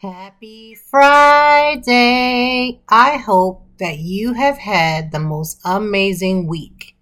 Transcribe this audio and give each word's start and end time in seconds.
Happy 0.00 0.76
Friday! 0.76 1.90
I 2.88 3.16
hope 3.16 3.66
that 3.80 3.98
you 3.98 4.34
have 4.34 4.58
had 4.58 5.10
the 5.10 5.18
most 5.18 5.60
amazing 5.64 6.46
week. 6.46 6.94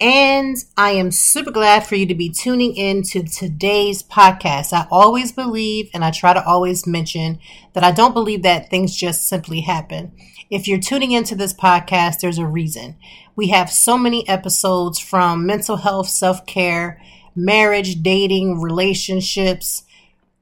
And 0.00 0.56
I 0.76 0.90
am 0.90 1.12
super 1.12 1.52
glad 1.52 1.86
for 1.86 1.94
you 1.94 2.06
to 2.06 2.14
be 2.16 2.28
tuning 2.28 2.74
in 2.74 3.04
to 3.04 3.22
today's 3.22 4.02
podcast. 4.02 4.72
I 4.72 4.88
always 4.90 5.30
believe, 5.30 5.90
and 5.94 6.04
I 6.04 6.10
try 6.10 6.32
to 6.32 6.44
always 6.44 6.88
mention, 6.88 7.38
that 7.72 7.84
I 7.84 7.92
don't 7.92 8.14
believe 8.14 8.42
that 8.42 8.68
things 8.68 8.96
just 8.96 9.28
simply 9.28 9.60
happen. 9.60 10.10
If 10.50 10.66
you're 10.66 10.80
tuning 10.80 11.12
into 11.12 11.36
this 11.36 11.54
podcast, 11.54 12.18
there's 12.18 12.38
a 12.38 12.46
reason. 12.46 12.96
We 13.36 13.50
have 13.50 13.70
so 13.70 13.96
many 13.96 14.28
episodes 14.28 14.98
from 14.98 15.46
mental 15.46 15.76
health, 15.76 16.08
self 16.08 16.44
care, 16.46 17.00
marriage, 17.36 18.02
dating, 18.02 18.60
relationships 18.60 19.83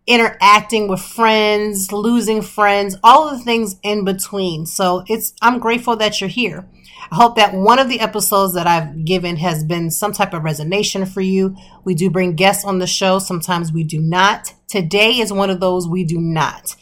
interacting 0.07 0.89
with 0.89 1.01
friends, 1.01 1.93
losing 1.93 2.43
friends, 2.43 2.97
all 3.05 3.29
of 3.29 3.39
the 3.39 3.45
things 3.45 3.77
in 3.83 4.05
between. 4.05 4.67
So 4.67 5.05
it's 5.07 5.33
I'm 5.41 5.59
grateful 5.59 5.97
that 5.97 6.21
you're 6.21 6.29
here. 6.29 6.69
I 7.11 7.17
hope 7.17 7.37
that 7.37 7.55
one 7.55 7.79
of 7.79 7.89
the 7.89 8.01
episodes 8.01 8.55
that 8.55 8.67
I've 8.67 9.05
given 9.05 9.37
has 9.37 9.65
been 9.65 9.91
some 9.91 10.13
type 10.13 10.33
of 10.33 10.43
resonation 10.43 11.07
for 11.07 11.21
you. 11.21 11.57
We 11.85 11.95
do 11.95 12.11
bring 12.11 12.37
guests 12.37 12.65
on 12.65 12.79
the 12.79 12.87
show, 12.87 13.19
sometimes 13.19 13.73
we 13.73 13.85
do 13.85 14.01
not. 14.01 14.55
Today 14.69 15.19
is 15.19 15.33
one 15.33 15.51
of 15.51 15.61
those 15.61 15.89
we 15.89 16.05
do 16.05 16.19
not. 16.19 16.75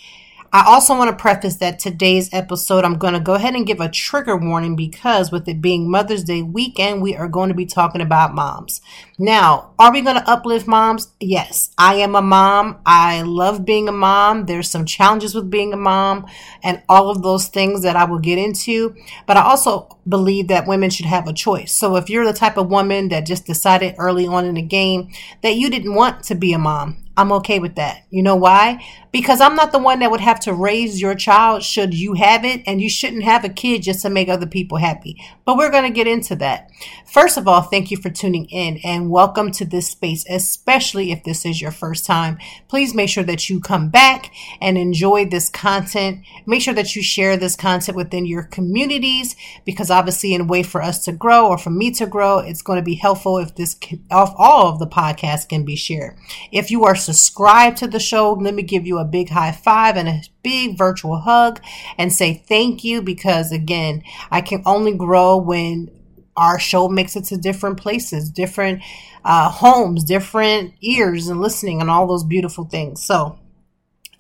I 0.53 0.65
also 0.67 0.97
want 0.97 1.11
to 1.11 1.21
preface 1.21 1.57
that 1.57 1.79
today's 1.79 2.29
episode, 2.33 2.85
I'm 2.85 2.99
going 2.99 3.15
to 3.15 3.21
go 3.21 3.35
ahead 3.35 3.55
and 3.55 3.67
give 3.67 3.81
a 3.81 3.89
trigger 3.89 4.37
warning 4.37 4.75
because 4.75 5.31
with 5.31 5.49
it 5.49 5.61
being 5.61 5.89
Mother's 5.89 6.25
Day 6.25 6.43
weekend, 6.43 7.03
we 7.03 7.15
are 7.15 7.29
going 7.29 7.51
to 7.51 7.55
be 7.55 7.67
talking 7.67 8.01
about 8.01 8.35
moms. 8.35 8.81
Now, 9.23 9.75
are 9.79 9.93
we 9.93 10.01
going 10.01 10.17
to 10.17 10.27
uplift 10.27 10.67
moms? 10.67 11.09
Yes, 11.21 11.75
I 11.77 11.97
am 11.97 12.15
a 12.15 12.23
mom. 12.23 12.81
I 12.87 13.21
love 13.21 13.67
being 13.67 13.87
a 13.87 13.93
mom. 13.93 14.47
There's 14.47 14.71
some 14.71 14.87
challenges 14.87 15.35
with 15.35 15.51
being 15.51 15.75
a 15.75 15.77
mom 15.77 16.27
and 16.63 16.83
all 16.89 17.11
of 17.11 17.21
those 17.21 17.49
things 17.49 17.83
that 17.83 17.97
I 17.97 18.05
will 18.05 18.19
get 18.19 18.39
into. 18.39 18.97
But 19.27 19.37
I 19.37 19.43
also 19.43 19.99
believe 20.09 20.49
that 20.49 20.67
women 20.67 20.89
should 20.89 21.05
have 21.05 21.29
a 21.29 21.35
choice. 21.35 21.71
So 21.71 21.97
if 21.97 22.09
you're 22.09 22.25
the 22.25 22.33
type 22.33 22.57
of 22.57 22.71
woman 22.71 23.11
that 23.11 23.27
just 23.27 23.45
decided 23.45 23.97
early 23.99 24.27
on 24.27 24.47
in 24.47 24.55
the 24.55 24.63
game 24.63 25.11
that 25.43 25.57
you 25.57 25.69
didn't 25.69 25.95
want 25.95 26.25
to 26.25 26.35
be 26.35 26.55
a 26.55 26.59
mom, 26.59 27.05
I'm 27.21 27.33
okay 27.33 27.59
with 27.59 27.75
that. 27.75 28.07
You 28.09 28.23
know 28.23 28.37
why? 28.37 28.83
Because 29.13 29.43
I'm 29.43 29.55
not 29.55 29.73
the 29.73 29.79
one 29.79 29.99
that 29.99 30.11
would 30.11 30.23
have 30.23 30.41
to 30.41 30.55
raise 30.55 31.03
your 31.03 31.15
child 31.15 31.63
should 31.63 31.93
you 31.93 32.15
have 32.15 32.47
it, 32.47 32.63
and 32.67 32.81
you 32.81 32.89
shouldn't 32.89 33.25
have 33.25 33.45
a 33.45 33.51
kid 33.51 33.83
just 33.83 34.01
to 34.03 34.11
make 34.11 34.31
other 34.31 34.47
people 34.47 34.79
happy. 34.79 35.21
But 35.45 35.59
we're 35.59 35.71
going 35.71 35.85
to 35.85 35.95
get 35.95 36.07
into 36.07 36.35
that. 36.37 36.71
First 37.07 37.37
of 37.37 37.47
all, 37.47 37.61
thank 37.61 37.91
you 37.91 37.99
for 37.99 38.09
tuning 38.09 38.47
in 38.47 38.79
and 38.85 39.10
welcome 39.11 39.51
to 39.51 39.65
this 39.65 39.89
space, 39.89 40.25
especially 40.31 41.11
if 41.11 41.25
this 41.25 41.45
is 41.45 41.61
your 41.61 41.73
first 41.73 42.07
time. 42.07 42.39
Please 42.69 42.95
make 42.95 43.09
sure 43.09 43.25
that 43.25 43.51
you 43.51 43.61
come 43.61 43.91
back 43.91 44.33
and 44.61 44.79
enjoy 44.79 45.25
this 45.25 45.49
content. 45.49 46.21
Make 46.47 46.63
sure 46.63 46.75
that 46.75 46.95
you 46.95 47.03
share 47.03 47.37
this 47.37 47.57
content 47.57 47.97
within 47.97 48.25
your 48.25 48.45
communities 48.45 49.35
because 49.65 49.91
obviously, 49.91 50.33
in 50.33 50.43
a 50.43 50.45
way 50.45 50.63
for 50.63 50.81
us 50.81 51.05
to 51.05 51.13
grow 51.13 51.49
or 51.49 51.59
for 51.59 51.71
me 51.71 51.91
to 51.93 52.07
grow, 52.07 52.39
it's 52.39 52.63
going 52.63 52.79
to 52.79 52.85
be 52.85 52.95
helpful 52.95 53.39
if 53.39 53.57
this, 53.57 53.77
if 53.83 54.01
all 54.11 54.69
of 54.69 54.79
the 54.79 54.87
podcasts 54.87 55.49
can 55.49 55.65
be 55.65 55.77
shared. 55.77 56.17
If 56.53 56.71
you 56.71 56.85
are 56.85 56.95
subscribed 56.95 57.79
to 57.79 57.89
the 57.89 58.01
show, 58.01 58.33
let 58.33 58.55
me 58.55 58.63
give 58.63 58.87
you 58.87 58.99
a 58.99 59.05
big 59.05 59.31
high 59.31 59.53
five 59.53 59.97
and 59.97 60.09
a 60.09 60.23
big 60.43 60.79
virtual 60.79 61.19
hug 61.19 61.61
and 61.99 62.13
say 62.13 62.35
thank 62.35 62.85
you 62.85 63.03
because 63.03 63.53
again, 63.53 64.03
I 64.31 64.41
can 64.41 64.63
only 64.65 64.95
grow 64.95 65.37
when 65.37 65.91
our 66.41 66.59
show 66.59 66.89
makes 66.89 67.17
it 67.17 67.25
to 67.27 67.37
different 67.37 67.79
places, 67.79 68.31
different 68.31 68.83
uh, 69.25 69.51
homes, 69.51 70.03
different 70.05 70.75
ears 70.81 71.29
and 71.29 71.41
listening 71.41 71.81
and 71.81 71.91
all 71.91 72.07
those 72.07 72.25
beautiful 72.25 72.65
things. 72.65 73.05
So 73.05 73.39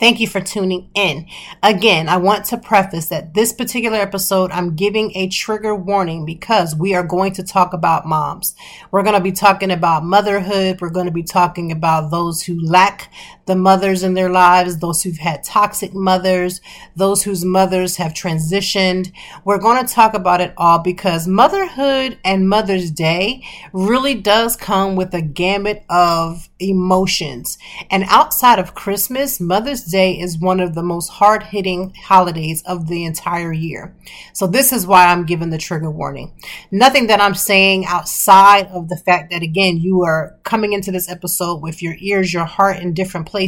Thank 0.00 0.18
you 0.18 0.26
for 0.26 0.40
tuning 0.40 0.88
in. 0.94 1.26
Again, 1.62 2.08
I 2.08 2.16
want 2.16 2.46
to 2.46 2.56
preface 2.56 3.08
that 3.08 3.34
this 3.34 3.52
particular 3.52 3.98
episode, 3.98 4.50
I'm 4.50 4.74
giving 4.74 5.14
a 5.14 5.28
trigger 5.28 5.74
warning 5.74 6.24
because 6.24 6.74
we 6.74 6.94
are 6.94 7.02
going 7.02 7.34
to 7.34 7.42
talk 7.42 7.74
about 7.74 8.06
moms. 8.06 8.54
We're 8.90 9.02
going 9.02 9.16
to 9.16 9.20
be 9.20 9.30
talking 9.30 9.70
about 9.70 10.02
motherhood. 10.02 10.80
We're 10.80 10.88
going 10.88 11.04
to 11.04 11.12
be 11.12 11.22
talking 11.22 11.70
about 11.70 12.10
those 12.10 12.42
who 12.42 12.58
lack 12.66 13.12
the 13.50 13.56
mothers 13.56 14.04
in 14.04 14.14
their 14.14 14.30
lives, 14.30 14.78
those 14.78 15.02
who've 15.02 15.18
had 15.18 15.42
toxic 15.42 15.92
mothers, 15.92 16.60
those 16.94 17.24
whose 17.24 17.44
mothers 17.44 17.96
have 17.96 18.12
transitioned. 18.12 19.12
We're 19.44 19.58
going 19.58 19.84
to 19.84 19.92
talk 19.92 20.14
about 20.14 20.40
it 20.40 20.54
all 20.56 20.78
because 20.78 21.26
motherhood 21.26 22.16
and 22.24 22.48
Mother's 22.48 22.92
Day 22.92 23.42
really 23.72 24.14
does 24.14 24.54
come 24.54 24.94
with 24.94 25.12
a 25.14 25.20
gamut 25.20 25.84
of 25.90 26.48
emotions. 26.60 27.58
And 27.90 28.04
outside 28.08 28.60
of 28.60 28.76
Christmas, 28.76 29.40
Mother's 29.40 29.82
Day 29.82 30.12
is 30.12 30.38
one 30.38 30.60
of 30.60 30.74
the 30.76 30.82
most 30.84 31.08
hard 31.08 31.42
hitting 31.42 31.92
holidays 32.04 32.62
of 32.66 32.86
the 32.86 33.04
entire 33.04 33.52
year. 33.52 33.96
So 34.32 34.46
this 34.46 34.72
is 34.72 34.86
why 34.86 35.06
I'm 35.06 35.26
giving 35.26 35.50
the 35.50 35.58
trigger 35.58 35.90
warning. 35.90 36.34
Nothing 36.70 37.08
that 37.08 37.20
I'm 37.20 37.34
saying 37.34 37.86
outside 37.86 38.68
of 38.68 38.88
the 38.88 38.96
fact 38.96 39.32
that 39.32 39.42
again, 39.42 39.78
you 39.78 40.02
are 40.02 40.38
coming 40.44 40.72
into 40.72 40.92
this 40.92 41.10
episode 41.10 41.62
with 41.62 41.82
your 41.82 41.96
ears, 41.98 42.32
your 42.32 42.44
heart 42.44 42.76
in 42.76 42.94
different 42.94 43.26
places. 43.26 43.39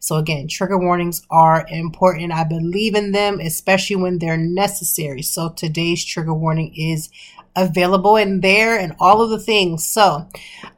So 0.00 0.16
again, 0.16 0.48
trigger 0.48 0.78
warnings 0.78 1.22
are 1.30 1.66
important. 1.68 2.32
I 2.32 2.44
believe 2.44 2.94
in 2.94 3.12
them, 3.12 3.40
especially 3.40 3.96
when 3.96 4.18
they're 4.18 4.36
necessary. 4.36 5.22
So 5.22 5.50
today's 5.50 6.04
trigger 6.04 6.34
warning 6.34 6.74
is 6.74 7.10
available 7.56 8.16
in 8.16 8.40
there 8.40 8.78
and 8.78 8.94
all 9.00 9.20
of 9.20 9.30
the 9.30 9.38
things. 9.38 9.86
So, 9.86 10.28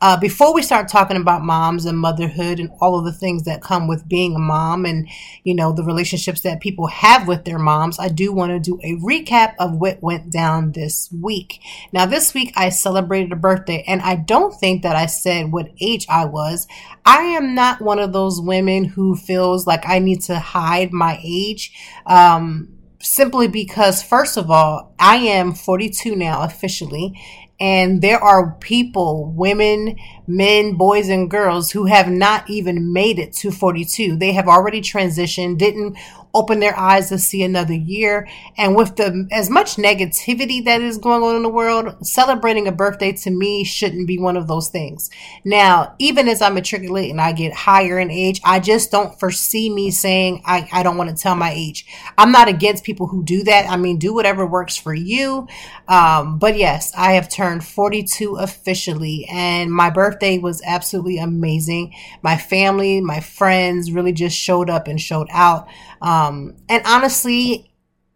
uh, 0.00 0.18
before 0.18 0.54
we 0.54 0.62
start 0.62 0.88
talking 0.88 1.16
about 1.16 1.42
moms 1.42 1.84
and 1.84 1.98
motherhood 1.98 2.58
and 2.58 2.70
all 2.80 2.98
of 2.98 3.04
the 3.04 3.12
things 3.12 3.44
that 3.44 3.62
come 3.62 3.86
with 3.86 4.08
being 4.08 4.34
a 4.34 4.38
mom 4.38 4.86
and, 4.86 5.08
you 5.44 5.54
know, 5.54 5.72
the 5.72 5.84
relationships 5.84 6.40
that 6.42 6.60
people 6.60 6.86
have 6.86 7.28
with 7.28 7.44
their 7.44 7.58
moms, 7.58 7.98
I 7.98 8.08
do 8.08 8.32
want 8.32 8.52
to 8.52 8.60
do 8.60 8.80
a 8.82 8.96
recap 8.96 9.54
of 9.58 9.76
what 9.76 10.02
went 10.02 10.30
down 10.30 10.72
this 10.72 11.10
week. 11.12 11.60
Now, 11.92 12.06
this 12.06 12.32
week 12.32 12.52
I 12.56 12.70
celebrated 12.70 13.32
a 13.32 13.36
birthday 13.36 13.84
and 13.86 14.00
I 14.00 14.16
don't 14.16 14.54
think 14.58 14.82
that 14.82 14.96
I 14.96 15.06
said 15.06 15.52
what 15.52 15.68
age 15.80 16.06
I 16.08 16.24
was. 16.24 16.66
I 17.04 17.22
am 17.22 17.54
not 17.54 17.82
one 17.82 17.98
of 17.98 18.12
those 18.12 18.40
women 18.40 18.84
who 18.84 19.16
feels 19.16 19.66
like 19.66 19.86
I 19.86 19.98
need 19.98 20.22
to 20.22 20.38
hide 20.38 20.92
my 20.92 21.20
age. 21.22 21.72
Um, 22.06 22.79
simply 23.00 23.48
because, 23.48 24.02
first 24.02 24.36
of 24.36 24.50
all, 24.50 24.94
I 24.98 25.16
am 25.16 25.54
42 25.54 26.14
now 26.14 26.42
officially, 26.42 27.18
and 27.58 28.00
there 28.00 28.18
are 28.18 28.52
people, 28.60 29.32
women, 29.36 29.96
men, 30.26 30.74
boys, 30.76 31.08
and 31.10 31.30
girls 31.30 31.70
who 31.70 31.84
have 31.86 32.08
not 32.08 32.48
even 32.48 32.92
made 32.92 33.18
it 33.18 33.34
to 33.34 33.50
42. 33.50 34.16
They 34.16 34.32
have 34.32 34.48
already 34.48 34.80
transitioned, 34.80 35.58
didn't 35.58 35.98
open 36.34 36.60
their 36.60 36.78
eyes 36.78 37.08
to 37.08 37.18
see 37.18 37.42
another 37.42 37.74
year. 37.74 38.28
And 38.56 38.76
with 38.76 38.96
the 38.96 39.28
as 39.32 39.50
much 39.50 39.76
negativity 39.76 40.64
that 40.64 40.80
is 40.80 40.98
going 40.98 41.22
on 41.22 41.36
in 41.36 41.42
the 41.42 41.48
world, 41.48 42.06
celebrating 42.06 42.68
a 42.68 42.72
birthday 42.72 43.12
to 43.12 43.30
me 43.30 43.64
shouldn't 43.64 44.06
be 44.06 44.18
one 44.18 44.36
of 44.36 44.46
those 44.46 44.68
things. 44.68 45.10
Now, 45.44 45.94
even 45.98 46.28
as 46.28 46.42
I 46.42 46.48
matriculate 46.50 47.10
and 47.10 47.20
I 47.20 47.32
get 47.32 47.52
higher 47.52 47.98
in 47.98 48.10
age, 48.10 48.40
I 48.44 48.60
just 48.60 48.90
don't 48.90 49.18
foresee 49.18 49.70
me 49.70 49.90
saying 49.90 50.42
I, 50.44 50.68
I 50.72 50.82
don't 50.82 50.96
want 50.96 51.10
to 51.10 51.16
tell 51.16 51.34
my 51.34 51.52
age. 51.52 51.86
I'm 52.16 52.32
not 52.32 52.48
against 52.48 52.84
people 52.84 53.06
who 53.06 53.24
do 53.24 53.42
that. 53.44 53.68
I 53.68 53.76
mean, 53.76 53.98
do 53.98 54.14
whatever 54.14 54.46
works 54.46 54.76
for 54.76 54.94
you. 54.94 55.48
Um, 55.88 56.38
but 56.38 56.56
yes, 56.56 56.92
I 56.96 57.12
have 57.12 57.28
turned 57.28 57.64
42 57.64 58.36
officially, 58.36 59.26
and 59.30 59.72
my 59.72 59.90
birthday 59.90 60.38
was 60.38 60.62
absolutely 60.64 61.18
amazing. 61.18 61.94
My 62.22 62.36
family, 62.36 63.00
my 63.00 63.20
friends 63.20 63.90
really 63.90 64.12
just 64.12 64.36
showed 64.36 64.70
up 64.70 64.86
and 64.86 65.00
showed 65.00 65.28
out. 65.30 65.66
Um, 66.00 66.56
and 66.68 66.82
honestly, 66.86 67.70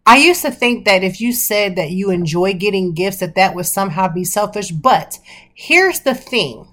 I 0.05 0.17
used 0.17 0.43
to 0.43 0.51
think 0.51 0.85
that 0.85 1.03
if 1.03 1.19
you 1.19 1.33
said 1.33 1.75
that 1.75 1.91
you 1.91 2.11
enjoy 2.11 2.53
getting 2.53 2.93
gifts, 2.93 3.17
that 3.17 3.35
that 3.35 3.55
would 3.55 3.65
somehow 3.65 4.07
be 4.07 4.23
selfish. 4.23 4.71
But 4.71 5.19
here's 5.53 6.01
the 6.01 6.13
thing 6.13 6.67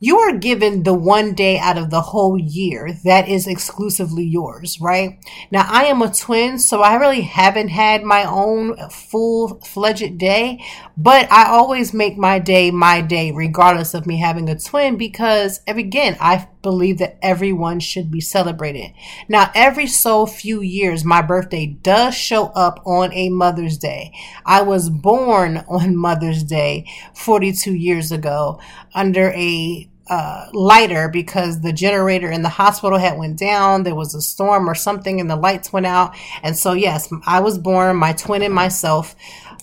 you 0.00 0.18
are 0.18 0.32
given 0.32 0.84
the 0.84 0.94
one 0.94 1.34
day 1.34 1.58
out 1.58 1.76
of 1.76 1.90
the 1.90 2.00
whole 2.00 2.38
year 2.38 2.96
that 3.04 3.28
is 3.28 3.46
exclusively 3.48 4.24
yours, 4.24 4.80
right? 4.80 5.18
Now, 5.50 5.66
I 5.68 5.84
am 5.84 6.02
a 6.02 6.12
twin, 6.12 6.58
so 6.58 6.82
I 6.82 6.94
really 6.94 7.22
haven't 7.22 7.68
had 7.68 8.04
my 8.04 8.24
own 8.24 8.76
full 8.90 9.60
fledged 9.60 10.18
day, 10.18 10.64
but 10.96 11.30
I 11.32 11.48
always 11.48 11.92
make 11.92 12.16
my 12.16 12.38
day 12.38 12.70
my 12.70 13.00
day, 13.00 13.32
regardless 13.32 13.92
of 13.92 14.06
me 14.06 14.18
having 14.18 14.48
a 14.48 14.58
twin, 14.58 14.96
because 14.96 15.60
again, 15.66 16.16
I 16.20 16.48
believe 16.62 16.98
that 16.98 17.18
everyone 17.22 17.80
should 17.80 18.10
be 18.10 18.20
celebrated. 18.20 18.92
Now, 19.28 19.50
every 19.54 19.86
so 19.86 20.26
few 20.26 20.60
years, 20.60 21.04
my 21.04 21.22
birthday 21.22 21.66
does 21.66 22.14
show 22.14 22.46
up 22.46 22.80
on 22.84 23.12
a 23.12 23.30
Mother's 23.30 23.78
Day. 23.78 24.12
I 24.44 24.62
was 24.62 24.90
born 24.90 25.64
on 25.68 25.96
Mother's 25.96 26.42
Day 26.42 26.86
42 27.14 27.74
years 27.74 28.12
ago 28.12 28.60
under 28.94 29.30
a 29.30 29.88
uh, 30.08 30.48
lighter 30.52 31.08
because 31.08 31.60
the 31.60 31.72
generator 31.72 32.30
in 32.30 32.42
the 32.42 32.48
hospital 32.48 32.98
had 32.98 33.18
went 33.18 33.38
down. 33.38 33.82
There 33.82 33.94
was 33.94 34.14
a 34.14 34.22
storm 34.22 34.68
or 34.68 34.74
something, 34.74 35.20
and 35.20 35.30
the 35.30 35.36
lights 35.36 35.72
went 35.72 35.86
out. 35.86 36.16
And 36.42 36.56
so, 36.56 36.72
yes, 36.72 37.12
I 37.26 37.40
was 37.40 37.58
born, 37.58 37.96
my 37.96 38.12
twin 38.12 38.42
and 38.42 38.54
myself, 38.54 39.14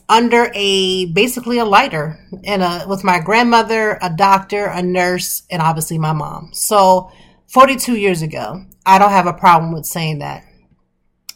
under 0.07 0.51
a 0.53 1.05
basically 1.07 1.57
a 1.57 1.65
lighter, 1.65 2.19
and 2.43 2.61
a, 2.61 2.85
with 2.87 3.03
my 3.03 3.19
grandmother, 3.19 3.97
a 4.01 4.13
doctor, 4.15 4.65
a 4.65 4.81
nurse, 4.81 5.41
and 5.49 5.61
obviously 5.61 5.97
my 5.97 6.13
mom. 6.13 6.51
So, 6.53 7.11
42 7.47 7.95
years 7.95 8.21
ago, 8.21 8.65
I 8.85 8.99
don't 8.99 9.11
have 9.11 9.27
a 9.27 9.33
problem 9.33 9.71
with 9.71 9.85
saying 9.85 10.19
that. 10.19 10.43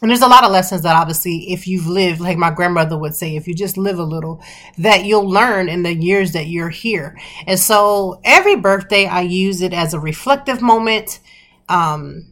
And 0.02 0.10
there's 0.10 0.22
a 0.22 0.28
lot 0.28 0.44
of 0.44 0.52
lessons 0.52 0.82
that 0.82 0.96
obviously, 0.96 1.52
if 1.52 1.66
you've 1.66 1.86
lived, 1.86 2.20
like 2.20 2.38
my 2.38 2.50
grandmother 2.50 2.96
would 2.96 3.14
say, 3.14 3.36
if 3.36 3.46
you 3.46 3.54
just 3.54 3.76
live 3.76 3.98
a 3.98 4.04
little, 4.04 4.42
that 4.78 5.04
you'll 5.04 5.28
learn 5.28 5.68
in 5.68 5.82
the 5.82 5.94
years 5.94 6.32
that 6.32 6.46
you're 6.46 6.70
here. 6.70 7.18
And 7.46 7.58
so 7.58 8.20
every 8.24 8.56
birthday, 8.56 9.06
I 9.06 9.20
use 9.22 9.60
it 9.60 9.74
as 9.74 9.92
a 9.92 10.00
reflective 10.00 10.62
moment. 10.62 11.20
Um, 11.68 12.26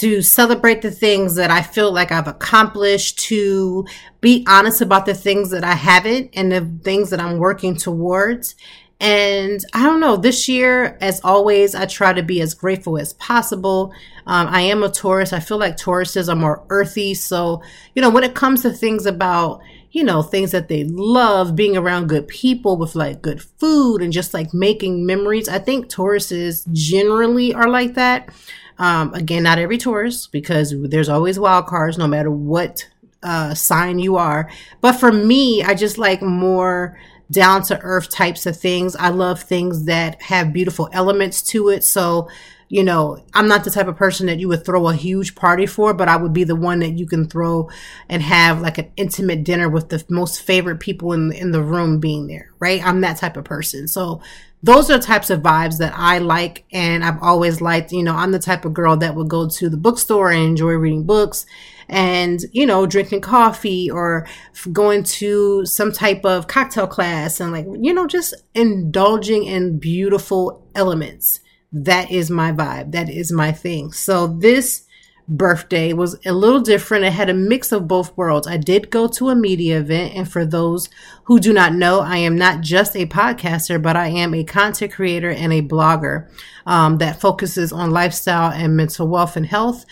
to 0.00 0.22
celebrate 0.22 0.80
the 0.80 0.90
things 0.90 1.34
that 1.34 1.50
I 1.50 1.60
feel 1.60 1.92
like 1.92 2.10
I've 2.10 2.26
accomplished, 2.26 3.18
to 3.28 3.84
be 4.22 4.46
honest 4.48 4.80
about 4.80 5.04
the 5.04 5.12
things 5.12 5.50
that 5.50 5.62
I 5.62 5.74
haven't 5.74 6.30
and 6.32 6.50
the 6.50 6.66
things 6.82 7.10
that 7.10 7.20
I'm 7.20 7.36
working 7.36 7.76
towards. 7.76 8.54
And 9.00 9.64
I 9.72 9.84
don't 9.84 10.00
know, 10.00 10.16
this 10.16 10.46
year, 10.46 10.98
as 11.00 11.22
always, 11.24 11.74
I 11.74 11.86
try 11.86 12.12
to 12.12 12.22
be 12.22 12.42
as 12.42 12.52
grateful 12.52 12.98
as 12.98 13.14
possible. 13.14 13.94
Um, 14.26 14.46
I 14.48 14.60
am 14.62 14.82
a 14.82 14.90
Taurus. 14.90 15.32
I 15.32 15.40
feel 15.40 15.58
like 15.58 15.78
Tauruses 15.78 16.28
are 16.28 16.36
more 16.36 16.64
earthy. 16.68 17.14
So, 17.14 17.62
you 17.94 18.02
know, 18.02 18.10
when 18.10 18.24
it 18.24 18.34
comes 18.34 18.60
to 18.62 18.70
things 18.70 19.06
about, 19.06 19.62
you 19.90 20.04
know, 20.04 20.22
things 20.22 20.50
that 20.52 20.68
they 20.68 20.84
love, 20.84 21.56
being 21.56 21.78
around 21.78 22.10
good 22.10 22.28
people 22.28 22.76
with 22.76 22.94
like 22.94 23.22
good 23.22 23.42
food 23.42 24.02
and 24.02 24.12
just 24.12 24.34
like 24.34 24.52
making 24.52 25.06
memories, 25.06 25.48
I 25.48 25.60
think 25.60 25.88
Tauruses 25.88 26.70
generally 26.72 27.54
are 27.54 27.70
like 27.70 27.94
that. 27.94 28.28
Um, 28.78 29.14
again, 29.14 29.44
not 29.44 29.58
every 29.58 29.78
Taurus 29.78 30.26
because 30.26 30.74
there's 30.76 31.08
always 31.08 31.38
wild 31.38 31.66
cards 31.66 31.96
no 31.96 32.06
matter 32.06 32.30
what 32.30 32.86
uh, 33.22 33.54
sign 33.54 33.98
you 33.98 34.16
are. 34.16 34.50
But 34.80 34.92
for 34.92 35.10
me, 35.12 35.62
I 35.62 35.74
just 35.74 35.98
like 35.98 36.22
more 36.22 36.98
down 37.30 37.62
to 37.62 37.80
earth 37.80 38.10
types 38.10 38.46
of 38.46 38.56
things. 38.56 38.96
I 38.96 39.08
love 39.10 39.42
things 39.42 39.84
that 39.84 40.20
have 40.22 40.52
beautiful 40.52 40.88
elements 40.92 41.42
to 41.42 41.68
it. 41.68 41.84
So, 41.84 42.28
you 42.68 42.84
know, 42.84 43.22
I'm 43.34 43.48
not 43.48 43.64
the 43.64 43.70
type 43.70 43.88
of 43.88 43.96
person 43.96 44.26
that 44.26 44.38
you 44.38 44.48
would 44.48 44.64
throw 44.64 44.88
a 44.88 44.94
huge 44.94 45.34
party 45.34 45.66
for, 45.66 45.92
but 45.92 46.08
I 46.08 46.16
would 46.16 46.32
be 46.32 46.44
the 46.44 46.56
one 46.56 46.80
that 46.80 46.98
you 46.98 47.06
can 47.06 47.28
throw 47.28 47.68
and 48.08 48.22
have 48.22 48.60
like 48.60 48.78
an 48.78 48.90
intimate 48.96 49.44
dinner 49.44 49.68
with 49.68 49.88
the 49.88 50.04
most 50.08 50.42
favorite 50.42 50.80
people 50.80 51.12
in 51.12 51.32
in 51.32 51.52
the 51.52 51.62
room 51.62 51.98
being 51.98 52.26
there, 52.26 52.50
right? 52.58 52.84
I'm 52.84 53.00
that 53.00 53.16
type 53.16 53.36
of 53.36 53.44
person. 53.44 53.88
So, 53.88 54.22
those 54.62 54.90
are 54.90 54.98
types 54.98 55.30
of 55.30 55.40
vibes 55.40 55.78
that 55.78 55.94
I 55.96 56.18
like 56.18 56.64
and 56.70 57.02
I've 57.02 57.22
always 57.22 57.62
liked. 57.62 57.92
You 57.92 58.02
know, 58.02 58.14
I'm 58.14 58.30
the 58.30 58.38
type 58.38 58.64
of 58.64 58.74
girl 58.74 58.96
that 58.98 59.14
would 59.14 59.28
go 59.28 59.48
to 59.48 59.70
the 59.70 59.76
bookstore 59.78 60.30
and 60.30 60.44
enjoy 60.44 60.72
reading 60.72 61.04
books 61.04 61.46
and, 61.90 62.40
you 62.52 62.64
know, 62.64 62.86
drinking 62.86 63.20
coffee 63.20 63.90
or 63.90 64.26
going 64.72 65.02
to 65.02 65.66
some 65.66 65.92
type 65.92 66.24
of 66.24 66.46
cocktail 66.46 66.86
class 66.86 67.40
and 67.40 67.52
like, 67.52 67.66
you 67.80 67.92
know, 67.92 68.06
just 68.06 68.32
indulging 68.54 69.44
in 69.44 69.78
beautiful 69.78 70.66
elements. 70.74 71.40
That 71.72 72.10
is 72.10 72.30
my 72.30 72.52
vibe. 72.52 72.92
That 72.92 73.10
is 73.10 73.32
my 73.32 73.52
thing. 73.52 73.92
So 73.92 74.28
this 74.28 74.86
birthday 75.30 75.92
was 75.92 76.18
a 76.26 76.32
little 76.32 76.60
different. 76.60 77.04
It 77.04 77.12
had 77.12 77.30
a 77.30 77.34
mix 77.34 77.70
of 77.70 77.86
both 77.86 78.16
worlds. 78.16 78.48
I 78.48 78.56
did 78.56 78.90
go 78.90 79.06
to 79.08 79.28
a 79.28 79.36
media 79.36 79.78
event. 79.78 80.14
And 80.14 80.30
for 80.30 80.44
those 80.44 80.88
who 81.24 81.38
do 81.38 81.52
not 81.52 81.72
know, 81.72 82.00
I 82.00 82.16
am 82.18 82.36
not 82.36 82.60
just 82.60 82.96
a 82.96 83.06
podcaster, 83.06 83.80
but 83.80 83.96
I 83.96 84.08
am 84.08 84.34
a 84.34 84.44
content 84.44 84.92
creator 84.92 85.30
and 85.30 85.52
a 85.52 85.62
blogger 85.62 86.28
um, 86.66 86.98
that 86.98 87.20
focuses 87.20 87.72
on 87.72 87.92
lifestyle 87.92 88.50
and 88.50 88.76
mental 88.76 89.06
wealth 89.06 89.36
and 89.36 89.46
health. 89.46 89.86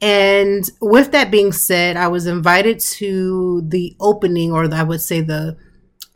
And 0.00 0.68
with 0.80 1.12
that 1.12 1.30
being 1.30 1.52
said, 1.52 1.96
I 1.96 2.08
was 2.08 2.26
invited 2.26 2.80
to 2.80 3.62
the 3.66 3.96
opening, 4.00 4.52
or 4.52 4.72
I 4.72 4.82
would 4.82 5.00
say 5.00 5.20
the 5.20 5.56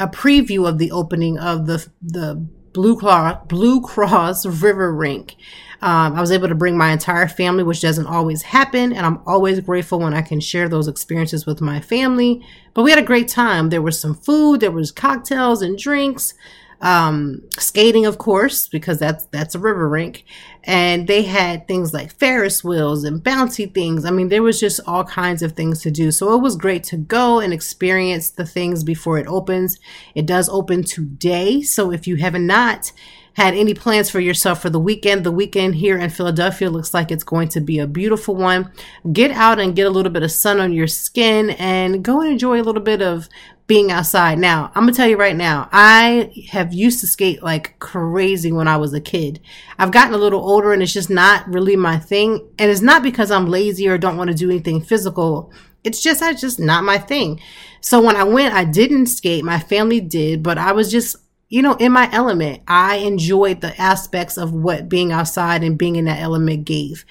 a 0.00 0.06
preview 0.06 0.68
of 0.68 0.78
the 0.78 0.92
opening 0.92 1.38
of 1.38 1.66
the 1.66 1.86
the 2.02 2.34
Blue 2.72 2.96
Cross 2.96 3.46
Blue 3.48 3.80
Cross 3.80 4.46
River 4.46 4.94
Rink. 4.94 5.36
Um, 5.80 6.14
I 6.14 6.20
was 6.20 6.32
able 6.32 6.48
to 6.48 6.56
bring 6.56 6.76
my 6.76 6.90
entire 6.90 7.28
family, 7.28 7.62
which 7.62 7.80
doesn't 7.80 8.06
always 8.06 8.42
happen, 8.42 8.92
and 8.92 9.06
I'm 9.06 9.20
always 9.26 9.60
grateful 9.60 10.00
when 10.00 10.12
I 10.12 10.22
can 10.22 10.40
share 10.40 10.68
those 10.68 10.88
experiences 10.88 11.46
with 11.46 11.60
my 11.60 11.80
family. 11.80 12.44
But 12.74 12.82
we 12.82 12.90
had 12.90 12.98
a 12.98 13.06
great 13.06 13.28
time. 13.28 13.68
There 13.68 13.82
was 13.82 13.98
some 13.98 14.14
food, 14.14 14.60
there 14.60 14.72
was 14.72 14.90
cocktails 14.90 15.62
and 15.62 15.78
drinks 15.78 16.34
um, 16.80 17.42
skating, 17.58 18.06
of 18.06 18.18
course, 18.18 18.68
because 18.68 18.98
that's 18.98 19.26
that's 19.26 19.54
a 19.54 19.58
river 19.58 19.88
rink, 19.88 20.24
and 20.62 21.08
they 21.08 21.22
had 21.22 21.66
things 21.66 21.92
like 21.92 22.12
Ferris 22.12 22.62
wheels 22.62 23.02
and 23.04 23.22
bouncy 23.22 23.72
things. 23.72 24.04
I 24.04 24.10
mean, 24.10 24.28
there 24.28 24.42
was 24.44 24.60
just 24.60 24.80
all 24.86 25.04
kinds 25.04 25.42
of 25.42 25.52
things 25.52 25.82
to 25.82 25.90
do. 25.90 26.12
So 26.12 26.34
it 26.34 26.42
was 26.42 26.56
great 26.56 26.84
to 26.84 26.96
go 26.96 27.40
and 27.40 27.52
experience 27.52 28.30
the 28.30 28.46
things 28.46 28.84
before 28.84 29.18
it 29.18 29.26
opens. 29.26 29.78
It 30.14 30.26
does 30.26 30.48
open 30.48 30.84
today, 30.84 31.62
so 31.62 31.90
if 31.90 32.06
you 32.06 32.16
have 32.16 32.34
not 32.34 32.92
had 33.34 33.54
any 33.54 33.72
plans 33.72 34.10
for 34.10 34.18
yourself 34.18 34.60
for 34.60 34.68
the 34.68 34.80
weekend, 34.80 35.22
the 35.22 35.30
weekend 35.30 35.76
here 35.76 35.96
in 35.96 36.10
Philadelphia 36.10 36.68
looks 36.68 36.92
like 36.92 37.12
it's 37.12 37.22
going 37.22 37.48
to 37.48 37.60
be 37.60 37.78
a 37.78 37.86
beautiful 37.86 38.34
one. 38.34 38.72
Get 39.12 39.30
out 39.30 39.60
and 39.60 39.76
get 39.76 39.86
a 39.86 39.90
little 39.90 40.10
bit 40.10 40.24
of 40.24 40.32
sun 40.32 40.58
on 40.58 40.72
your 40.72 40.88
skin 40.88 41.50
and 41.50 42.02
go 42.02 42.20
and 42.20 42.32
enjoy 42.32 42.60
a 42.60 42.64
little 42.64 42.82
bit 42.82 43.00
of 43.00 43.28
being 43.68 43.92
outside. 43.92 44.38
Now, 44.38 44.72
I'm 44.74 44.82
gonna 44.82 44.94
tell 44.94 45.06
you 45.06 45.18
right 45.18 45.36
now, 45.36 45.68
I 45.70 46.32
have 46.50 46.72
used 46.72 47.00
to 47.00 47.06
skate 47.06 47.42
like 47.42 47.78
crazy 47.78 48.50
when 48.50 48.66
I 48.66 48.78
was 48.78 48.94
a 48.94 49.00
kid. 49.00 49.40
I've 49.78 49.92
gotten 49.92 50.14
a 50.14 50.18
little 50.18 50.40
older 50.40 50.72
and 50.72 50.82
it's 50.82 50.92
just 50.92 51.10
not 51.10 51.46
really 51.46 51.76
my 51.76 51.98
thing. 51.98 52.48
And 52.58 52.70
it's 52.70 52.80
not 52.80 53.02
because 53.02 53.30
I'm 53.30 53.46
lazy 53.46 53.86
or 53.86 53.98
don't 53.98 54.16
want 54.16 54.30
to 54.30 54.36
do 54.36 54.50
anything 54.50 54.80
physical. 54.80 55.52
It's 55.84 56.02
just, 56.02 56.20
that's 56.20 56.40
just 56.40 56.58
not 56.58 56.82
my 56.82 56.96
thing. 56.96 57.40
So 57.82 58.00
when 58.00 58.16
I 58.16 58.24
went, 58.24 58.54
I 58.54 58.64
didn't 58.64 59.06
skate. 59.06 59.44
My 59.44 59.60
family 59.60 60.00
did, 60.00 60.42
but 60.42 60.56
I 60.56 60.72
was 60.72 60.90
just, 60.90 61.16
you 61.50 61.60
know, 61.60 61.74
in 61.74 61.92
my 61.92 62.08
element. 62.10 62.62
I 62.66 62.96
enjoyed 62.96 63.60
the 63.60 63.78
aspects 63.78 64.38
of 64.38 64.52
what 64.52 64.88
being 64.88 65.12
outside 65.12 65.62
and 65.62 65.78
being 65.78 65.96
in 65.96 66.06
that 66.06 66.20
element 66.20 66.64
gave. 66.64 67.04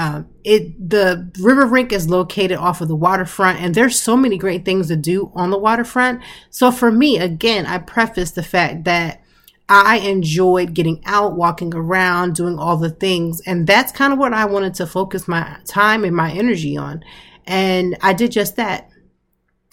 Um, 0.00 0.28
it 0.44 0.88
the 0.88 1.30
river 1.40 1.66
rink 1.66 1.92
is 1.92 2.08
located 2.08 2.56
off 2.56 2.80
of 2.80 2.88
the 2.88 2.96
waterfront, 2.96 3.60
and 3.60 3.74
there's 3.74 4.00
so 4.00 4.16
many 4.16 4.38
great 4.38 4.64
things 4.64 4.88
to 4.88 4.96
do 4.96 5.30
on 5.34 5.50
the 5.50 5.58
waterfront. 5.58 6.22
So 6.48 6.72
for 6.72 6.90
me, 6.90 7.18
again, 7.18 7.66
I 7.66 7.76
preface 7.76 8.30
the 8.30 8.42
fact 8.42 8.84
that 8.84 9.20
I 9.68 9.98
enjoyed 9.98 10.72
getting 10.72 11.02
out, 11.04 11.36
walking 11.36 11.74
around, 11.74 12.34
doing 12.34 12.58
all 12.58 12.78
the 12.78 12.88
things, 12.88 13.42
and 13.42 13.66
that's 13.66 13.92
kind 13.92 14.14
of 14.14 14.18
what 14.18 14.32
I 14.32 14.46
wanted 14.46 14.72
to 14.76 14.86
focus 14.86 15.28
my 15.28 15.58
time 15.66 16.02
and 16.04 16.16
my 16.16 16.32
energy 16.32 16.78
on. 16.78 17.04
And 17.46 17.98
I 18.00 18.14
did 18.14 18.32
just 18.32 18.56
that. 18.56 18.89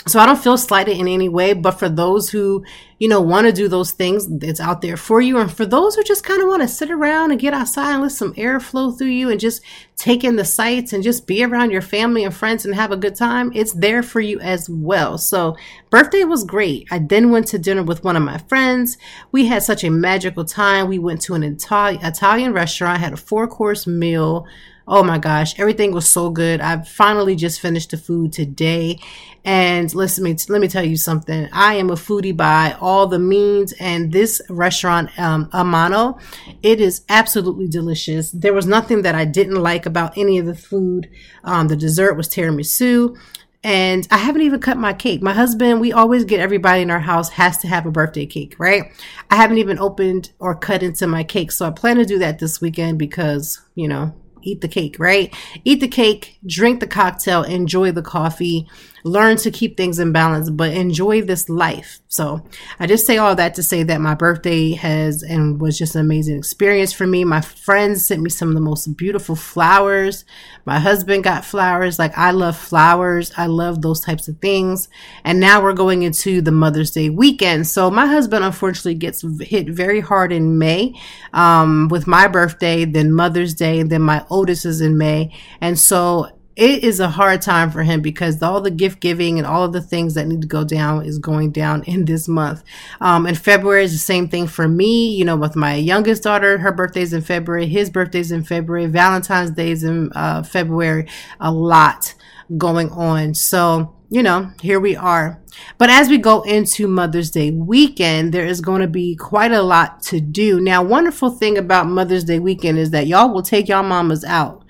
So 0.08 0.20
I 0.20 0.26
don't 0.26 0.42
feel 0.42 0.58
slighted 0.58 0.98
in 0.98 1.08
any 1.08 1.28
way, 1.28 1.52
but 1.52 1.72
for 1.72 1.90
those 1.90 2.30
who, 2.30 2.64
you 2.98 3.10
know, 3.10 3.20
want 3.20 3.46
to 3.46 3.52
do 3.52 3.68
those 3.68 3.92
things, 3.92 4.28
it's 4.42 4.62
out 4.62 4.82
there 4.82 4.96
for 4.96 5.20
you. 5.20 5.38
And 5.38 5.52
for 5.52 5.66
those 5.66 5.96
who 5.96 6.04
just 6.04 6.24
kind 6.24 6.42
of 6.42 6.48
want 6.48 6.62
to 6.62 6.68
sit 6.70 6.90
around 6.90 7.32
and 7.32 7.40
get 7.40 7.54
outside 7.54 7.94
and 7.94 8.04
let 8.04 8.14
some 8.14 8.34
air 8.38 8.60
flow 8.62 8.92
through 8.92 9.08
you 9.08 9.30
and 9.30 9.40
just 9.40 9.62
take 9.98 10.24
in 10.24 10.38
the 10.38 10.46
sights 10.46 10.94
and 10.94 11.04
just 11.04 11.28
be 11.28 11.44
around 11.44 11.72
your 11.72 11.82
family 11.82 12.24
and 12.24 12.34
friends 12.34 12.66
and 12.66 12.74
have 12.74 12.92
a 12.92 12.98
good 12.98 13.16
time, 13.16 13.52
it's 13.54 13.74
there 13.74 14.02
for 14.02 14.22
you 14.22 14.40
as 14.40 14.70
well. 14.70 15.18
So 15.18 15.58
birthday 15.90 16.24
was 16.24 16.46
great. 16.46 16.88
I 16.90 17.00
then 17.00 17.30
went 17.30 17.48
to 17.48 17.60
dinner 17.60 17.84
with 17.84 18.06
one 18.06 18.16
of 18.16 18.24
my 18.24 18.38
friends. 18.38 18.98
We 19.34 19.48
had 19.48 19.64
such 19.64 19.84
a 19.84 19.90
magical 19.90 20.46
time. 20.46 20.88
We 20.88 21.00
went 21.00 21.22
to 21.24 21.34
an 21.34 21.44
Italian 21.44 22.54
restaurant, 22.54 23.00
had 23.02 23.14
a 23.14 23.18
four 23.18 23.48
course 23.48 23.86
meal. 23.86 24.48
Oh 24.90 25.04
my 25.04 25.18
gosh, 25.18 25.60
everything 25.60 25.92
was 25.92 26.08
so 26.08 26.30
good. 26.30 26.62
I 26.62 26.82
finally 26.82 27.36
just 27.36 27.60
finished 27.60 27.92
the 27.92 27.98
food 27.98 28.32
today. 28.32 29.00
And 29.44 29.94
listen, 29.94 30.24
me, 30.24 30.38
let 30.48 30.62
me 30.62 30.70
tell 30.70 30.86
you 30.86 30.96
something. 30.96 31.50
I 31.52 31.76
am 31.76 31.90
a 31.90 31.96
foodie 31.96 32.36
by 32.36 32.78
all 32.80 33.06
the 33.06 33.20
means. 33.20 33.74
And 33.82 34.14
this 34.14 34.42
restaurant, 34.50 35.10
um, 35.20 35.48
Amano, 35.48 36.22
it 36.64 36.80
is 36.80 37.04
absolutely 37.10 37.68
delicious. 37.68 38.32
There 38.32 38.54
was 38.54 38.66
nothing 38.66 39.02
that 39.02 39.16
I 39.16 39.26
didn't 39.26 39.62
like 39.62 39.86
about 39.86 40.18
any 40.18 40.38
of 40.38 40.46
the 40.46 40.56
food. 40.56 41.10
Um, 41.44 41.68
the 41.68 41.76
dessert 41.76 42.16
was 42.16 42.30
tiramisu 42.30 43.18
and 43.64 44.08
I 44.12 44.18
haven't 44.18 44.44
even 44.44 44.62
cut 44.62 44.78
my 44.78 44.94
cake. 44.94 45.22
My 45.22 45.34
husband, 45.34 45.82
we 45.82 45.92
always 45.92 46.24
get 46.24 46.40
everybody 46.40 46.82
in 46.82 46.92
our 46.92 47.00
house 47.00 47.30
has 47.32 47.58
to 47.58 47.68
have 47.68 47.86
a 47.86 47.92
birthday 47.92 48.26
cake, 48.26 48.56
right? 48.58 48.94
I 49.30 49.36
haven't 49.36 49.58
even 49.58 49.80
opened 49.80 50.32
or 50.40 50.56
cut 50.56 50.84
into 50.84 51.08
my 51.08 51.26
cake. 51.26 51.52
So 51.52 51.66
I 51.66 51.72
plan 51.72 51.98
to 51.98 52.06
do 52.06 52.20
that 52.20 52.40
this 52.40 52.62
weekend 52.62 53.00
because, 53.00 53.60
you 53.76 53.90
know, 53.90 54.14
eat 54.42 54.62
the 54.62 54.68
cake, 54.68 54.98
right? 55.00 55.34
Eat 55.64 55.80
the 55.80 55.88
cake, 55.88 56.40
drink 56.46 56.80
the 56.80 56.88
cocktail, 56.88 57.44
enjoy 57.44 57.92
the 57.92 58.02
coffee, 58.02 58.68
learn 59.08 59.38
to 59.38 59.52
keep 59.52 59.78
things 59.78 60.00
in 60.00 60.12
balance, 60.12 60.50
but 60.50 60.74
enjoy 60.74 61.22
this 61.22 61.50
life. 61.50 62.00
So 62.10 62.42
I 62.80 62.88
just 62.88 63.06
say 63.06 63.18
all 63.18 63.36
that 63.36 63.56
to 63.56 63.64
say 63.64 63.84
that 63.84 64.02
my 64.02 64.16
birthday 64.16 64.72
has 64.72 65.24
and 65.24 65.60
was 65.60 65.78
just 65.78 65.96
an 65.96 66.02
amazing 66.02 66.38
experience 66.38 66.94
for 66.94 67.06
me. 67.06 67.24
My 67.26 67.42
friends 67.42 68.06
sent 68.06 68.22
me 68.22 68.30
some 68.30 68.48
of 68.50 68.56
the 68.56 68.62
most 68.62 68.98
beautiful 68.98 69.36
flowers. 69.36 70.26
My 70.66 70.80
husband 70.80 71.24
got 71.24 71.46
flowers. 71.46 72.00
Like 72.00 72.18
I 72.18 72.32
love 72.32 72.58
flowers. 72.58 73.32
I 73.38 73.48
love 73.48 73.82
those 73.82 74.00
types 74.00 74.28
of 74.28 74.40
things. 74.40 74.90
And 75.24 75.40
now 75.40 75.62
we're 75.62 75.74
going 75.74 76.04
into 76.04 76.42
the 76.42 76.52
Mother's 76.52 76.92
Day 76.92 77.10
weekend. 77.10 77.68
So 77.68 77.92
my 77.92 78.06
husband 78.06 78.44
unfortunately 78.44 78.96
gets 78.96 79.24
hit 79.42 79.70
very 79.70 80.00
hard 80.00 80.32
in 80.32 80.58
May 80.58 81.00
um, 81.34 81.88
with 81.90 82.08
my 82.08 82.28
birthday, 82.28 82.86
then 82.86 83.14
Mother's 83.14 83.54
Day, 83.54 83.80
and 83.80 83.90
then 83.90 84.02
my 84.02 84.26
oldest 84.30 84.66
is 84.66 84.82
in 84.82 84.98
May. 84.98 85.34
And 85.62 85.78
so 85.78 86.30
it 86.58 86.84
is 86.84 87.00
a 87.00 87.08
hard 87.08 87.44
time 87.44 87.70
for 87.70 87.84
him 87.84 88.02
because 88.02 88.42
all 88.42 88.62
the 88.62 88.72
gift 88.72 89.00
giving 89.00 89.38
and 89.38 89.46
all 89.46 89.64
of 89.64 89.74
the 89.74 89.82
things 89.82 90.16
that 90.16 90.26
need 90.26 90.42
to 90.42 90.48
go 90.48 90.64
down 90.64 91.06
is 91.06 91.20
going 91.20 91.52
down 91.52 91.84
in 91.84 92.06
this 92.06 92.28
month. 92.28 92.64
Um, 93.00 93.28
and 93.28 93.38
February 93.38 93.84
is 93.84 93.92
the 93.92 94.00
same 94.00 94.28
thing 94.28 94.48
for 94.48 94.68
me. 94.68 95.16
You 95.16 95.24
know, 95.24 95.36
with 95.36 95.56
my 95.56 95.76
youngest 95.76 96.24
daughter, 96.24 96.58
her 96.58 96.72
birthday's 96.72 97.14
in 97.14 97.22
February, 97.22 97.68
his 97.68 97.92
birthday's 97.92 98.32
in 98.32 98.44
February, 98.44 98.88
Valentine's 98.88 99.52
Day's 99.52 99.84
in 99.84 100.12
uh, 100.14 100.42
February. 100.42 101.08
A 101.40 101.52
lot 101.52 102.16
going 102.58 102.90
on. 102.90 103.36
So, 103.36 103.96
you 104.10 104.24
know, 104.24 104.50
here 104.60 104.80
we 104.80 104.96
are. 104.96 105.40
But 105.78 105.92
as 105.92 106.10
we 106.10 106.18
go 106.18 106.42
into 106.42 106.88
Mother's 106.88 107.30
Day 107.30 107.52
weekend, 107.52 108.34
there 108.34 108.48
is 108.48 108.62
going 108.62 108.82
to 108.82 108.88
be 108.88 109.16
quite 109.16 109.52
a 109.52 109.62
lot 109.62 110.02
to 110.04 110.20
do. 110.20 110.60
Now, 110.60 110.82
wonderful 110.82 111.30
thing 111.30 111.56
about 111.56 111.86
Mother's 111.86 112.24
Day 112.24 112.40
weekend 112.40 112.80
is 112.80 112.90
that 112.92 113.06
y'all 113.06 113.32
will 113.32 113.44
take 113.44 113.68
y'all 113.68 113.84
mamas 113.84 114.24
out 114.24 114.64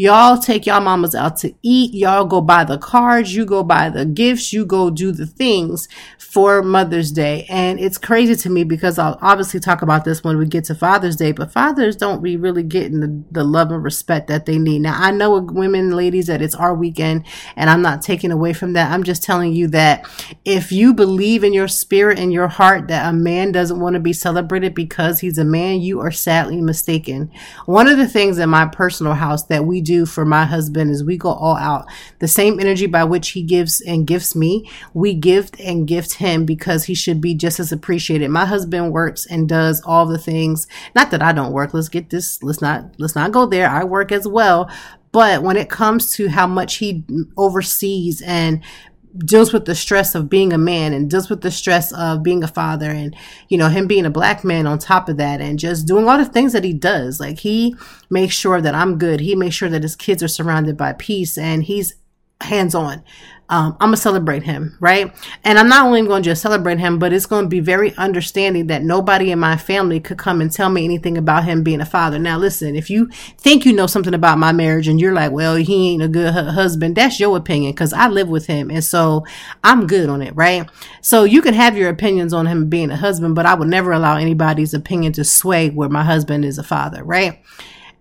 Y'all 0.00 0.38
take 0.38 0.64
y'all 0.64 0.80
mamas 0.80 1.14
out 1.14 1.36
to 1.36 1.52
eat. 1.62 1.92
Y'all 1.92 2.24
go 2.24 2.40
buy 2.40 2.64
the 2.64 2.78
cards. 2.78 3.34
You 3.36 3.44
go 3.44 3.62
buy 3.62 3.90
the 3.90 4.06
gifts. 4.06 4.50
You 4.50 4.64
go 4.64 4.88
do 4.88 5.12
the 5.12 5.26
things 5.26 5.88
for 6.16 6.62
Mother's 6.62 7.12
Day. 7.12 7.44
And 7.50 7.78
it's 7.78 7.98
crazy 7.98 8.34
to 8.34 8.48
me 8.48 8.64
because 8.64 8.98
I'll 8.98 9.18
obviously 9.20 9.60
talk 9.60 9.82
about 9.82 10.06
this 10.06 10.24
when 10.24 10.38
we 10.38 10.46
get 10.46 10.64
to 10.64 10.74
Father's 10.74 11.16
Day, 11.16 11.32
but 11.32 11.52
fathers 11.52 11.96
don't 11.96 12.22
be 12.22 12.38
really 12.38 12.62
getting 12.62 13.00
the, 13.00 13.22
the 13.30 13.44
love 13.44 13.72
and 13.72 13.84
respect 13.84 14.28
that 14.28 14.46
they 14.46 14.56
need. 14.56 14.78
Now, 14.78 14.94
I 14.96 15.10
know 15.10 15.38
women, 15.38 15.90
ladies, 15.90 16.28
that 16.28 16.40
it's 16.40 16.54
our 16.54 16.72
weekend 16.72 17.26
and 17.54 17.68
I'm 17.68 17.82
not 17.82 18.00
taking 18.00 18.32
away 18.32 18.54
from 18.54 18.72
that. 18.72 18.92
I'm 18.92 19.02
just 19.02 19.22
telling 19.22 19.52
you 19.52 19.68
that 19.68 20.08
if 20.46 20.72
you 20.72 20.94
believe 20.94 21.44
in 21.44 21.52
your 21.52 21.68
spirit 21.68 22.18
and 22.18 22.32
your 22.32 22.48
heart 22.48 22.88
that 22.88 23.06
a 23.06 23.12
man 23.12 23.52
doesn't 23.52 23.80
want 23.80 23.94
to 23.94 24.00
be 24.00 24.14
celebrated 24.14 24.74
because 24.74 25.20
he's 25.20 25.36
a 25.36 25.44
man, 25.44 25.82
you 25.82 26.00
are 26.00 26.10
sadly 26.10 26.62
mistaken. 26.62 27.30
One 27.66 27.86
of 27.86 27.98
the 27.98 28.08
things 28.08 28.38
in 28.38 28.48
my 28.48 28.64
personal 28.64 29.12
house 29.12 29.42
that 29.48 29.66
we 29.66 29.82
do 29.82 29.89
do 29.90 30.06
for 30.06 30.24
my 30.24 30.44
husband 30.44 30.90
is 30.90 31.02
we 31.02 31.16
go 31.16 31.30
all 31.30 31.56
out. 31.56 31.86
The 32.20 32.28
same 32.28 32.60
energy 32.60 32.86
by 32.86 33.04
which 33.04 33.30
he 33.30 33.42
gives 33.42 33.80
and 33.80 34.06
gifts 34.06 34.36
me, 34.36 34.70
we 34.94 35.14
gift 35.14 35.58
and 35.60 35.86
gift 35.86 36.14
him 36.14 36.44
because 36.44 36.84
he 36.84 36.94
should 36.94 37.20
be 37.20 37.34
just 37.34 37.58
as 37.58 37.72
appreciated. 37.72 38.30
My 38.30 38.44
husband 38.44 38.92
works 38.92 39.26
and 39.26 39.48
does 39.48 39.82
all 39.84 40.06
the 40.06 40.18
things. 40.18 40.66
Not 40.94 41.10
that 41.10 41.22
I 41.22 41.32
don't 41.32 41.52
work. 41.52 41.74
Let's 41.74 41.88
get 41.88 42.10
this. 42.10 42.42
Let's 42.42 42.62
not, 42.62 42.94
let's 42.98 43.16
not 43.16 43.32
go 43.32 43.46
there. 43.46 43.68
I 43.68 43.84
work 43.84 44.12
as 44.12 44.28
well. 44.28 44.70
But 45.12 45.42
when 45.42 45.56
it 45.56 45.68
comes 45.68 46.12
to 46.12 46.28
how 46.28 46.46
much 46.46 46.76
he 46.76 47.02
oversees 47.36 48.22
and 48.22 48.62
deals 49.18 49.52
with 49.52 49.64
the 49.64 49.74
stress 49.74 50.14
of 50.14 50.30
being 50.30 50.52
a 50.52 50.58
man 50.58 50.92
and 50.92 51.10
deals 51.10 51.28
with 51.28 51.40
the 51.40 51.50
stress 51.50 51.92
of 51.92 52.22
being 52.22 52.44
a 52.44 52.48
father 52.48 52.90
and 52.90 53.14
you 53.48 53.58
know 53.58 53.68
him 53.68 53.86
being 53.86 54.06
a 54.06 54.10
black 54.10 54.44
man 54.44 54.66
on 54.66 54.78
top 54.78 55.08
of 55.08 55.16
that 55.16 55.40
and 55.40 55.58
just 55.58 55.86
doing 55.86 56.08
all 56.08 56.18
the 56.18 56.24
things 56.24 56.52
that 56.52 56.64
he 56.64 56.72
does. 56.72 57.18
Like 57.18 57.40
he 57.40 57.76
makes 58.08 58.34
sure 58.34 58.60
that 58.60 58.74
i'm 58.74 58.98
good. 58.98 59.20
He 59.20 59.34
makes 59.34 59.56
sure 59.56 59.68
that 59.68 59.82
his 59.82 59.96
kids 59.96 60.22
are 60.22 60.28
surrounded 60.28 60.76
by 60.76 60.92
peace 60.92 61.36
and 61.36 61.64
he's 61.64 61.94
hands 62.40 62.74
on 62.74 63.02
um, 63.50 63.72
I'm 63.80 63.88
gonna 63.88 63.96
celebrate 63.96 64.44
him, 64.44 64.76
right? 64.78 65.12
And 65.42 65.58
I'm 65.58 65.68
not 65.68 65.84
only 65.84 66.02
going 66.06 66.22
to 66.22 66.30
just 66.30 66.40
celebrate 66.40 66.78
him, 66.78 67.00
but 67.00 67.12
it's 67.12 67.26
going 67.26 67.46
to 67.46 67.48
be 67.48 67.58
very 67.58 67.92
understanding 67.96 68.68
that 68.68 68.82
nobody 68.82 69.32
in 69.32 69.40
my 69.40 69.56
family 69.56 69.98
could 69.98 70.18
come 70.18 70.40
and 70.40 70.52
tell 70.52 70.70
me 70.70 70.84
anything 70.84 71.18
about 71.18 71.44
him 71.44 71.64
being 71.64 71.80
a 71.80 71.84
father. 71.84 72.18
Now, 72.20 72.38
listen, 72.38 72.76
if 72.76 72.88
you 72.88 73.08
think 73.38 73.66
you 73.66 73.72
know 73.72 73.88
something 73.88 74.14
about 74.14 74.38
my 74.38 74.52
marriage 74.52 74.86
and 74.86 75.00
you're 75.00 75.12
like, 75.12 75.32
well, 75.32 75.56
he 75.56 75.90
ain't 75.90 76.02
a 76.02 76.08
good 76.08 76.32
husband, 76.32 76.94
that's 76.94 77.18
your 77.18 77.36
opinion 77.36 77.72
because 77.72 77.92
I 77.92 78.06
live 78.06 78.28
with 78.28 78.46
him. 78.46 78.70
And 78.70 78.84
so 78.84 79.26
I'm 79.64 79.88
good 79.88 80.08
on 80.08 80.22
it, 80.22 80.34
right? 80.36 80.70
So 81.00 81.24
you 81.24 81.42
can 81.42 81.54
have 81.54 81.76
your 81.76 81.90
opinions 81.90 82.32
on 82.32 82.46
him 82.46 82.68
being 82.68 82.92
a 82.92 82.96
husband, 82.96 83.34
but 83.34 83.46
I 83.46 83.54
would 83.54 83.68
never 83.68 83.90
allow 83.90 84.16
anybody's 84.16 84.74
opinion 84.74 85.12
to 85.14 85.24
sway 85.24 85.70
where 85.70 85.88
my 85.88 86.04
husband 86.04 86.44
is 86.44 86.58
a 86.58 86.62
father, 86.62 87.02
right? 87.02 87.42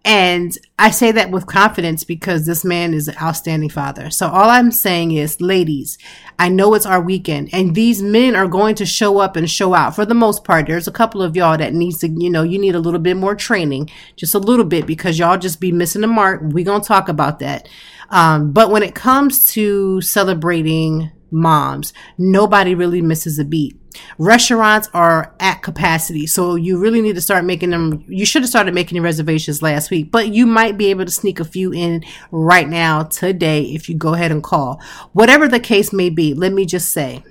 And 0.06 0.58
I 0.77 0.91
say 0.91 1.12
that 1.12 1.29
with 1.29 1.46
confidence 1.46 2.03
because 2.03 2.46
this 2.46 2.63
man 2.63 2.94
is 2.94 3.08
an 3.08 3.18
outstanding 3.22 3.70
father. 3.70 4.10
So 4.10 4.27
all 4.27 4.50
I'm 4.50 4.72
saying 4.72 5.12
is, 5.12 5.41
ladies, 5.41 5.98
I 6.38 6.48
know 6.48 6.74
it's 6.74 6.86
our 6.86 7.01
weekend 7.01 7.50
and 7.51 7.75
these 7.75 8.01
men 8.01 8.36
are 8.36 8.48
going 8.48 8.75
to 8.75 8.86
show 8.86 9.20
up 9.20 9.36
and 9.36 9.50
show 9.50 9.74
out 9.74 9.96
for 9.96 10.06
the 10.06 10.13
most 10.13 10.44
part. 10.44 10.68
There's 10.68 10.88
a 10.88 10.91
couple 10.91 11.22
of 11.22 11.36
y'all 11.36 11.58
that 11.58 11.74
needs 11.74 12.00
to, 12.00 12.08
you 12.08 12.29
know, 12.29 12.44
you 12.44 12.58
need 12.58 12.75
a 12.75 12.79
little 12.79 13.00
bit 13.00 13.18
more 13.18 13.36
training, 13.36 13.89
just 14.15 14.36
a 14.36 14.39
little 14.39 14.65
bit 14.65 14.88
because 14.88 15.20
y'all 15.20 15.38
just 15.38 15.60
be 15.60 15.72
missing 15.72 16.01
the 16.01 16.08
mark. 16.08 16.41
We're 16.44 16.65
going 16.65 16.82
to 16.82 16.88
talk 16.88 17.10
about 17.10 17.39
that. 17.39 17.68
Um, 18.10 18.51
but 18.51 18.72
when 18.72 18.84
it 18.84 18.96
comes 18.96 19.48
to 19.48 20.01
celebrating 20.01 21.12
moms, 21.29 21.94
nobody 22.18 22.74
really 22.74 23.01
misses 23.01 23.38
a 23.38 23.46
beat. 23.46 23.78
Restaurants 24.17 24.89
are 24.93 25.34
at 25.39 25.62
capacity, 25.62 26.27
so 26.27 26.55
you 26.55 26.77
really 26.77 27.01
need 27.01 27.15
to 27.15 27.22
start 27.22 27.46
making 27.46 27.72
them. 27.72 28.03
You 28.08 28.25
should 28.25 28.43
have 28.43 28.50
started 28.50 28.74
making 28.74 28.96
your 28.96 29.03
reservations 29.03 29.62
last 29.62 29.89
week, 29.89 30.12
but 30.12 30.29
you 30.29 30.46
might 30.46 30.77
be 30.77 30.88
able 30.88 31.05
to 31.05 31.12
sneak 31.12 31.39
a 31.39 31.46
few 31.46 31.74
in 31.74 32.03
right 32.31 32.67
now 32.67 33.03
today 33.03 33.63
if 33.63 33.89
you 33.89 33.96
go 33.96 34.13
ahead 34.13 34.31
and 34.31 34.43
call. 34.43 34.81
Whatever 35.13 35.48
the 35.48 35.60
case 35.60 35.91
may 35.93 36.10
be, 36.10 36.34
let 36.34 36.53
me 36.53 36.65
just 36.65 36.91
say 36.91 37.24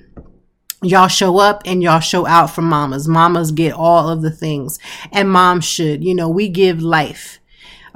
y'all 0.83 1.09
show 1.09 1.39
up 1.39 1.63
and 1.65 1.83
y'all 1.83 2.01
show 2.01 2.27
out 2.27 2.51
for 2.51 2.63
mamas. 2.63 3.09
Mamas 3.09 3.53
get 3.53 3.73
all 3.73 4.09
of 4.09 4.23
the 4.23 4.31
things 4.31 4.79
and 5.13 5.31
moms 5.31 5.65
should, 5.65 6.05
you 6.05 6.15
know, 6.15 6.29
we 6.29 6.49
give 6.49 6.83
life. 6.83 7.38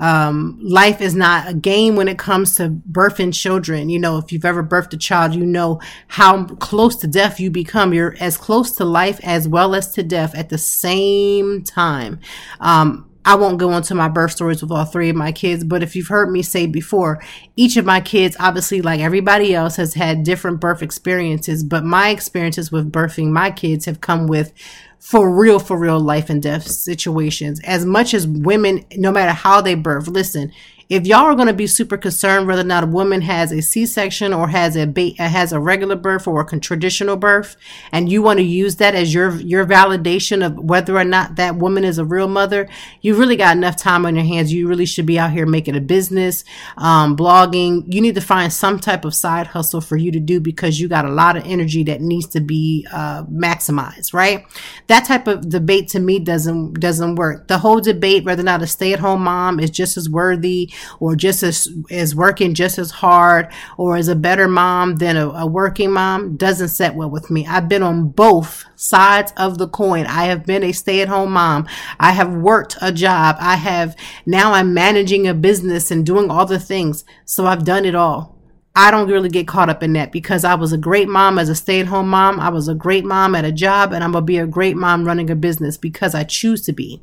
Um, 0.03 0.59
life 0.61 1.01
is 1.01 1.15
not 1.15 1.49
a 1.49 1.55
game 1.55 1.95
when 1.95 2.09
it 2.09 2.19
comes 2.19 2.57
to 2.57 2.71
birthing 2.91 3.33
children. 3.33 3.89
You 3.89 4.01
know, 4.01 4.19
if 4.19 4.33
you've 4.33 4.45
ever 4.45 4.65
birthed 4.65 4.93
a 4.95 4.97
child, 4.97 5.33
you 5.33 5.47
know 5.47 5.81
how 6.09 6.45
close 6.57 6.97
to 6.97 7.07
death 7.07 7.39
you 7.39 7.53
become. 7.53 7.95
You're 7.95 8.17
as 8.19 8.37
close 8.37 8.73
to 8.73 8.85
life 8.85 9.21
as 9.23 9.47
well 9.47 9.77
as 9.77 9.93
to 9.93 10.03
death 10.03 10.35
at 10.35 10.49
the 10.49 10.59
same 10.59 11.63
time. 11.63 12.19
Um, 12.59 13.12
I 13.25 13.37
won't 13.37 13.59
go 13.59 13.73
into 13.77 13.95
my 13.95 14.09
birth 14.09 14.33
stories 14.33 14.63
with 14.63 14.73
all 14.73 14.85
three 14.85 15.09
of 15.09 15.17
my 15.17 15.33
kids, 15.33 15.63
but 15.63 15.83
if 15.83 15.95
you've 15.95 16.09
heard 16.09 16.31
me 16.31 16.43
say 16.43 16.67
before, 16.67 17.23
each 17.57 17.77
of 17.77 17.85
my 17.85 18.01
kids, 18.01 18.37
obviously, 18.41 18.83
like 18.83 19.01
everybody 19.01 19.55
else, 19.55 19.77
has 19.77 19.95
had 19.95 20.25
different 20.25 20.61
birth 20.61 20.83
experiences, 20.83 21.63
but 21.63 21.85
my 21.85 22.11
experiences 22.11 22.73
with 22.73 22.91
birthing 22.91 23.31
my 23.31 23.51
kids 23.51 23.85
have 23.85 24.01
come 24.01 24.27
with 24.27 24.53
for 24.99 25.37
real, 25.37 25.59
for 25.59 25.77
real 25.77 25.99
life 25.99 26.31
and 26.31 26.43
death 26.43 26.67
situations. 26.67 27.61
As 27.65 27.85
much 27.85 28.15
as 28.15 28.27
women, 28.27 28.85
no 28.97 29.11
matter 29.11 29.33
how 29.33 29.61
they 29.61 29.75
birth, 29.75 30.07
listen, 30.07 30.53
if 30.93 31.07
y'all 31.07 31.25
are 31.25 31.35
going 31.35 31.49
to 31.49 31.55
be 31.55 31.67
super 31.67 31.97
concerned 31.97 32.47
whether 32.47 32.61
or 32.61 32.65
not 32.65 32.85
a 32.85 32.87
woman 32.87 33.23
has 33.23 33.51
a 33.51 33.63
C-section 33.63 34.35
or 34.35 34.49
has 34.49 34.77
a 34.77 34.87
ba- 34.87 35.15
has 35.17 35.51
a 35.51 35.59
regular 35.59 35.97
birth 35.97 36.27
or 36.27 36.43
a 36.43 36.61
traditional 36.61 37.17
birth, 37.17 37.57
and 37.93 38.13
you 38.13 38.21
want 38.21 38.39
to 38.41 38.45
use 38.45 38.77
that 38.77 38.95
as 38.95 39.15
your 39.15 39.37
your 39.37 39.65
validation 39.65 40.45
of 40.45 40.55
whether 40.59 40.99
or 40.99 41.05
not 41.05 41.37
that 41.37 41.57
woman 41.57 41.83
is 41.83 41.97
a 41.97 42.05
real 42.05 42.29
mother, 42.29 42.69
you 43.01 43.15
really 43.15 43.37
got 43.37 43.57
enough 43.57 43.75
time 43.75 44.05
on 44.05 44.15
your 44.15 44.25
hands. 44.27 44.53
You 44.53 44.69
really 44.69 44.85
should 44.85 45.07
be 45.07 45.19
out 45.19 45.31
here 45.31 45.47
making 45.47 45.77
a 45.77 45.81
business, 45.81 46.45
um, 46.77 47.17
blogging. 47.17 47.85
You 47.87 48.03
need 48.03 48.17
to 48.17 48.21
find 48.21 48.53
some 48.53 48.79
type 48.79 49.07
of 49.07 49.15
side 49.15 49.47
hustle 49.47 49.81
for 49.81 49.97
you 49.97 50.13
to 50.13 50.21
do 50.21 50.41
because 50.41 50.79
you 50.79 50.89
got 50.89 51.07
a 51.07 51.11
lot 51.11 51.39
of 51.39 51.47
energy 51.47 51.85
that 51.85 52.03
needs 52.03 52.27
to 52.29 52.41
be 52.41 52.87
uh, 52.93 53.25
maximized. 53.25 54.13
Right? 54.13 54.45
That 54.89 55.07
type 55.07 55.27
of 55.27 55.49
debate 55.49 55.89
to 55.89 56.01
me 56.01 56.19
doesn't 56.19 56.81
doesn't 56.81 57.15
work. 57.15 57.49
The 57.49 57.57
whole 57.57 57.81
debate 57.81 58.27
whether 58.27 58.43
or 58.43 58.45
not 58.45 58.61
a 58.61 58.67
stay 58.67 58.93
at 58.93 59.01
home 59.01 59.23
mom 59.23 59.59
is 59.59 59.71
just 59.71 59.97
as 59.97 60.11
worthy 60.11 60.71
or 61.01 61.17
just 61.17 61.43
as 61.43 61.69
is 61.91 62.15
working 62.15 62.55
just 62.55 62.79
as 62.79 62.91
hard 62.91 63.49
or 63.77 63.97
is 63.97 64.09
a 64.09 64.17
better 64.17 64.49
mom 64.49 64.97
than 64.97 65.17
a, 65.17 65.29
a 65.31 65.47
working 65.47 65.93
mom 65.93 66.37
doesn't 66.37 66.69
set 66.69 66.95
well 66.95 67.11
with 67.11 67.31
me. 67.31 67.47
I've 67.47 67.69
been 67.69 67.83
on 67.83 68.09
both 68.09 68.65
sides 68.77 69.33
of 69.37 69.59
the 69.59 69.69
coin. 69.69 70.07
I 70.07 70.25
have 70.25 70.47
been 70.47 70.63
a 70.63 70.73
stay 70.73 71.01
at 71.01 71.09
home 71.09 71.33
mom. 71.33 71.67
I 71.99 72.13
have 72.13 72.33
worked 72.33 72.77
a 72.81 72.93
job. 72.93 73.37
I 73.39 73.57
have 73.57 73.97
now 74.27 74.53
I'm 74.53 74.75
managing 74.75 75.27
a 75.27 75.35
business 75.35 75.91
and 75.91 76.07
doing 76.07 76.31
all 76.31 76.47
the 76.47 76.59
things. 76.59 77.05
So 77.25 77.47
I've 77.47 77.65
done 77.65 77.85
it 77.85 77.95
all. 77.95 78.33
I 78.75 78.91
don't 78.91 79.11
really 79.11 79.29
get 79.29 79.47
caught 79.47 79.69
up 79.69 79.83
in 79.83 79.93
that 79.95 80.13
because 80.13 80.45
I 80.45 80.55
was 80.55 80.73
a 80.73 80.79
great 80.79 81.09
mom 81.09 81.39
as 81.39 81.51
a 81.51 81.55
stay 81.55 81.81
at 81.81 81.87
home 81.87 82.09
mom. 82.09 82.41
I 82.41 82.49
was 82.49 82.69
a 82.69 82.75
great 82.75 83.05
mom 83.05 83.35
at 83.35 83.45
a 83.45 83.53
job 83.53 83.93
and 83.93 84.03
I'm 84.03 84.13
going 84.13 84.23
to 84.23 84.27
be 84.27 84.39
a 84.39 84.47
great 84.47 84.77
mom 84.77 85.05
running 85.05 85.29
a 85.29 85.37
business 85.37 85.77
because 85.77 86.15
I 86.15 86.25
choose 86.25 86.63
to 86.63 86.73
be. 86.73 87.03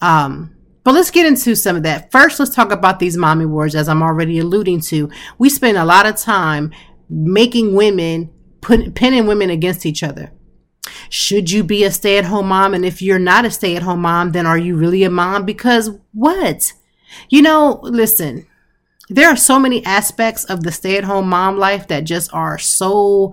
Um, 0.00 0.54
but 0.84 0.94
let's 0.94 1.10
get 1.10 1.26
into 1.26 1.54
some 1.54 1.76
of 1.76 1.82
that. 1.84 2.10
First, 2.10 2.38
let's 2.38 2.54
talk 2.54 2.72
about 2.72 2.98
these 2.98 3.16
mommy 3.16 3.46
wars, 3.46 3.74
as 3.74 3.88
I'm 3.88 4.02
already 4.02 4.38
alluding 4.38 4.80
to. 4.82 5.10
We 5.38 5.48
spend 5.48 5.76
a 5.76 5.84
lot 5.84 6.06
of 6.06 6.16
time 6.16 6.72
making 7.08 7.74
women, 7.74 8.30
put, 8.60 8.94
pinning 8.94 9.26
women 9.26 9.50
against 9.50 9.86
each 9.86 10.02
other. 10.02 10.32
Should 11.08 11.50
you 11.50 11.62
be 11.62 11.84
a 11.84 11.90
stay 11.90 12.18
at 12.18 12.24
home 12.24 12.48
mom? 12.48 12.74
And 12.74 12.84
if 12.84 13.00
you're 13.00 13.18
not 13.18 13.44
a 13.44 13.50
stay 13.50 13.76
at 13.76 13.82
home 13.82 14.00
mom, 14.00 14.32
then 14.32 14.46
are 14.46 14.58
you 14.58 14.76
really 14.76 15.04
a 15.04 15.10
mom? 15.10 15.44
Because 15.44 15.90
what? 16.12 16.72
You 17.28 17.42
know, 17.42 17.78
listen, 17.82 18.46
there 19.08 19.28
are 19.28 19.36
so 19.36 19.58
many 19.58 19.84
aspects 19.84 20.44
of 20.44 20.62
the 20.62 20.72
stay 20.72 20.96
at 20.96 21.04
home 21.04 21.28
mom 21.28 21.58
life 21.58 21.88
that 21.88 22.04
just 22.04 22.32
are 22.32 22.58
so 22.58 23.32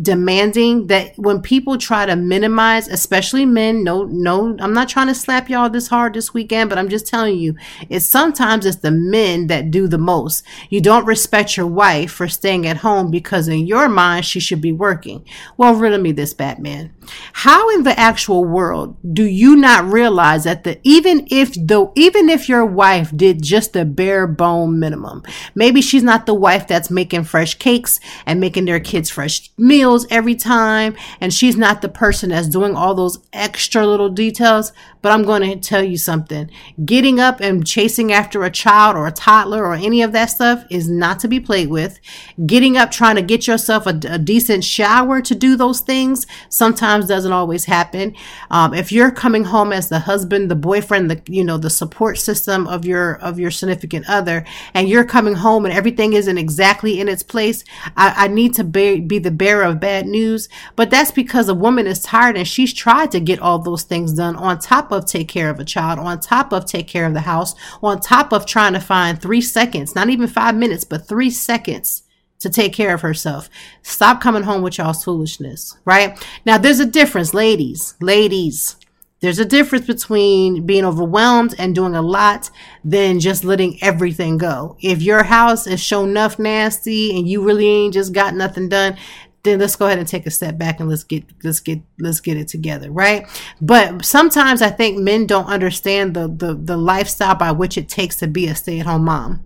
demanding 0.00 0.86
that 0.86 1.12
when 1.16 1.42
people 1.42 1.76
try 1.76 2.06
to 2.06 2.16
minimize, 2.16 2.88
especially 2.88 3.44
men, 3.44 3.84
no, 3.84 4.04
no, 4.04 4.56
I'm 4.60 4.72
not 4.72 4.88
trying 4.88 5.08
to 5.08 5.14
slap 5.14 5.48
y'all 5.48 5.70
this 5.70 5.88
hard 5.88 6.14
this 6.14 6.32
weekend, 6.32 6.70
but 6.70 6.78
I'm 6.78 6.88
just 6.88 7.06
telling 7.06 7.38
you, 7.38 7.56
it's 7.88 8.06
sometimes 8.06 8.66
it's 8.66 8.78
the 8.78 8.90
men 8.90 9.48
that 9.48 9.70
do 9.70 9.88
the 9.88 9.98
most. 9.98 10.44
You 10.68 10.80
don't 10.80 11.06
respect 11.06 11.56
your 11.56 11.66
wife 11.66 12.12
for 12.12 12.28
staying 12.28 12.66
at 12.66 12.78
home 12.78 13.10
because 13.10 13.48
in 13.48 13.66
your 13.66 13.88
mind, 13.88 14.24
she 14.24 14.40
should 14.40 14.60
be 14.60 14.72
working. 14.72 15.24
Well, 15.56 15.74
riddle 15.74 16.00
me 16.00 16.12
this, 16.12 16.34
Batman. 16.34 16.94
How 17.32 17.70
in 17.70 17.82
the 17.82 17.98
actual 17.98 18.44
world 18.44 18.96
do 19.14 19.24
you 19.24 19.56
not 19.56 19.90
realize 19.90 20.44
that 20.44 20.64
the, 20.64 20.78
even 20.82 21.26
if 21.30 21.54
though, 21.54 21.92
even 21.94 22.28
if 22.28 22.48
your 22.48 22.64
wife 22.64 23.10
did 23.16 23.42
just 23.42 23.72
the 23.72 23.84
bare 23.84 24.26
bone 24.26 24.78
minimum, 24.78 25.22
maybe 25.54 25.80
she's 25.80 26.02
not 26.02 26.26
the 26.26 26.34
wife 26.34 26.66
that's 26.66 26.90
making 26.90 27.24
fresh 27.24 27.54
cakes 27.54 28.00
and 28.26 28.40
making 28.40 28.64
their 28.64 28.80
kids 28.80 29.10
fresh 29.10 29.50
meals 29.56 30.06
every 30.10 30.34
time 30.34 30.96
and 31.20 31.32
she's 31.32 31.56
not 31.56 31.82
the 31.82 31.88
person 31.88 32.30
that's 32.30 32.48
doing 32.48 32.74
all 32.74 32.94
those 32.94 33.18
extra 33.32 33.86
little 33.86 34.10
details. 34.10 34.72
But 35.02 35.12
I'm 35.12 35.24
going 35.24 35.42
to 35.42 35.56
tell 35.56 35.82
you 35.82 35.96
something. 35.96 36.50
Getting 36.84 37.20
up 37.20 37.40
and 37.40 37.66
chasing 37.66 38.12
after 38.12 38.44
a 38.44 38.50
child 38.50 38.96
or 38.96 39.06
a 39.06 39.12
toddler 39.12 39.64
or 39.64 39.74
any 39.74 40.02
of 40.02 40.12
that 40.12 40.26
stuff 40.26 40.64
is 40.70 40.90
not 40.90 41.18
to 41.20 41.28
be 41.28 41.40
played 41.40 41.68
with. 41.68 41.98
Getting 42.44 42.76
up 42.76 42.90
trying 42.90 43.16
to 43.16 43.22
get 43.22 43.46
yourself 43.46 43.86
a, 43.86 43.98
a 44.08 44.18
decent 44.18 44.64
shower 44.64 45.20
to 45.22 45.34
do 45.34 45.56
those 45.56 45.80
things 45.80 46.26
sometimes 46.48 47.06
doesn't 47.06 47.32
always 47.32 47.64
happen. 47.64 48.14
Um, 48.50 48.74
if 48.74 48.92
you're 48.92 49.10
coming 49.10 49.44
home 49.44 49.72
as 49.72 49.88
the 49.88 50.00
husband, 50.00 50.50
the 50.50 50.56
boyfriend, 50.56 51.10
the 51.10 51.22
you 51.26 51.44
know 51.44 51.56
the 51.56 51.70
support 51.70 52.18
system 52.18 52.66
of 52.66 52.84
your 52.84 53.14
of 53.16 53.38
your 53.38 53.50
significant 53.50 54.08
other, 54.08 54.44
and 54.74 54.88
you're 54.88 55.04
coming 55.04 55.34
home 55.34 55.64
and 55.64 55.74
everything 55.74 56.12
isn't 56.12 56.38
exactly 56.38 57.00
in 57.00 57.08
its 57.08 57.22
place, 57.22 57.64
I, 57.96 58.24
I 58.24 58.28
need 58.28 58.54
to 58.54 58.64
be, 58.64 59.00
be 59.00 59.18
the 59.18 59.30
bearer 59.30 59.64
of 59.64 59.80
bad 59.80 60.06
news, 60.06 60.48
but 60.76 60.90
that's 60.90 61.10
because 61.10 61.48
a 61.48 61.54
woman 61.54 61.86
is 61.86 62.02
tired 62.02 62.36
and 62.36 62.46
she's 62.46 62.72
tried 62.72 63.10
to 63.12 63.20
get 63.20 63.40
all 63.40 63.58
those 63.58 63.82
things 63.82 64.12
done 64.12 64.36
on 64.36 64.58
top 64.58 64.89
of 64.92 65.06
take 65.06 65.28
care 65.28 65.50
of 65.50 65.60
a 65.60 65.64
child, 65.64 65.98
on 65.98 66.20
top 66.20 66.52
of 66.52 66.66
take 66.66 66.88
care 66.88 67.06
of 67.06 67.14
the 67.14 67.20
house, 67.20 67.54
on 67.82 68.00
top 68.00 68.32
of 68.32 68.46
trying 68.46 68.72
to 68.72 68.80
find 68.80 69.20
three 69.20 69.40
seconds, 69.40 69.94
not 69.94 70.10
even 70.10 70.28
five 70.28 70.54
minutes, 70.54 70.84
but 70.84 71.06
three 71.06 71.30
seconds 71.30 72.02
to 72.40 72.50
take 72.50 72.72
care 72.72 72.94
of 72.94 73.02
herself. 73.02 73.48
Stop 73.82 74.20
coming 74.20 74.42
home 74.42 74.62
with 74.62 74.78
y'all's 74.78 75.04
foolishness, 75.04 75.76
right? 75.84 76.18
Now 76.44 76.58
there's 76.58 76.80
a 76.80 76.86
difference, 76.86 77.34
ladies, 77.34 77.94
ladies. 78.00 78.76
There's 79.20 79.38
a 79.38 79.44
difference 79.44 79.86
between 79.86 80.64
being 80.64 80.86
overwhelmed 80.86 81.54
and 81.58 81.74
doing 81.74 81.94
a 81.94 82.00
lot 82.00 82.50
than 82.82 83.20
just 83.20 83.44
letting 83.44 83.76
everything 83.82 84.38
go. 84.38 84.78
If 84.80 85.02
your 85.02 85.22
house 85.22 85.66
is 85.66 85.78
show 85.78 86.04
enough 86.04 86.38
nasty 86.38 87.16
and 87.18 87.28
you 87.28 87.44
really 87.44 87.66
ain't 87.66 87.92
just 87.92 88.14
got 88.14 88.34
nothing 88.34 88.70
done, 88.70 88.96
then 89.42 89.58
let's 89.58 89.76
go 89.76 89.86
ahead 89.86 89.98
and 89.98 90.06
take 90.06 90.26
a 90.26 90.30
step 90.30 90.58
back 90.58 90.80
and 90.80 90.88
let's 90.88 91.04
get 91.04 91.24
let's 91.42 91.60
get 91.60 91.80
let's 91.98 92.20
get 92.20 92.36
it 92.36 92.48
together 92.48 92.90
right? 92.90 93.26
But 93.60 94.04
sometimes 94.04 94.62
i 94.62 94.70
think 94.70 94.98
men 94.98 95.26
don't 95.26 95.46
understand 95.46 96.14
the 96.14 96.28
the, 96.28 96.54
the 96.54 96.76
lifestyle 96.76 97.34
by 97.34 97.52
which 97.52 97.76
it 97.78 97.88
takes 97.88 98.16
to 98.16 98.26
be 98.26 98.46
a 98.46 98.54
stay-at-home 98.54 99.04
mom. 99.04 99.44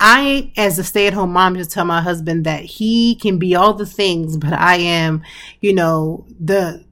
I 0.00 0.52
as 0.56 0.78
a 0.78 0.84
stay-at-home 0.84 1.32
mom 1.32 1.56
just 1.56 1.70
tell 1.70 1.84
my 1.84 2.00
husband 2.00 2.44
that 2.44 2.64
he 2.64 3.14
can 3.14 3.38
be 3.38 3.54
all 3.54 3.74
the 3.74 3.86
things 3.86 4.36
but 4.36 4.52
i 4.52 4.76
am 4.76 5.22
you 5.60 5.72
know 5.72 6.26
the 6.38 6.84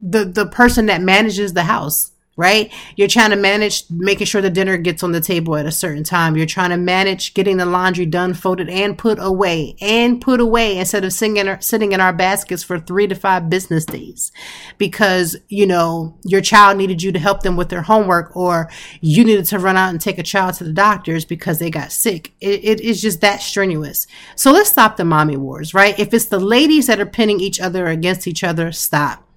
the 0.00 0.24
the 0.24 0.46
person 0.46 0.86
that 0.86 1.02
manages 1.02 1.52
the 1.52 1.64
house 1.64 2.12
right? 2.40 2.72
You're 2.96 3.06
trying 3.06 3.30
to 3.30 3.36
manage 3.36 3.84
making 3.90 4.26
sure 4.26 4.40
the 4.40 4.48
dinner 4.48 4.78
gets 4.78 5.02
on 5.02 5.12
the 5.12 5.20
table 5.20 5.56
at 5.56 5.66
a 5.66 5.70
certain 5.70 6.02
time. 6.02 6.36
You're 6.36 6.46
trying 6.46 6.70
to 6.70 6.78
manage 6.78 7.34
getting 7.34 7.58
the 7.58 7.66
laundry 7.66 8.06
done, 8.06 8.32
folded, 8.32 8.70
and 8.70 8.96
put 8.96 9.18
away, 9.20 9.76
and 9.80 10.20
put 10.20 10.40
away 10.40 10.78
instead 10.78 11.04
of 11.04 11.12
sitting 11.12 11.60
sitting 11.60 11.92
in 11.92 12.00
our 12.00 12.14
baskets 12.14 12.62
for 12.62 12.78
three 12.78 13.06
to 13.06 13.14
five 13.14 13.50
business 13.50 13.84
days 13.84 14.32
because, 14.78 15.36
you 15.48 15.66
know, 15.66 16.18
your 16.24 16.40
child 16.40 16.78
needed 16.78 17.02
you 17.02 17.12
to 17.12 17.18
help 17.18 17.42
them 17.42 17.56
with 17.56 17.68
their 17.68 17.82
homework 17.82 18.34
or 18.34 18.70
you 19.02 19.22
needed 19.22 19.44
to 19.44 19.58
run 19.58 19.76
out 19.76 19.90
and 19.90 20.00
take 20.00 20.18
a 20.18 20.22
child 20.22 20.54
to 20.54 20.64
the 20.64 20.72
doctors 20.72 21.26
because 21.26 21.58
they 21.58 21.70
got 21.70 21.92
sick. 21.92 22.32
It, 22.40 22.64
it 22.64 22.80
is 22.80 23.02
just 23.02 23.20
that 23.20 23.42
strenuous. 23.42 24.06
So 24.34 24.50
let's 24.50 24.70
stop 24.70 24.96
the 24.96 25.04
mommy 25.04 25.36
wars, 25.36 25.74
right? 25.74 25.98
If 25.98 26.14
it's 26.14 26.26
the 26.26 26.40
ladies 26.40 26.86
that 26.86 27.00
are 27.00 27.06
pinning 27.06 27.38
each 27.38 27.60
other 27.60 27.86
against 27.86 28.26
each 28.26 28.42
other, 28.42 28.72
stop 28.72 29.29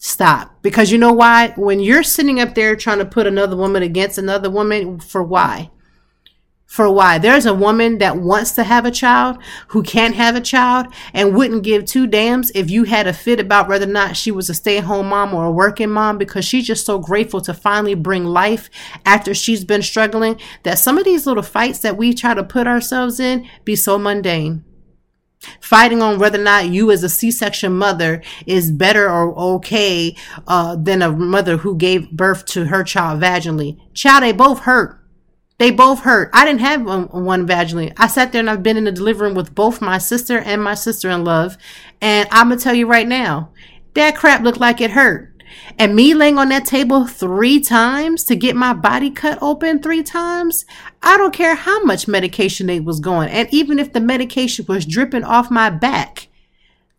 Stop. 0.00 0.62
Because 0.62 0.92
you 0.92 0.98
know 0.98 1.12
why? 1.12 1.52
When 1.56 1.80
you're 1.80 2.04
sitting 2.04 2.40
up 2.40 2.54
there 2.54 2.76
trying 2.76 2.98
to 2.98 3.04
put 3.04 3.26
another 3.26 3.56
woman 3.56 3.82
against 3.82 4.16
another 4.16 4.48
woman, 4.48 5.00
for 5.00 5.24
why? 5.24 5.72
For 6.66 6.88
why? 6.88 7.18
There's 7.18 7.46
a 7.46 7.54
woman 7.54 7.98
that 7.98 8.18
wants 8.18 8.52
to 8.52 8.62
have 8.62 8.84
a 8.84 8.92
child 8.92 9.38
who 9.68 9.82
can't 9.82 10.14
have 10.14 10.36
a 10.36 10.40
child 10.40 10.86
and 11.12 11.34
wouldn't 11.34 11.64
give 11.64 11.84
two 11.84 12.06
damns 12.06 12.52
if 12.54 12.70
you 12.70 12.84
had 12.84 13.08
a 13.08 13.12
fit 13.12 13.40
about 13.40 13.68
whether 13.68 13.86
or 13.86 13.92
not 13.92 14.16
she 14.16 14.30
was 14.30 14.48
a 14.48 14.54
stay 14.54 14.78
at 14.78 14.84
home 14.84 15.08
mom 15.08 15.34
or 15.34 15.46
a 15.46 15.50
working 15.50 15.90
mom 15.90 16.16
because 16.16 16.44
she's 16.44 16.66
just 16.66 16.86
so 16.86 16.98
grateful 16.98 17.40
to 17.40 17.54
finally 17.54 17.94
bring 17.94 18.24
life 18.24 18.70
after 19.04 19.34
she's 19.34 19.64
been 19.64 19.82
struggling 19.82 20.38
that 20.62 20.78
some 20.78 20.98
of 20.98 21.04
these 21.04 21.26
little 21.26 21.42
fights 21.42 21.80
that 21.80 21.96
we 21.96 22.12
try 22.12 22.34
to 22.34 22.44
put 22.44 22.66
ourselves 22.66 23.18
in 23.18 23.48
be 23.64 23.74
so 23.74 23.98
mundane 23.98 24.62
fighting 25.60 26.02
on 26.02 26.18
whether 26.18 26.40
or 26.40 26.44
not 26.44 26.68
you 26.68 26.90
as 26.90 27.02
a 27.02 27.08
c-section 27.08 27.72
mother 27.72 28.22
is 28.46 28.70
better 28.70 29.08
or 29.08 29.36
okay 29.38 30.16
uh, 30.46 30.76
than 30.76 31.02
a 31.02 31.10
mother 31.12 31.58
who 31.58 31.76
gave 31.76 32.10
birth 32.10 32.44
to 32.46 32.66
her 32.66 32.82
child 32.82 33.20
vaginally. 33.20 33.78
Child 33.94 34.22
they 34.22 34.32
both 34.32 34.60
hurt. 34.60 35.00
They 35.58 35.72
both 35.72 36.00
hurt. 36.00 36.30
I 36.32 36.44
didn't 36.44 36.60
have 36.60 36.84
one, 36.84 37.46
vaginally. 37.46 37.92
I 37.96 38.06
sat 38.06 38.32
there 38.32 38.40
and 38.40 38.50
i've 38.50 38.62
been 38.62 38.76
in 38.76 38.84
the 38.84 38.92
delivery 38.92 39.28
room 39.28 39.36
with 39.36 39.54
both 39.54 39.80
my 39.80 39.98
sister 39.98 40.38
and 40.38 40.62
my 40.62 40.74
sister 40.74 41.10
in 41.10 41.24
love 41.24 41.56
and 42.00 42.28
i'm 42.30 42.48
gonna 42.48 42.60
tell 42.60 42.74
you 42.74 42.86
right 42.86 43.08
now 43.08 43.50
that 43.94 44.16
crap 44.16 44.42
looked 44.42 44.60
like 44.60 44.80
it 44.80 44.92
hurt 44.92 45.37
and 45.78 45.94
me 45.94 46.14
laying 46.14 46.38
on 46.38 46.48
that 46.48 46.64
table 46.64 47.06
three 47.06 47.60
times 47.60 48.24
to 48.24 48.36
get 48.36 48.56
my 48.56 48.72
body 48.72 49.10
cut 49.10 49.38
open 49.40 49.82
three 49.82 50.02
times, 50.02 50.64
I 51.02 51.16
don't 51.16 51.34
care 51.34 51.54
how 51.54 51.82
much 51.84 52.08
medication 52.08 52.66
they 52.66 52.80
was 52.80 53.00
going. 53.00 53.28
And 53.28 53.48
even 53.52 53.78
if 53.78 53.92
the 53.92 54.00
medication 54.00 54.66
was 54.68 54.86
dripping 54.86 55.24
off 55.24 55.50
my 55.50 55.70
back, 55.70 56.28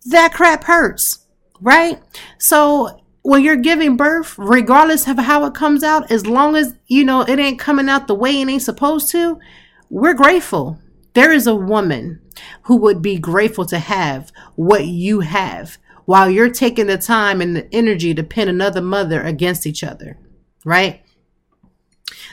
that 0.05 0.33
crap 0.33 0.63
hurts, 0.63 1.25
right? 1.59 2.01
So 2.37 3.01
when 3.21 3.43
you're 3.43 3.55
giving 3.57 3.97
birth, 3.97 4.37
regardless 4.37 5.07
of 5.07 5.17
how 5.17 5.45
it 5.45 5.53
comes 5.53 5.83
out, 5.83 6.09
as 6.11 6.25
long 6.25 6.55
as, 6.55 6.75
you 6.87 7.03
know, 7.03 7.21
it 7.21 7.39
ain't 7.39 7.59
coming 7.59 7.89
out 7.89 8.07
the 8.07 8.15
way 8.15 8.39
it 8.41 8.47
ain't 8.47 8.61
supposed 8.61 9.09
to, 9.09 9.39
we're 9.89 10.13
grateful. 10.13 10.79
There 11.13 11.31
is 11.31 11.47
a 11.47 11.55
woman 11.55 12.21
who 12.63 12.77
would 12.77 13.01
be 13.01 13.17
grateful 13.17 13.65
to 13.65 13.79
have 13.79 14.31
what 14.55 14.85
you 14.85 15.19
have 15.21 15.77
while 16.09 16.27
you're 16.27 16.49
taking 16.49 16.87
the 16.87 16.97
time 16.97 17.39
and 17.39 17.55
the 17.55 17.71
energy 17.71 18.15
to 18.15 18.23
pin 18.23 18.49
another 18.49 18.81
mother 18.81 19.21
against 19.21 19.67
each 19.67 19.83
other, 19.83 20.17
right? 20.65 21.03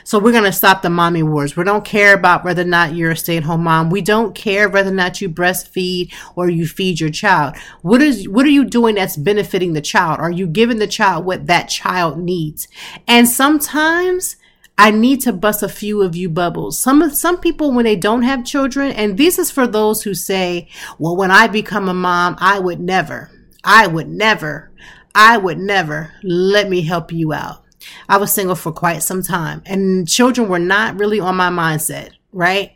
So 0.03 0.17
we're 0.17 0.31
going 0.31 0.45
to 0.45 0.51
stop 0.51 0.81
the 0.81 0.89
mommy 0.89 1.21
wars. 1.21 1.55
We 1.55 1.63
don't 1.63 1.85
care 1.85 2.15
about 2.15 2.43
whether 2.43 2.63
or 2.63 2.65
not 2.65 2.95
you're 2.95 3.11
a 3.11 3.15
stay 3.15 3.37
at 3.37 3.43
home 3.43 3.65
mom. 3.65 3.91
We 3.91 4.01
don't 4.01 4.33
care 4.33 4.67
whether 4.67 4.89
or 4.89 4.95
not 4.95 5.21
you 5.21 5.29
breastfeed 5.29 6.11
or 6.35 6.49
you 6.49 6.65
feed 6.65 6.99
your 6.99 7.11
child. 7.11 7.55
What 7.83 8.01
is, 8.01 8.27
what 8.27 8.47
are 8.47 8.49
you 8.49 8.65
doing 8.65 8.95
that's 8.95 9.15
benefiting 9.15 9.73
the 9.73 9.81
child? 9.81 10.19
Are 10.21 10.31
you 10.31 10.47
giving 10.47 10.79
the 10.79 10.87
child 10.87 11.23
what 11.23 11.45
that 11.45 11.69
child 11.69 12.17
needs? 12.17 12.67
And 13.07 13.29
sometimes 13.29 14.37
I 14.75 14.89
need 14.89 15.21
to 15.21 15.31
bust 15.31 15.61
a 15.61 15.69
few 15.69 16.01
of 16.01 16.15
you 16.15 16.29
bubbles. 16.29 16.79
Some 16.79 17.07
some 17.11 17.39
people 17.39 17.71
when 17.71 17.85
they 17.85 17.95
don't 17.95 18.23
have 18.23 18.43
children, 18.43 18.91
and 18.91 19.19
this 19.19 19.37
is 19.37 19.51
for 19.51 19.67
those 19.67 20.01
who 20.01 20.15
say, 20.15 20.67
well, 20.97 21.15
when 21.15 21.29
I 21.29 21.45
become 21.45 21.87
a 21.87 21.93
mom, 21.93 22.37
I 22.39 22.57
would 22.57 22.79
never. 22.79 23.36
I 23.67 23.85
would 23.85 24.07
never, 24.07 24.71
I 25.13 25.37
would 25.37 25.59
never 25.59 26.13
let 26.23 26.69
me 26.69 26.81
help 26.81 27.11
you 27.11 27.33
out. 27.33 27.65
I 28.07 28.15
was 28.17 28.31
single 28.31 28.55
for 28.55 28.71
quite 28.71 29.03
some 29.03 29.21
time 29.21 29.61
and 29.65 30.07
children 30.07 30.47
were 30.47 30.57
not 30.57 30.97
really 30.97 31.19
on 31.19 31.35
my 31.35 31.49
mindset, 31.49 32.11
right? 32.31 32.71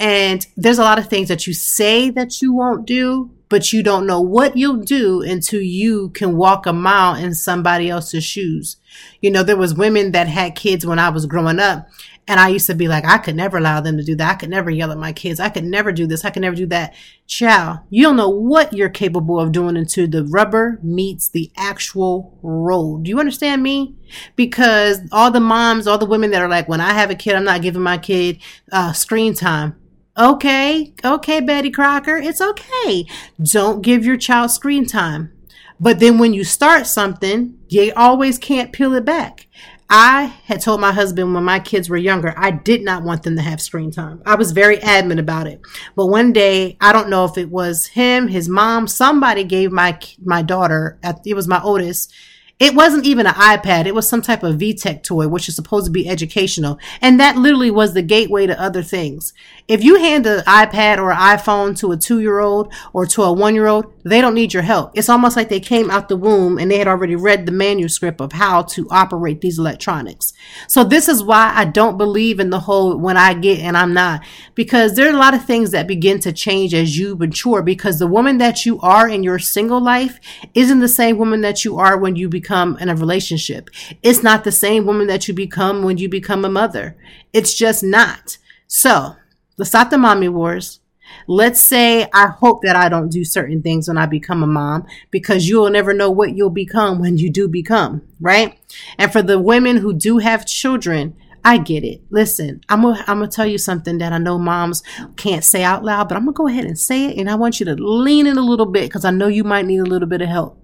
And 0.00 0.44
there's 0.56 0.78
a 0.78 0.82
lot 0.82 0.98
of 0.98 1.08
things 1.08 1.28
that 1.28 1.46
you 1.46 1.54
say 1.54 2.10
that 2.10 2.42
you 2.42 2.52
won't 2.52 2.84
do, 2.84 3.30
but 3.48 3.72
you 3.72 3.84
don't 3.84 4.08
know 4.08 4.20
what 4.20 4.56
you'll 4.56 4.82
do 4.82 5.22
until 5.22 5.60
you 5.60 6.08
can 6.10 6.36
walk 6.36 6.66
a 6.66 6.72
mile 6.72 7.14
in 7.14 7.32
somebody 7.32 7.88
else's 7.88 8.24
shoes. 8.24 8.76
You 9.20 9.30
know, 9.30 9.44
there 9.44 9.56
was 9.56 9.72
women 9.72 10.10
that 10.12 10.26
had 10.26 10.56
kids 10.56 10.84
when 10.84 10.98
I 10.98 11.10
was 11.10 11.26
growing 11.26 11.60
up 11.60 11.88
and 12.26 12.40
I 12.40 12.48
used 12.48 12.66
to 12.68 12.74
be 12.74 12.88
like, 12.88 13.04
I 13.04 13.18
could 13.18 13.36
never 13.36 13.58
allow 13.58 13.80
them 13.80 13.98
to 13.98 14.02
do 14.02 14.16
that. 14.16 14.30
I 14.30 14.34
could 14.34 14.48
never 14.48 14.70
yell 14.70 14.90
at 14.90 14.98
my 14.98 15.12
kids. 15.12 15.40
I 15.40 15.50
could 15.50 15.64
never 15.64 15.92
do 15.92 16.06
this. 16.06 16.24
I 16.24 16.30
could 16.30 16.42
never 16.42 16.56
do 16.56 16.66
that. 16.66 16.94
Chow, 17.26 17.80
you 17.90 18.02
don't 18.02 18.16
know 18.16 18.30
what 18.30 18.72
you're 18.72 18.88
capable 18.88 19.38
of 19.38 19.52
doing 19.52 19.76
until 19.76 20.08
the 20.08 20.24
rubber 20.24 20.78
meets 20.82 21.28
the 21.28 21.50
actual 21.56 22.38
road. 22.42 23.04
Do 23.04 23.10
you 23.10 23.20
understand 23.20 23.62
me? 23.62 23.94
Because 24.36 25.00
all 25.12 25.30
the 25.30 25.40
moms, 25.40 25.86
all 25.86 25.98
the 25.98 26.06
women 26.06 26.30
that 26.30 26.40
are 26.40 26.48
like, 26.48 26.68
when 26.68 26.80
I 26.80 26.94
have 26.94 27.10
a 27.10 27.14
kid, 27.14 27.34
I'm 27.34 27.44
not 27.44 27.62
giving 27.62 27.82
my 27.82 27.98
kid 27.98 28.38
uh, 28.72 28.92
screen 28.92 29.34
time. 29.34 29.76
Okay, 30.16 30.94
okay, 31.04 31.40
Betty 31.40 31.70
Crocker, 31.70 32.16
it's 32.16 32.40
okay. 32.40 33.04
Don't 33.42 33.82
give 33.82 34.04
your 34.04 34.16
child 34.16 34.50
screen 34.52 34.86
time. 34.86 35.32
But 35.80 35.98
then 35.98 36.18
when 36.18 36.32
you 36.32 36.44
start 36.44 36.86
something, 36.86 37.58
you 37.68 37.92
always 37.96 38.38
can't 38.38 38.72
peel 38.72 38.94
it 38.94 39.04
back. 39.04 39.48
I 39.90 40.34
had 40.44 40.60
told 40.60 40.80
my 40.80 40.92
husband 40.92 41.34
when 41.34 41.44
my 41.44 41.60
kids 41.60 41.88
were 41.88 41.96
younger, 41.96 42.34
I 42.36 42.50
did 42.50 42.82
not 42.82 43.02
want 43.02 43.22
them 43.22 43.36
to 43.36 43.42
have 43.42 43.60
screen 43.60 43.90
time. 43.90 44.22
I 44.24 44.34
was 44.34 44.52
very 44.52 44.80
adamant 44.80 45.20
about 45.20 45.46
it. 45.46 45.60
But 45.94 46.06
one 46.06 46.32
day, 46.32 46.76
I 46.80 46.92
don't 46.92 47.10
know 47.10 47.24
if 47.24 47.36
it 47.36 47.50
was 47.50 47.86
him, 47.86 48.28
his 48.28 48.48
mom, 48.48 48.88
somebody 48.88 49.44
gave 49.44 49.72
my 49.72 49.98
my 50.24 50.42
daughter, 50.42 50.98
it 51.24 51.34
was 51.34 51.48
my 51.48 51.60
oldest, 51.62 52.12
it 52.60 52.72
wasn't 52.72 53.04
even 53.04 53.26
an 53.26 53.34
iPad. 53.34 53.86
It 53.86 53.96
was 53.96 54.08
some 54.08 54.22
type 54.22 54.44
of 54.44 54.56
VTech 54.56 55.02
toy, 55.02 55.26
which 55.26 55.48
is 55.48 55.56
supposed 55.56 55.86
to 55.86 55.92
be 55.92 56.08
educational. 56.08 56.78
And 57.00 57.18
that 57.18 57.36
literally 57.36 57.70
was 57.70 57.94
the 57.94 58.02
gateway 58.02 58.46
to 58.46 58.60
other 58.60 58.82
things. 58.82 59.32
If 59.66 59.82
you 59.82 59.96
hand 59.98 60.24
an 60.26 60.44
iPad 60.44 60.98
or 60.98 61.10
an 61.10 61.18
iPhone 61.18 61.76
to 61.78 61.90
a 61.90 61.96
two 61.96 62.20
year 62.20 62.38
old 62.38 62.72
or 62.92 63.06
to 63.06 63.22
a 63.24 63.32
one 63.32 63.56
year 63.56 63.66
old, 63.66 63.92
they 64.04 64.20
don't 64.20 64.34
need 64.34 64.54
your 64.54 64.62
help. 64.62 64.92
It's 64.94 65.08
almost 65.08 65.36
like 65.36 65.48
they 65.48 65.58
came 65.58 65.90
out 65.90 66.08
the 66.08 66.16
womb 66.16 66.58
and 66.58 66.70
they 66.70 66.78
had 66.78 66.86
already 66.86 67.16
read 67.16 67.44
the 67.44 67.52
manuscript 67.52 68.20
of 68.20 68.32
how 68.32 68.62
to 68.62 68.86
operate 68.90 69.40
these 69.40 69.58
electronics. 69.58 70.32
So 70.68 70.84
this 70.84 71.08
is 71.08 71.24
why 71.24 71.52
I 71.56 71.64
don't 71.64 71.98
believe 71.98 72.38
in 72.38 72.50
the 72.50 72.60
whole 72.60 72.96
when 72.96 73.16
I 73.16 73.34
get 73.34 73.60
and 73.60 73.76
I'm 73.76 73.94
not, 73.94 74.22
because 74.54 74.94
there 74.94 75.08
are 75.08 75.14
a 75.14 75.18
lot 75.18 75.34
of 75.34 75.44
things 75.44 75.72
that 75.72 75.88
begin 75.88 76.20
to 76.20 76.32
change 76.32 76.72
as 76.72 76.96
you 76.96 77.16
mature 77.16 77.62
because 77.62 77.98
the 77.98 78.06
woman 78.06 78.38
that 78.38 78.64
you 78.64 78.78
are 78.80 79.08
in 79.08 79.24
your 79.24 79.40
single 79.40 79.80
life 79.82 80.20
isn't 80.54 80.80
the 80.80 80.88
same 80.88 81.18
woman 81.18 81.40
that 81.40 81.64
you 81.64 81.78
are 81.78 81.98
when 81.98 82.14
you 82.14 82.28
become 82.28 82.43
become 82.44 82.76
in 82.78 82.90
a 82.90 82.94
relationship. 82.94 83.70
It's 84.02 84.22
not 84.22 84.44
the 84.44 84.52
same 84.52 84.84
woman 84.84 85.06
that 85.06 85.26
you 85.26 85.34
become 85.34 85.82
when 85.82 85.96
you 85.96 86.08
become 86.08 86.44
a 86.44 86.50
mother. 86.50 86.96
It's 87.32 87.54
just 87.54 87.82
not. 87.82 88.36
So 88.66 89.16
let's 89.56 89.70
stop 89.70 89.88
the 89.88 89.96
mommy 89.96 90.28
wars. 90.28 90.80
Let's 91.26 91.60
say 91.60 92.06
I 92.12 92.26
hope 92.28 92.60
that 92.62 92.76
I 92.76 92.88
don't 92.88 93.08
do 93.08 93.24
certain 93.24 93.62
things 93.62 93.88
when 93.88 93.98
I 93.98 94.06
become 94.06 94.42
a 94.42 94.46
mom 94.46 94.86
because 95.10 95.48
you'll 95.48 95.70
never 95.70 95.94
know 95.94 96.10
what 96.10 96.34
you'll 96.36 96.50
become 96.50 96.98
when 96.98 97.16
you 97.18 97.30
do 97.30 97.48
become, 97.48 98.02
right? 98.20 98.58
And 98.98 99.10
for 99.10 99.22
the 99.22 99.38
women 99.38 99.78
who 99.78 99.94
do 99.94 100.18
have 100.18 100.46
children, 100.46 101.16
I 101.44 101.58
get 101.58 101.84
it. 101.84 102.02
Listen, 102.10 102.62
I'm 102.68 102.82
gonna 102.82 103.04
I'm 103.06 103.18
gonna 103.20 103.28
tell 103.28 103.46
you 103.46 103.58
something 103.58 103.98
that 103.98 104.12
I 104.12 104.18
know 104.18 104.38
moms 104.38 104.82
can't 105.16 105.44
say 105.44 105.62
out 105.62 105.84
loud, 105.84 106.08
but 106.08 106.16
I'm 106.16 106.24
gonna 106.24 106.32
go 106.32 106.48
ahead 106.48 106.64
and 106.64 106.78
say 106.78 107.06
it, 107.06 107.18
and 107.18 107.30
I 107.30 107.34
want 107.36 107.60
you 107.60 107.66
to 107.66 107.74
lean 107.74 108.26
in 108.26 108.38
a 108.38 108.42
little 108.42 108.66
bit 108.66 108.84
because 108.84 109.04
I 109.04 109.10
know 109.10 109.28
you 109.28 109.44
might 109.44 109.66
need 109.66 109.80
a 109.80 109.84
little 109.84 110.08
bit 110.08 110.22
of 110.22 110.28
help. 110.28 110.63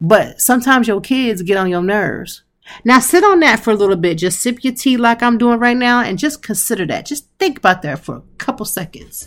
But 0.00 0.40
sometimes 0.40 0.88
your 0.88 1.00
kids 1.00 1.42
get 1.42 1.56
on 1.56 1.70
your 1.70 1.82
nerves. 1.82 2.42
Now 2.84 3.00
sit 3.00 3.24
on 3.24 3.40
that 3.40 3.60
for 3.60 3.70
a 3.70 3.74
little 3.74 3.96
bit. 3.96 4.18
Just 4.18 4.40
sip 4.40 4.62
your 4.62 4.74
tea 4.74 4.96
like 4.96 5.22
I'm 5.22 5.38
doing 5.38 5.58
right 5.58 5.76
now 5.76 6.02
and 6.02 6.18
just 6.18 6.42
consider 6.42 6.86
that. 6.86 7.06
Just 7.06 7.26
think 7.38 7.58
about 7.58 7.82
that 7.82 7.98
for 8.00 8.16
a 8.16 8.22
couple 8.38 8.66
seconds. 8.66 9.26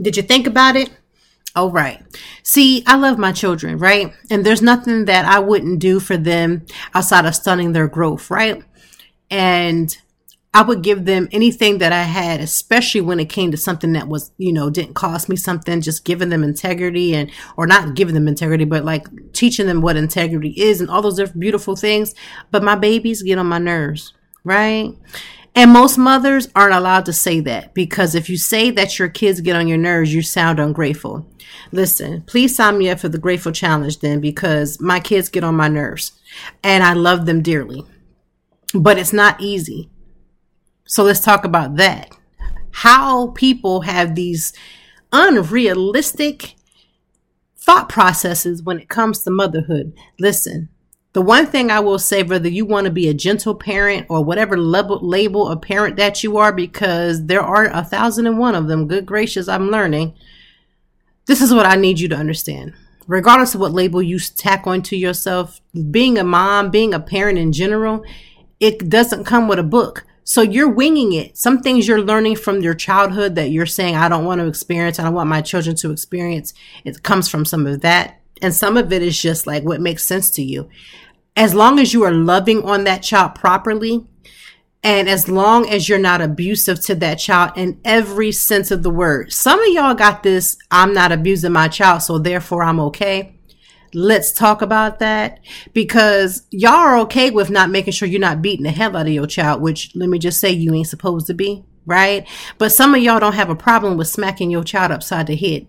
Did 0.00 0.16
you 0.16 0.22
think 0.22 0.46
about 0.46 0.76
it? 0.76 0.90
All 1.56 1.70
right. 1.70 2.02
See, 2.42 2.84
I 2.86 2.96
love 2.96 3.18
my 3.18 3.32
children, 3.32 3.78
right? 3.78 4.12
And 4.30 4.44
there's 4.44 4.62
nothing 4.62 5.06
that 5.06 5.24
I 5.24 5.38
wouldn't 5.40 5.80
do 5.80 5.98
for 5.98 6.16
them 6.16 6.66
outside 6.94 7.26
of 7.26 7.34
stunning 7.34 7.72
their 7.72 7.88
growth, 7.88 8.30
right? 8.30 8.62
And 9.30 9.96
I 10.54 10.62
would 10.62 10.82
give 10.82 11.04
them 11.04 11.28
anything 11.30 11.78
that 11.78 11.92
I 11.92 12.04
had, 12.04 12.40
especially 12.40 13.02
when 13.02 13.20
it 13.20 13.28
came 13.28 13.50
to 13.50 13.56
something 13.56 13.92
that 13.92 14.08
was, 14.08 14.32
you 14.38 14.52
know, 14.52 14.70
didn't 14.70 14.94
cost 14.94 15.28
me 15.28 15.36
something, 15.36 15.82
just 15.82 16.04
giving 16.04 16.30
them 16.30 16.42
integrity 16.42 17.14
and, 17.14 17.30
or 17.56 17.66
not 17.66 17.94
giving 17.94 18.14
them 18.14 18.26
integrity, 18.26 18.64
but 18.64 18.84
like 18.84 19.06
teaching 19.32 19.66
them 19.66 19.82
what 19.82 19.96
integrity 19.96 20.58
is 20.58 20.80
and 20.80 20.88
all 20.88 21.02
those 21.02 21.16
different 21.16 21.40
beautiful 21.40 21.76
things. 21.76 22.14
But 22.50 22.64
my 22.64 22.76
babies 22.76 23.22
get 23.22 23.38
on 23.38 23.46
my 23.46 23.58
nerves, 23.58 24.14
right? 24.42 24.94
And 25.54 25.70
most 25.70 25.98
mothers 25.98 26.48
aren't 26.56 26.74
allowed 26.74 27.04
to 27.06 27.12
say 27.12 27.40
that 27.40 27.74
because 27.74 28.14
if 28.14 28.30
you 28.30 28.38
say 28.38 28.70
that 28.70 28.98
your 28.98 29.08
kids 29.08 29.42
get 29.42 29.56
on 29.56 29.68
your 29.68 29.78
nerves, 29.78 30.14
you 30.14 30.22
sound 30.22 30.58
ungrateful. 30.58 31.30
Listen, 31.72 32.22
please 32.22 32.56
sign 32.56 32.78
me 32.78 32.88
up 32.88 33.00
for 33.00 33.08
the 33.10 33.18
Grateful 33.18 33.52
Challenge 33.52 33.98
then 33.98 34.20
because 34.20 34.80
my 34.80 34.98
kids 34.98 35.28
get 35.28 35.44
on 35.44 35.56
my 35.56 35.68
nerves 35.68 36.12
and 36.64 36.82
I 36.82 36.94
love 36.94 37.26
them 37.26 37.42
dearly. 37.42 37.84
But 38.72 38.98
it's 38.98 39.12
not 39.12 39.40
easy 39.40 39.90
so 40.88 41.04
let's 41.04 41.20
talk 41.20 41.44
about 41.44 41.76
that. 41.76 42.16
How 42.70 43.28
people 43.28 43.82
have 43.82 44.14
these 44.14 44.54
unrealistic 45.12 46.54
thought 47.56 47.90
processes 47.90 48.62
when 48.62 48.80
it 48.80 48.88
comes 48.88 49.22
to 49.22 49.30
motherhood. 49.30 49.92
Listen, 50.18 50.70
the 51.12 51.20
one 51.20 51.46
thing 51.46 51.70
I 51.70 51.80
will 51.80 51.98
say, 51.98 52.22
whether 52.22 52.48
you 52.48 52.64
want 52.64 52.86
to 52.86 52.90
be 52.90 53.06
a 53.06 53.14
gentle 53.14 53.54
parent 53.54 54.06
or 54.08 54.24
whatever 54.24 54.56
level, 54.56 54.98
label 55.06 55.46
of 55.46 55.60
parent 55.60 55.96
that 55.96 56.24
you 56.24 56.38
are, 56.38 56.52
because 56.52 57.26
there 57.26 57.42
are 57.42 57.66
a 57.66 57.84
thousand 57.84 58.26
and 58.26 58.38
one 58.38 58.54
of 58.54 58.66
them, 58.66 58.88
good 58.88 59.04
gracious, 59.04 59.46
I'm 59.46 59.70
learning. 59.70 60.14
This 61.26 61.42
is 61.42 61.52
what 61.52 61.66
I 61.66 61.76
need 61.76 62.00
you 62.00 62.08
to 62.08 62.16
understand. 62.16 62.72
Regardless 63.06 63.54
of 63.54 63.60
what 63.60 63.72
label 63.72 64.00
you 64.00 64.18
tack 64.18 64.66
onto 64.66 64.96
yourself, 64.96 65.60
being 65.90 66.16
a 66.16 66.24
mom, 66.24 66.70
being 66.70 66.94
a 66.94 67.00
parent 67.00 67.38
in 67.38 67.52
general, 67.52 68.02
it 68.58 68.88
doesn't 68.88 69.24
come 69.24 69.48
with 69.48 69.58
a 69.58 69.62
book. 69.62 70.06
So 70.28 70.42
you're 70.42 70.68
winging 70.68 71.14
it. 71.14 71.38
Some 71.38 71.60
things 71.60 71.88
you're 71.88 72.02
learning 72.02 72.36
from 72.36 72.60
your 72.60 72.74
childhood 72.74 73.34
that 73.36 73.50
you're 73.50 73.64
saying, 73.64 73.96
I 73.96 74.10
don't 74.10 74.26
want 74.26 74.42
to 74.42 74.46
experience. 74.46 74.98
I 74.98 75.04
don't 75.04 75.14
want 75.14 75.30
my 75.30 75.40
children 75.40 75.74
to 75.76 75.90
experience. 75.90 76.52
It 76.84 77.02
comes 77.02 77.30
from 77.30 77.46
some 77.46 77.66
of 77.66 77.80
that. 77.80 78.20
And 78.42 78.54
some 78.54 78.76
of 78.76 78.92
it 78.92 79.00
is 79.00 79.18
just 79.18 79.46
like 79.46 79.62
what 79.62 79.80
makes 79.80 80.04
sense 80.04 80.30
to 80.32 80.42
you. 80.42 80.68
As 81.34 81.54
long 81.54 81.78
as 81.78 81.94
you 81.94 82.02
are 82.02 82.12
loving 82.12 82.62
on 82.62 82.84
that 82.84 83.02
child 83.02 83.36
properly, 83.36 84.06
and 84.82 85.08
as 85.08 85.30
long 85.30 85.66
as 85.66 85.88
you're 85.88 85.98
not 85.98 86.20
abusive 86.20 86.84
to 86.84 86.94
that 86.96 87.14
child 87.14 87.52
in 87.56 87.80
every 87.82 88.30
sense 88.30 88.70
of 88.70 88.82
the 88.82 88.90
word, 88.90 89.32
some 89.32 89.58
of 89.58 89.68
y'all 89.68 89.94
got 89.94 90.22
this, 90.22 90.58
I'm 90.70 90.92
not 90.92 91.10
abusing 91.10 91.52
my 91.52 91.68
child, 91.68 92.02
so 92.02 92.18
therefore 92.18 92.64
I'm 92.64 92.80
okay 92.80 93.37
let's 93.94 94.32
talk 94.32 94.62
about 94.62 94.98
that 94.98 95.40
because 95.72 96.42
y'all 96.50 96.72
are 96.72 96.98
okay 96.98 97.30
with 97.30 97.50
not 97.50 97.70
making 97.70 97.92
sure 97.92 98.08
you're 98.08 98.20
not 98.20 98.42
beating 98.42 98.64
the 98.64 98.70
hell 98.70 98.96
out 98.96 99.06
of 99.06 99.12
your 99.12 99.26
child, 99.26 99.62
which 99.62 99.94
let 99.94 100.08
me 100.08 100.18
just 100.18 100.40
say 100.40 100.50
you 100.50 100.74
ain't 100.74 100.88
supposed 100.88 101.26
to 101.26 101.34
be, 101.34 101.64
right? 101.86 102.26
But 102.58 102.72
some 102.72 102.94
of 102.94 103.02
y'all 103.02 103.20
don't 103.20 103.34
have 103.34 103.50
a 103.50 103.56
problem 103.56 103.96
with 103.96 104.08
smacking 104.08 104.50
your 104.50 104.64
child 104.64 104.92
upside 104.92 105.26
the 105.26 105.36
head. 105.36 105.66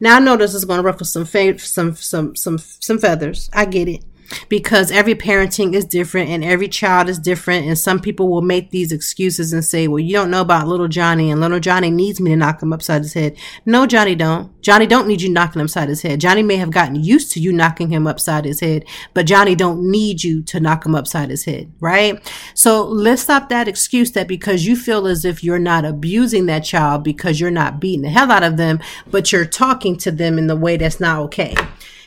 Now 0.00 0.16
I 0.16 0.20
know 0.20 0.36
this 0.36 0.54
is 0.54 0.64
going 0.64 0.78
to 0.78 0.82
ruffle 0.82 1.06
some 1.06 1.24
fa- 1.24 1.58
some 1.58 1.94
some 1.96 2.36
some 2.36 2.58
some 2.58 2.98
feathers. 2.98 3.48
I 3.52 3.64
get 3.64 3.88
it 3.88 4.04
because 4.48 4.90
every 4.90 5.14
parenting 5.14 5.74
is 5.74 5.84
different 5.84 6.30
and 6.30 6.44
every 6.44 6.68
child 6.68 7.08
is 7.08 7.18
different 7.18 7.66
and 7.66 7.78
some 7.78 8.00
people 8.00 8.28
will 8.28 8.42
make 8.42 8.70
these 8.70 8.92
excuses 8.92 9.52
and 9.52 9.64
say 9.64 9.88
well 9.88 9.98
you 9.98 10.12
don't 10.12 10.30
know 10.30 10.40
about 10.40 10.68
little 10.68 10.88
johnny 10.88 11.30
and 11.30 11.40
little 11.40 11.60
johnny 11.60 11.90
needs 11.90 12.20
me 12.20 12.30
to 12.30 12.36
knock 12.36 12.62
him 12.62 12.72
upside 12.72 13.02
his 13.02 13.14
head. 13.14 13.36
No 13.64 13.86
johnny 13.86 14.14
don't. 14.14 14.60
Johnny 14.62 14.86
don't 14.86 15.08
need 15.08 15.22
you 15.22 15.30
knocking 15.30 15.60
him 15.60 15.66
upside 15.66 15.88
his 15.88 16.02
head. 16.02 16.20
Johnny 16.20 16.42
may 16.42 16.56
have 16.56 16.70
gotten 16.70 16.96
used 16.96 17.32
to 17.32 17.40
you 17.40 17.52
knocking 17.52 17.90
him 17.90 18.06
upside 18.06 18.44
his 18.44 18.60
head 18.60 18.84
but 19.14 19.26
johnny 19.26 19.54
don't 19.54 19.90
need 19.90 20.22
you 20.22 20.42
to 20.42 20.60
knock 20.60 20.84
him 20.84 20.94
upside 20.94 21.30
his 21.30 21.44
head 21.44 21.72
right? 21.80 22.20
So 22.54 22.84
let's 22.84 23.22
stop 23.22 23.48
that 23.48 23.68
excuse 23.68 24.12
that 24.12 24.28
because 24.28 24.66
you 24.66 24.76
feel 24.76 25.06
as 25.06 25.24
if 25.24 25.42
you're 25.42 25.58
not 25.58 25.84
abusing 25.84 26.46
that 26.46 26.60
child 26.60 27.04
because 27.04 27.40
you're 27.40 27.50
not 27.50 27.80
beating 27.80 28.02
the 28.02 28.10
hell 28.10 28.30
out 28.30 28.42
of 28.42 28.56
them 28.56 28.80
but 29.10 29.32
you're 29.32 29.44
talking 29.44 29.96
to 29.98 30.10
them 30.10 30.38
in 30.38 30.46
the 30.46 30.56
way 30.56 30.76
that's 30.76 31.00
not 31.00 31.20
okay 31.20 31.54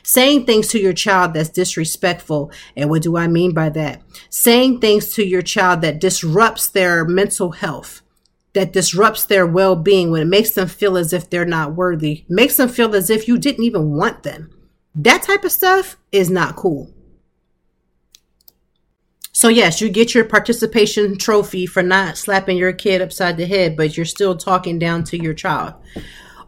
saying 0.02 0.46
things 0.46 0.68
to 0.68 0.80
your 0.80 0.92
child 0.92 1.34
that's 1.34 1.48
disrespectful. 1.48 2.50
And 2.76 2.90
what 2.90 3.02
do 3.02 3.16
I 3.16 3.26
mean 3.26 3.52
by 3.52 3.68
that? 3.70 4.02
Saying 4.28 4.80
things 4.80 5.12
to 5.14 5.26
your 5.26 5.42
child 5.42 5.82
that 5.82 6.00
disrupts 6.00 6.68
their 6.68 7.04
mental 7.04 7.52
health, 7.52 8.02
that 8.54 8.72
disrupts 8.72 9.24
their 9.24 9.46
well 9.46 9.76
being 9.76 10.10
when 10.10 10.22
it 10.22 10.26
makes 10.26 10.50
them 10.50 10.68
feel 10.68 10.96
as 10.96 11.12
if 11.12 11.28
they're 11.28 11.44
not 11.44 11.74
worthy, 11.74 12.24
makes 12.28 12.56
them 12.56 12.68
feel 12.68 12.94
as 12.94 13.10
if 13.10 13.28
you 13.28 13.38
didn't 13.38 13.64
even 13.64 13.92
want 13.92 14.22
them. 14.22 14.50
That 14.94 15.22
type 15.22 15.44
of 15.44 15.52
stuff 15.52 15.96
is 16.10 16.30
not 16.30 16.56
cool. 16.56 16.92
So, 19.32 19.48
yes, 19.48 19.80
you 19.80 19.88
get 19.88 20.12
your 20.14 20.24
participation 20.24 21.16
trophy 21.16 21.64
for 21.64 21.82
not 21.82 22.18
slapping 22.18 22.58
your 22.58 22.72
kid 22.72 23.00
upside 23.00 23.36
the 23.36 23.46
head, 23.46 23.76
but 23.76 23.96
you're 23.96 24.04
still 24.04 24.36
talking 24.36 24.78
down 24.78 25.04
to 25.04 25.22
your 25.22 25.34
child 25.34 25.74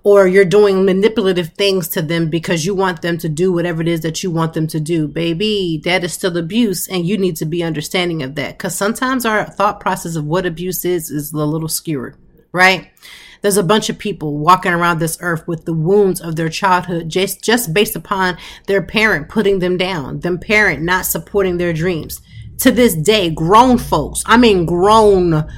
or 0.04 0.26
you're 0.26 0.44
doing 0.44 0.84
manipulative 0.84 1.50
things 1.50 1.88
to 1.88 2.02
them 2.02 2.28
because 2.28 2.66
you 2.66 2.74
want 2.74 3.02
them 3.02 3.18
to 3.18 3.28
do 3.28 3.52
whatever 3.52 3.82
it 3.82 3.88
is 3.88 4.00
that 4.00 4.22
you 4.22 4.30
want 4.30 4.52
them 4.54 4.66
to 4.66 4.80
do. 4.80 5.06
Baby, 5.06 5.80
that 5.84 6.02
is 6.02 6.12
still 6.12 6.36
abuse 6.36 6.88
and 6.88 7.06
you 7.06 7.16
need 7.16 7.36
to 7.36 7.44
be 7.44 7.62
understanding 7.62 8.22
of 8.22 8.34
that 8.34 8.58
because 8.58 8.76
sometimes 8.76 9.24
our 9.24 9.44
thought 9.44 9.80
process 9.80 10.16
of 10.16 10.24
what 10.24 10.46
abuse 10.46 10.84
is 10.84 11.10
is 11.10 11.32
a 11.32 11.36
little 11.36 11.68
skewered, 11.68 12.16
right? 12.50 12.90
There's 13.42 13.56
a 13.56 13.62
bunch 13.64 13.90
of 13.90 13.98
people 13.98 14.38
walking 14.38 14.72
around 14.72 14.98
this 14.98 15.18
earth 15.20 15.46
with 15.48 15.64
the 15.64 15.74
wounds 15.74 16.20
of 16.20 16.36
their 16.36 16.48
childhood 16.48 17.08
just, 17.08 17.42
just 17.42 17.74
based 17.74 17.96
upon 17.96 18.38
their 18.66 18.82
parent 18.82 19.28
putting 19.28 19.58
them 19.58 19.76
down, 19.76 20.20
them 20.20 20.38
parent 20.38 20.82
not 20.82 21.06
supporting 21.06 21.58
their 21.58 21.72
dreams. 21.72 22.20
To 22.58 22.70
this 22.70 22.94
day, 22.94 23.30
grown 23.30 23.78
folks, 23.78 24.22
I 24.26 24.36
mean 24.36 24.64
grown 24.64 25.50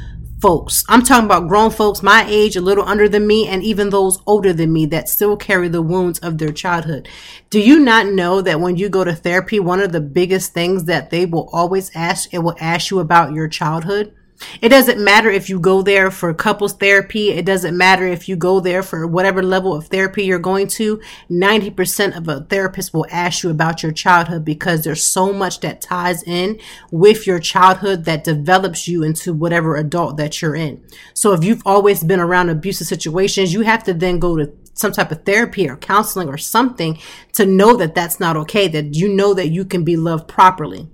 folks. 0.44 0.84
I'm 0.90 1.00
talking 1.00 1.24
about 1.24 1.48
grown 1.48 1.70
folks 1.70 2.02
my 2.02 2.26
age, 2.28 2.54
a 2.54 2.60
little 2.60 2.84
under 2.84 3.08
than 3.08 3.26
me, 3.26 3.48
and 3.48 3.62
even 3.62 3.88
those 3.88 4.18
older 4.26 4.52
than 4.52 4.74
me 4.74 4.84
that 4.84 5.08
still 5.08 5.38
carry 5.38 5.68
the 5.68 5.80
wounds 5.80 6.18
of 6.18 6.36
their 6.36 6.52
childhood. 6.52 7.08
Do 7.48 7.58
you 7.58 7.80
not 7.80 8.08
know 8.08 8.42
that 8.42 8.60
when 8.60 8.76
you 8.76 8.90
go 8.90 9.04
to 9.04 9.14
therapy, 9.14 9.58
one 9.58 9.80
of 9.80 9.92
the 9.92 10.02
biggest 10.02 10.52
things 10.52 10.84
that 10.84 11.08
they 11.08 11.24
will 11.24 11.48
always 11.50 11.90
ask, 11.94 12.34
it 12.34 12.40
will 12.40 12.56
ask 12.60 12.90
you 12.90 12.98
about 12.98 13.32
your 13.32 13.48
childhood? 13.48 14.14
It 14.60 14.68
doesn't 14.68 15.02
matter 15.02 15.30
if 15.30 15.48
you 15.48 15.60
go 15.60 15.82
there 15.82 16.10
for 16.10 16.32
couples 16.34 16.72
therapy. 16.74 17.30
It 17.30 17.44
doesn't 17.44 17.76
matter 17.76 18.06
if 18.06 18.28
you 18.28 18.36
go 18.36 18.60
there 18.60 18.82
for 18.82 19.06
whatever 19.06 19.42
level 19.42 19.74
of 19.74 19.88
therapy 19.88 20.24
you're 20.24 20.38
going 20.38 20.68
to. 20.68 21.00
90% 21.30 22.16
of 22.16 22.28
a 22.28 22.40
therapist 22.40 22.94
will 22.94 23.06
ask 23.10 23.42
you 23.42 23.50
about 23.50 23.82
your 23.82 23.92
childhood 23.92 24.44
because 24.44 24.84
there's 24.84 25.02
so 25.02 25.32
much 25.32 25.60
that 25.60 25.80
ties 25.80 26.22
in 26.22 26.58
with 26.90 27.26
your 27.26 27.38
childhood 27.38 28.04
that 28.04 28.24
develops 28.24 28.88
you 28.88 29.02
into 29.02 29.32
whatever 29.32 29.76
adult 29.76 30.16
that 30.16 30.40
you're 30.40 30.56
in. 30.56 30.84
So 31.14 31.32
if 31.32 31.44
you've 31.44 31.62
always 31.66 32.02
been 32.02 32.20
around 32.20 32.50
abusive 32.50 32.86
situations, 32.86 33.52
you 33.52 33.62
have 33.62 33.84
to 33.84 33.94
then 33.94 34.18
go 34.18 34.36
to 34.36 34.52
some 34.74 34.92
type 34.92 35.12
of 35.12 35.24
therapy 35.24 35.68
or 35.68 35.76
counseling 35.76 36.28
or 36.28 36.36
something 36.36 36.98
to 37.32 37.46
know 37.46 37.76
that 37.76 37.94
that's 37.94 38.20
not 38.20 38.36
okay, 38.36 38.68
that 38.68 38.94
you 38.94 39.08
know 39.08 39.32
that 39.34 39.48
you 39.48 39.64
can 39.64 39.84
be 39.84 39.96
loved 39.96 40.28
properly. 40.28 40.88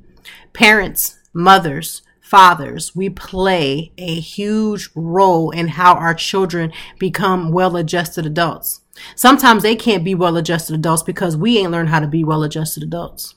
Parents, 0.52 1.18
mothers, 1.32 2.02
fathers, 2.30 2.94
we 2.94 3.10
play 3.10 3.92
a 3.98 4.14
huge 4.20 4.88
role 4.94 5.50
in 5.50 5.66
how 5.68 5.94
our 5.94 6.14
children 6.14 6.72
become 6.98 7.50
well 7.50 7.76
adjusted 7.76 8.24
adults. 8.24 8.82
Sometimes 9.16 9.62
they 9.64 9.74
can't 9.74 10.04
be 10.04 10.14
well 10.14 10.36
adjusted 10.36 10.74
adults 10.74 11.02
because 11.02 11.36
we 11.36 11.58
ain't 11.58 11.72
learned 11.72 11.88
how 11.88 11.98
to 11.98 12.06
be 12.06 12.22
well 12.22 12.44
adjusted 12.44 12.84
adults. 12.84 13.34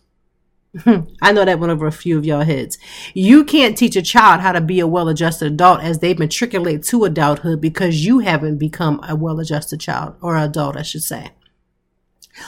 I 1.21 1.32
know 1.32 1.43
that 1.43 1.60
went 1.60 1.71
over 1.71 1.88
a 1.88 1.91
few 1.91 2.17
of 2.17 2.25
y'all 2.25 2.41
heads. 2.41 2.77
You 3.15 3.43
can't 3.43 3.77
teach 3.77 3.95
a 3.95 4.01
child 4.01 4.41
how 4.41 4.51
to 4.51 4.62
be 4.62 4.79
a 4.79 4.88
well 4.88 5.10
adjusted 5.10 5.51
adult 5.53 5.82
as 5.82 5.99
they 5.99 6.13
matriculate 6.13 6.84
to 6.84 7.03
adulthood 7.06 7.62
because 7.62 8.06
you 8.06 8.19
haven't 8.19 8.60
become 8.60 8.99
a 9.08 9.15
well 9.15 9.39
adjusted 9.39 9.79
child 9.79 10.15
or 10.21 10.38
adult, 10.38 10.77
I 10.77 10.84
should 10.84 11.03
say. 11.03 11.32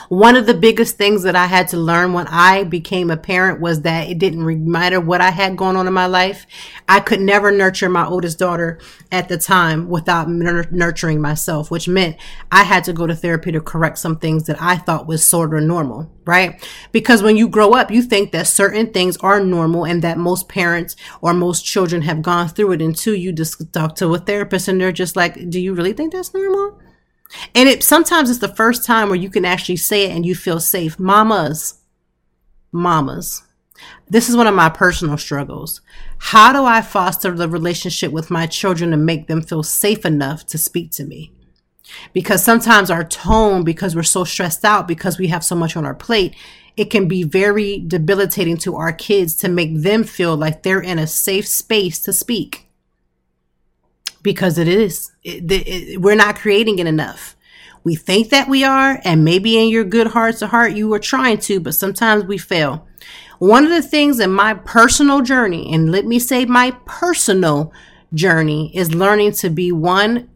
One 0.08 0.34
of 0.34 0.46
the 0.46 0.54
biggest 0.54 0.96
things 0.96 1.22
that 1.22 1.36
I 1.36 1.46
had 1.46 1.68
to 1.68 1.76
learn 1.76 2.12
when 2.12 2.26
I 2.26 2.64
became 2.64 3.10
a 3.10 3.16
parent 3.16 3.60
was 3.60 3.82
that 3.82 4.08
it 4.08 4.18
didn't 4.18 4.66
matter 4.68 5.00
what 5.00 5.20
I 5.20 5.30
had 5.30 5.56
going 5.56 5.76
on 5.76 5.86
in 5.86 5.92
my 5.92 6.06
life. 6.06 6.44
I 6.88 6.98
could 6.98 7.20
never 7.20 7.52
nurture 7.52 7.88
my 7.88 8.04
oldest 8.04 8.38
daughter 8.38 8.80
at 9.12 9.28
the 9.28 9.38
time 9.38 9.88
without 9.88 10.28
nurturing 10.28 11.20
myself, 11.20 11.70
which 11.70 11.86
meant 11.86 12.16
I 12.50 12.64
had 12.64 12.82
to 12.84 12.92
go 12.92 13.06
to 13.06 13.14
therapy 13.14 13.52
to 13.52 13.60
correct 13.60 13.98
some 13.98 14.18
things 14.18 14.44
that 14.44 14.60
I 14.60 14.76
thought 14.76 15.06
was 15.06 15.24
sort 15.24 15.54
of 15.54 15.62
normal, 15.62 16.10
right? 16.24 16.60
Because 16.90 17.22
when 17.22 17.36
you 17.36 17.48
grow 17.48 17.70
up, 17.72 17.92
you 17.92 18.02
think 18.02 18.32
that 18.32 18.48
certain 18.48 18.92
things 18.92 19.16
are 19.18 19.38
normal 19.38 19.86
and 19.86 20.02
that 20.02 20.18
most 20.18 20.48
parents 20.48 20.96
or 21.20 21.32
most 21.32 21.64
children 21.64 22.02
have 22.02 22.22
gone 22.22 22.48
through 22.48 22.72
it 22.72 22.82
until 22.82 23.14
you 23.14 23.32
just 23.32 23.72
talk 23.72 23.94
to 23.96 24.12
a 24.14 24.18
therapist 24.18 24.66
and 24.66 24.80
they're 24.80 24.90
just 24.90 25.14
like, 25.14 25.48
do 25.48 25.60
you 25.60 25.74
really 25.74 25.92
think 25.92 26.12
that's 26.12 26.34
normal? 26.34 26.80
And 27.54 27.68
it 27.68 27.82
sometimes 27.82 28.30
it's 28.30 28.38
the 28.38 28.48
first 28.48 28.84
time 28.84 29.08
where 29.08 29.18
you 29.18 29.30
can 29.30 29.44
actually 29.44 29.76
say 29.76 30.04
it 30.06 30.14
and 30.14 30.24
you 30.24 30.34
feel 30.34 30.60
safe. 30.60 30.98
Mamas, 30.98 31.80
mamas. 32.72 33.42
This 34.08 34.28
is 34.28 34.36
one 34.36 34.46
of 34.46 34.54
my 34.54 34.68
personal 34.68 35.18
struggles. 35.18 35.80
How 36.18 36.52
do 36.52 36.64
I 36.64 36.80
foster 36.80 37.32
the 37.32 37.48
relationship 37.48 38.12
with 38.12 38.30
my 38.30 38.46
children 38.46 38.90
to 38.90 38.96
make 38.96 39.26
them 39.26 39.42
feel 39.42 39.62
safe 39.62 40.06
enough 40.06 40.46
to 40.46 40.58
speak 40.58 40.92
to 40.92 41.04
me? 41.04 41.32
Because 42.12 42.42
sometimes 42.42 42.90
our 42.90 43.04
tone, 43.04 43.64
because 43.64 43.94
we're 43.94 44.02
so 44.02 44.24
stressed 44.24 44.64
out, 44.64 44.88
because 44.88 45.18
we 45.18 45.28
have 45.28 45.44
so 45.44 45.54
much 45.54 45.76
on 45.76 45.84
our 45.84 45.94
plate, 45.94 46.34
it 46.76 46.86
can 46.86 47.08
be 47.08 47.22
very 47.22 47.78
debilitating 47.78 48.56
to 48.58 48.76
our 48.76 48.92
kids 48.92 49.34
to 49.36 49.48
make 49.48 49.82
them 49.82 50.04
feel 50.04 50.36
like 50.36 50.62
they're 50.62 50.80
in 50.80 50.98
a 50.98 51.06
safe 51.06 51.46
space 51.46 51.98
to 52.00 52.12
speak 52.12 52.65
because 54.26 54.58
it 54.58 54.66
is. 54.66 55.12
It, 55.22 55.50
it, 55.50 56.00
we're 56.02 56.16
not 56.16 56.34
creating 56.36 56.80
it 56.80 56.86
enough. 56.88 57.36
We 57.84 57.94
think 57.94 58.30
that 58.30 58.48
we 58.48 58.64
are, 58.64 59.00
and 59.04 59.24
maybe 59.24 59.56
in 59.56 59.68
your 59.68 59.84
good 59.84 60.08
hearts 60.08 60.42
of 60.42 60.50
heart, 60.50 60.72
you 60.72 60.92
are 60.94 60.98
trying 60.98 61.38
to, 61.42 61.60
but 61.60 61.76
sometimes 61.76 62.24
we 62.24 62.36
fail. 62.36 62.88
One 63.38 63.64
of 63.64 63.70
the 63.70 63.82
things 63.82 64.18
in 64.18 64.32
my 64.32 64.54
personal 64.54 65.22
journey, 65.22 65.72
and 65.72 65.92
let 65.92 66.04
me 66.04 66.18
say 66.18 66.44
my 66.44 66.72
personal 66.86 67.72
journey, 68.12 68.76
is 68.76 68.92
learning 68.92 69.32
to 69.32 69.48
be 69.48 69.70
one 69.70 70.28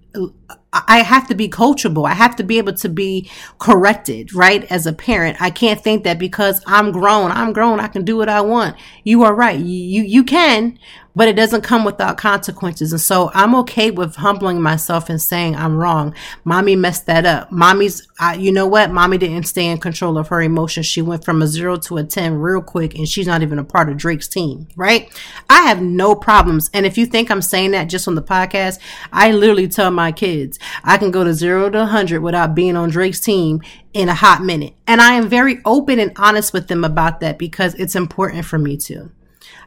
I 0.72 1.02
have 1.02 1.26
to 1.28 1.34
be 1.34 1.48
coachable. 1.48 2.08
I 2.08 2.14
have 2.14 2.36
to 2.36 2.44
be 2.44 2.58
able 2.58 2.74
to 2.74 2.88
be 2.88 3.28
corrected, 3.58 4.32
right? 4.34 4.64
As 4.70 4.86
a 4.86 4.92
parent, 4.92 5.40
I 5.40 5.50
can't 5.50 5.80
think 5.80 6.04
that 6.04 6.18
because 6.18 6.62
I'm 6.66 6.92
grown, 6.92 7.32
I'm 7.32 7.52
grown, 7.52 7.80
I 7.80 7.88
can 7.88 8.04
do 8.04 8.16
what 8.16 8.28
I 8.28 8.40
want. 8.40 8.76
You 9.02 9.24
are 9.24 9.34
right. 9.34 9.58
You, 9.58 10.02
you 10.02 10.22
can, 10.22 10.78
but 11.14 11.28
it 11.28 11.36
doesn't 11.36 11.62
come 11.62 11.84
without 11.84 12.16
consequences. 12.16 12.92
And 12.92 13.00
so 13.00 13.30
I'm 13.34 13.54
okay 13.56 13.90
with 13.90 14.16
humbling 14.16 14.60
myself 14.60 15.08
and 15.08 15.20
saying 15.20 15.56
I'm 15.56 15.76
wrong. 15.76 16.14
Mommy 16.44 16.76
messed 16.76 17.06
that 17.06 17.26
up. 17.26 17.50
Mommy's, 17.50 18.06
I, 18.18 18.34
you 18.34 18.52
know 18.52 18.66
what? 18.66 18.90
Mommy 18.90 19.18
didn't 19.18 19.46
stay 19.46 19.66
in 19.66 19.78
control 19.78 20.18
of 20.18 20.28
her 20.28 20.40
emotions. 20.40 20.86
She 20.86 21.02
went 21.02 21.24
from 21.24 21.42
a 21.42 21.46
zero 21.46 21.76
to 21.78 21.98
a 21.98 22.04
10 22.04 22.34
real 22.34 22.62
quick 22.62 22.94
and 22.94 23.08
she's 23.08 23.26
not 23.26 23.42
even 23.42 23.58
a 23.58 23.64
part 23.64 23.88
of 23.88 23.96
Drake's 23.96 24.28
team, 24.28 24.68
right? 24.76 25.10
I 25.48 25.62
have 25.62 25.82
no 25.82 26.14
problems. 26.14 26.70
And 26.72 26.86
if 26.86 26.96
you 26.96 27.06
think 27.06 27.30
I'm 27.30 27.42
saying 27.42 27.72
that 27.72 27.88
just 27.88 28.06
on 28.06 28.14
the 28.14 28.22
podcast, 28.22 28.78
I 29.12 29.32
literally 29.32 29.68
tell 29.68 29.90
my 29.90 30.12
kids 30.12 30.58
I 30.84 30.98
can 30.98 31.10
go 31.10 31.24
to 31.24 31.34
zero 31.34 31.70
to 31.70 31.78
100 31.78 32.20
without 32.20 32.54
being 32.54 32.76
on 32.76 32.90
Drake's 32.90 33.20
team 33.20 33.60
in 33.92 34.08
a 34.08 34.14
hot 34.14 34.42
minute. 34.42 34.74
And 34.86 35.00
I 35.00 35.14
am 35.14 35.28
very 35.28 35.60
open 35.64 35.98
and 35.98 36.12
honest 36.16 36.52
with 36.52 36.68
them 36.68 36.84
about 36.84 37.20
that 37.20 37.38
because 37.38 37.74
it's 37.74 37.96
important 37.96 38.44
for 38.44 38.58
me 38.58 38.76
to. 38.78 39.10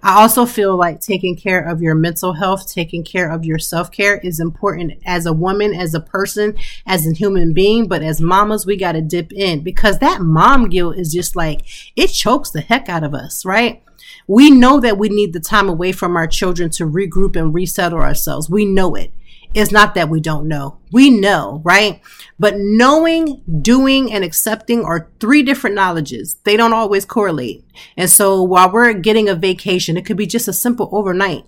I 0.01 0.21
also 0.21 0.45
feel 0.45 0.75
like 0.75 0.99
taking 0.99 1.35
care 1.35 1.61
of 1.61 1.81
your 1.81 1.95
mental 1.95 2.33
health, 2.33 2.71
taking 2.71 3.03
care 3.03 3.31
of 3.31 3.45
your 3.45 3.59
self 3.59 3.91
care 3.91 4.17
is 4.17 4.39
important 4.39 4.93
as 5.05 5.25
a 5.25 5.33
woman, 5.33 5.73
as 5.73 5.93
a 5.93 6.01
person, 6.01 6.57
as 6.85 7.07
a 7.07 7.13
human 7.13 7.53
being. 7.53 7.87
But 7.87 8.03
as 8.03 8.19
mamas, 8.19 8.65
we 8.65 8.75
got 8.75 8.93
to 8.93 9.01
dip 9.01 9.31
in 9.31 9.61
because 9.61 9.99
that 9.99 10.21
mom 10.21 10.69
guilt 10.69 10.97
is 10.97 11.13
just 11.13 11.35
like, 11.35 11.61
it 11.95 12.07
chokes 12.07 12.49
the 12.49 12.61
heck 12.61 12.89
out 12.89 13.03
of 13.03 13.13
us, 13.13 13.45
right? 13.45 13.81
We 14.27 14.51
know 14.51 14.79
that 14.79 14.97
we 14.97 15.09
need 15.09 15.33
the 15.33 15.39
time 15.39 15.69
away 15.69 15.91
from 15.91 16.15
our 16.15 16.27
children 16.27 16.69
to 16.71 16.85
regroup 16.85 17.35
and 17.35 17.53
resettle 17.53 17.99
ourselves. 17.99 18.49
We 18.49 18.65
know 18.65 18.95
it. 18.95 19.11
It's 19.53 19.71
not 19.71 19.93
that 19.95 20.09
we 20.09 20.19
don't 20.19 20.47
know. 20.47 20.79
We 20.91 21.11
know, 21.11 21.61
right? 21.63 22.01
But 22.39 22.55
knowing, 22.57 23.43
doing, 23.61 24.11
and 24.11 24.23
accepting 24.23 24.83
are 24.83 25.11
three 25.19 25.43
different 25.43 25.75
knowledges. 25.75 26.37
They 26.43 26.57
don't 26.57 26.73
always 26.73 27.05
correlate. 27.05 27.63
And 27.95 28.09
so 28.09 28.41
while 28.41 28.71
we're 28.71 28.93
getting 28.93 29.29
a 29.29 29.35
vacation, 29.35 29.95
it 29.95 30.05
could 30.05 30.17
be 30.17 30.25
just 30.25 30.47
a 30.47 30.53
simple 30.53 30.89
overnight. 30.91 31.45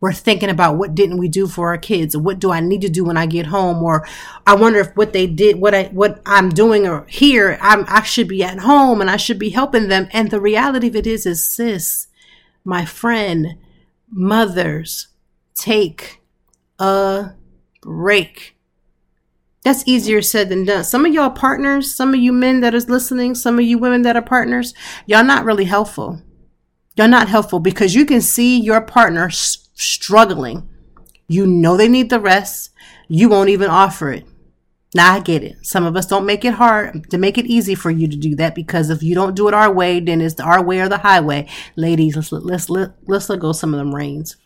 We're 0.00 0.12
thinking 0.12 0.50
about 0.50 0.76
what 0.76 0.94
didn't 0.94 1.18
we 1.18 1.28
do 1.28 1.46
for 1.46 1.68
our 1.68 1.78
kids 1.78 2.14
or 2.14 2.20
what 2.20 2.38
do 2.38 2.50
I 2.50 2.60
need 2.60 2.82
to 2.82 2.88
do 2.88 3.04
when 3.04 3.16
I 3.16 3.26
get 3.26 3.46
home 3.46 3.82
or 3.82 4.06
I 4.46 4.54
wonder 4.54 4.80
if 4.80 4.94
what 4.94 5.12
they 5.12 5.26
did, 5.26 5.58
what 5.58 5.74
I, 5.74 5.84
what 5.84 6.20
I'm 6.26 6.50
doing 6.50 6.86
or 6.86 7.06
here, 7.06 7.58
I'm, 7.62 7.84
I 7.88 8.02
should 8.02 8.28
be 8.28 8.44
at 8.44 8.58
home 8.58 9.00
and 9.00 9.08
I 9.08 9.16
should 9.16 9.38
be 9.38 9.50
helping 9.50 9.88
them. 9.88 10.08
And 10.12 10.30
the 10.30 10.40
reality 10.40 10.88
of 10.88 10.96
it 10.96 11.06
is, 11.06 11.24
is 11.24 11.42
sis, 11.42 12.08
my 12.62 12.84
friend, 12.84 13.56
mothers, 14.10 15.08
take 15.54 16.20
a 16.78 17.32
break. 17.82 18.56
That's 19.64 19.86
easier 19.86 20.22
said 20.22 20.48
than 20.48 20.64
done. 20.64 20.84
Some 20.84 21.04
of 21.04 21.12
y'all 21.12 21.30
partners, 21.30 21.94
some 21.94 22.14
of 22.14 22.20
you 22.20 22.32
men 22.32 22.60
that 22.60 22.74
is 22.74 22.88
listening, 22.88 23.34
some 23.34 23.58
of 23.58 23.64
you 23.64 23.78
women 23.78 24.02
that 24.02 24.16
are 24.16 24.22
partners, 24.22 24.74
y'all 25.06 25.24
not 25.24 25.44
really 25.44 25.64
helpful. 25.64 26.22
Y'all 26.96 27.08
not 27.08 27.28
helpful 27.28 27.58
because 27.58 27.94
you 27.94 28.06
can 28.06 28.20
see 28.20 28.60
your 28.60 28.80
partner 28.80 29.26
s- 29.26 29.68
struggling. 29.74 30.68
You 31.28 31.46
know 31.46 31.76
they 31.76 31.88
need 31.88 32.10
the 32.10 32.20
rest. 32.20 32.70
You 33.08 33.28
won't 33.28 33.48
even 33.50 33.68
offer 33.68 34.12
it. 34.12 34.24
Now 34.94 35.14
I 35.14 35.20
get 35.20 35.42
it. 35.42 35.56
Some 35.66 35.84
of 35.84 35.96
us 35.96 36.06
don't 36.06 36.24
make 36.24 36.44
it 36.44 36.54
hard 36.54 37.10
to 37.10 37.18
make 37.18 37.36
it 37.36 37.46
easy 37.46 37.74
for 37.74 37.90
you 37.90 38.08
to 38.08 38.16
do 38.16 38.34
that 38.36 38.54
because 38.54 38.88
if 38.88 39.02
you 39.02 39.14
don't 39.14 39.34
do 39.36 39.48
it 39.48 39.52
our 39.54 39.70
way, 39.70 40.00
then 40.00 40.20
it's 40.20 40.40
our 40.40 40.64
way 40.64 40.80
or 40.80 40.88
the 40.88 40.98
highway. 40.98 41.48
Ladies, 41.76 42.16
let's 42.16 42.32
let's 42.32 42.70
let's, 42.70 42.92
let's 43.06 43.28
let 43.28 43.40
go 43.40 43.52
some 43.52 43.74
of 43.74 43.78
them 43.78 43.94
reins. 43.94 44.36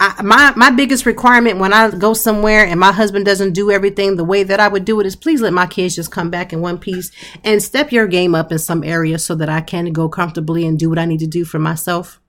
I, 0.00 0.22
my 0.22 0.52
my 0.54 0.70
biggest 0.70 1.06
requirement 1.06 1.58
when 1.58 1.72
I 1.72 1.90
go 1.90 2.14
somewhere 2.14 2.64
and 2.64 2.78
my 2.78 2.92
husband 2.92 3.24
doesn't 3.24 3.52
do 3.52 3.72
everything 3.72 4.14
the 4.14 4.24
way 4.24 4.44
that 4.44 4.60
I 4.60 4.68
would 4.68 4.84
do 4.84 5.00
it 5.00 5.06
is 5.06 5.16
please 5.16 5.40
let 5.40 5.52
my 5.52 5.66
kids 5.66 5.96
just 5.96 6.12
come 6.12 6.30
back 6.30 6.52
in 6.52 6.60
one 6.60 6.78
piece 6.78 7.10
and 7.42 7.60
step 7.60 7.90
your 7.90 8.06
game 8.06 8.32
up 8.34 8.52
in 8.52 8.58
some 8.58 8.84
areas 8.84 9.24
so 9.24 9.34
that 9.34 9.48
I 9.48 9.60
can 9.60 9.92
go 9.92 10.08
comfortably 10.08 10.64
and 10.66 10.78
do 10.78 10.88
what 10.88 11.00
I 11.00 11.04
need 11.04 11.18
to 11.20 11.26
do 11.26 11.44
for 11.44 11.58
myself. 11.58 12.20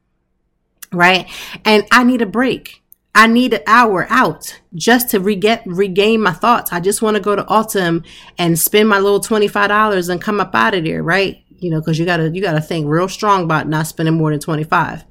Right? 0.91 1.29
And 1.63 1.85
I 1.91 2.03
need 2.03 2.23
a 2.23 2.25
break. 2.25 2.81
I 3.13 3.27
need 3.27 3.53
an 3.53 3.61
hour 3.67 4.07
out 4.09 4.59
just 4.73 5.11
to 5.11 5.19
re- 5.19 5.61
regain 5.65 6.21
my 6.21 6.31
thoughts. 6.31 6.73
I 6.73 6.79
just 6.79 7.03
want 7.03 7.17
to 7.17 7.21
go 7.21 7.35
to 7.35 7.45
Autumn 7.47 8.03
and 8.39 8.57
spend 8.57 8.89
my 8.89 8.97
little 8.97 9.19
$25 9.19 10.09
and 10.09 10.21
come 10.21 10.39
up 10.39 10.55
out 10.55 10.73
of 10.73 10.85
there, 10.85 11.03
right? 11.03 11.43
You 11.59 11.69
know, 11.69 11.81
cause 11.81 11.99
you 11.99 12.05
gotta, 12.05 12.29
you 12.29 12.41
gotta 12.41 12.61
think 12.61 12.87
real 12.87 13.09
strong 13.09 13.43
about 13.43 13.67
not 13.67 13.85
spending 13.85 14.15
more 14.15 14.31
than 14.31 14.39
25. 14.39 15.03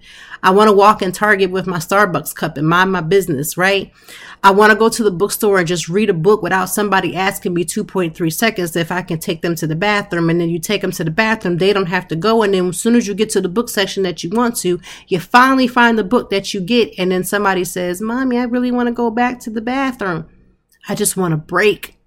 I 0.42 0.50
want 0.50 0.68
to 0.68 0.72
walk 0.76 1.02
in 1.02 1.12
Target 1.12 1.50
with 1.50 1.66
my 1.66 1.78
Starbucks 1.78 2.34
cup 2.34 2.56
and 2.56 2.68
mind 2.68 2.92
my 2.92 3.00
business, 3.00 3.56
right? 3.56 3.92
I 4.42 4.52
want 4.52 4.70
to 4.70 4.78
go 4.78 4.88
to 4.88 5.02
the 5.02 5.10
bookstore 5.10 5.58
and 5.58 5.66
just 5.66 5.88
read 5.88 6.10
a 6.10 6.14
book 6.14 6.42
without 6.42 6.66
somebody 6.66 7.16
asking 7.16 7.54
me 7.54 7.64
2.3 7.64 8.32
seconds 8.32 8.76
if 8.76 8.92
I 8.92 9.02
can 9.02 9.18
take 9.18 9.42
them 9.42 9.56
to 9.56 9.66
the 9.66 9.74
bathroom. 9.74 10.30
And 10.30 10.40
then 10.40 10.48
you 10.48 10.60
take 10.60 10.80
them 10.80 10.92
to 10.92 11.04
the 11.04 11.10
bathroom, 11.10 11.58
they 11.58 11.72
don't 11.72 11.86
have 11.86 12.06
to 12.08 12.16
go. 12.16 12.42
And 12.42 12.54
then 12.54 12.68
as 12.68 12.78
soon 12.78 12.94
as 12.94 13.08
you 13.08 13.14
get 13.14 13.30
to 13.30 13.40
the 13.40 13.48
book 13.48 13.68
section 13.68 14.04
that 14.04 14.22
you 14.22 14.30
want 14.30 14.56
to, 14.58 14.80
you 15.08 15.18
finally 15.18 15.66
find 15.66 15.98
the 15.98 16.04
book 16.04 16.30
that 16.30 16.54
you 16.54 16.60
get. 16.60 16.94
And 16.98 17.10
then 17.10 17.24
somebody 17.24 17.64
says, 17.64 18.00
Mommy, 18.00 18.38
I 18.38 18.44
really 18.44 18.70
want 18.70 18.86
to 18.86 18.92
go 18.92 19.10
back 19.10 19.40
to 19.40 19.50
the 19.50 19.60
bathroom. 19.60 20.28
I 20.88 20.94
just 20.94 21.16
want 21.16 21.32
to 21.32 21.36
break. 21.36 21.98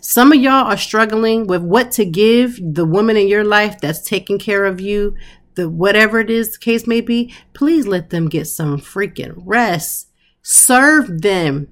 Some 0.00 0.32
of 0.32 0.38
y'all 0.38 0.66
are 0.66 0.76
struggling 0.76 1.46
with 1.46 1.62
what 1.62 1.92
to 1.92 2.04
give 2.04 2.58
the 2.62 2.84
woman 2.84 3.16
in 3.16 3.28
your 3.28 3.44
life 3.44 3.80
that's 3.80 4.02
taking 4.02 4.38
care 4.38 4.64
of 4.64 4.80
you 4.80 5.14
the 5.58 5.68
whatever 5.68 6.20
it 6.20 6.30
is 6.30 6.52
the 6.52 6.58
case 6.58 6.86
may 6.86 7.02
be, 7.02 7.34
please 7.52 7.86
let 7.86 8.08
them 8.08 8.28
get 8.28 8.46
some 8.46 8.78
freaking 8.78 9.34
rest. 9.44 10.08
Serve 10.42 11.20
them 11.20 11.68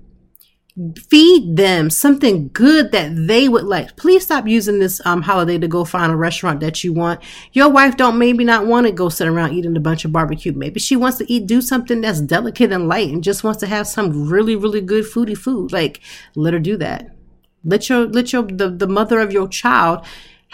feed 1.08 1.56
them 1.56 1.88
something 1.88 2.50
good 2.52 2.92
that 2.92 3.10
they 3.26 3.48
would 3.48 3.64
like. 3.64 3.96
Please 3.96 4.24
stop 4.24 4.46
using 4.46 4.78
this 4.78 5.00
um, 5.06 5.22
holiday 5.22 5.56
to 5.58 5.66
go 5.66 5.86
find 5.86 6.12
a 6.12 6.16
restaurant 6.16 6.60
that 6.60 6.84
you 6.84 6.92
want. 6.92 7.20
Your 7.52 7.70
wife 7.70 7.96
don't 7.96 8.18
maybe 8.18 8.44
not 8.44 8.66
want 8.66 8.86
to 8.86 8.92
go 8.92 9.08
sit 9.08 9.26
around 9.26 9.54
eating 9.54 9.76
a 9.76 9.80
bunch 9.80 10.04
of 10.04 10.12
barbecue. 10.12 10.52
Maybe 10.52 10.78
she 10.78 10.94
wants 10.94 11.16
to 11.18 11.32
eat, 11.32 11.46
do 11.46 11.62
something 11.62 12.02
that's 12.02 12.20
delicate 12.20 12.72
and 12.72 12.88
light 12.88 13.10
and 13.10 13.24
just 13.24 13.42
wants 13.42 13.60
to 13.60 13.66
have 13.66 13.86
some 13.86 14.28
really, 14.28 14.54
really 14.54 14.82
good 14.82 15.04
foodie 15.04 15.38
food. 15.38 15.72
Like, 15.72 16.00
let 16.34 16.52
her 16.52 16.60
do 16.60 16.76
that. 16.76 17.16
Let 17.64 17.88
your, 17.88 18.06
let 18.06 18.32
your, 18.34 18.42
the, 18.42 18.68
the 18.68 18.86
mother 18.86 19.20
of 19.20 19.32
your 19.32 19.48
child 19.48 20.04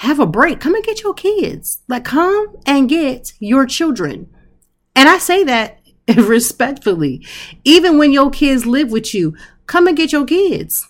have 0.02 0.20
a 0.20 0.26
break. 0.26 0.60
Come 0.60 0.74
and 0.74 0.84
get 0.84 1.02
your 1.02 1.14
kids. 1.14 1.80
Like, 1.88 2.04
come 2.04 2.56
and 2.66 2.88
get 2.88 3.32
your 3.38 3.66
children. 3.66 4.28
And 4.94 5.08
I 5.08 5.18
say 5.18 5.42
that 5.44 5.80
respectfully. 6.16 7.26
Even 7.64 7.98
when 7.98 8.12
your 8.12 8.30
kids 8.30 8.66
live 8.66 8.92
with 8.92 9.14
you, 9.14 9.34
Come 9.72 9.86
and 9.86 9.96
get 9.96 10.12
your 10.12 10.26
kids. 10.26 10.86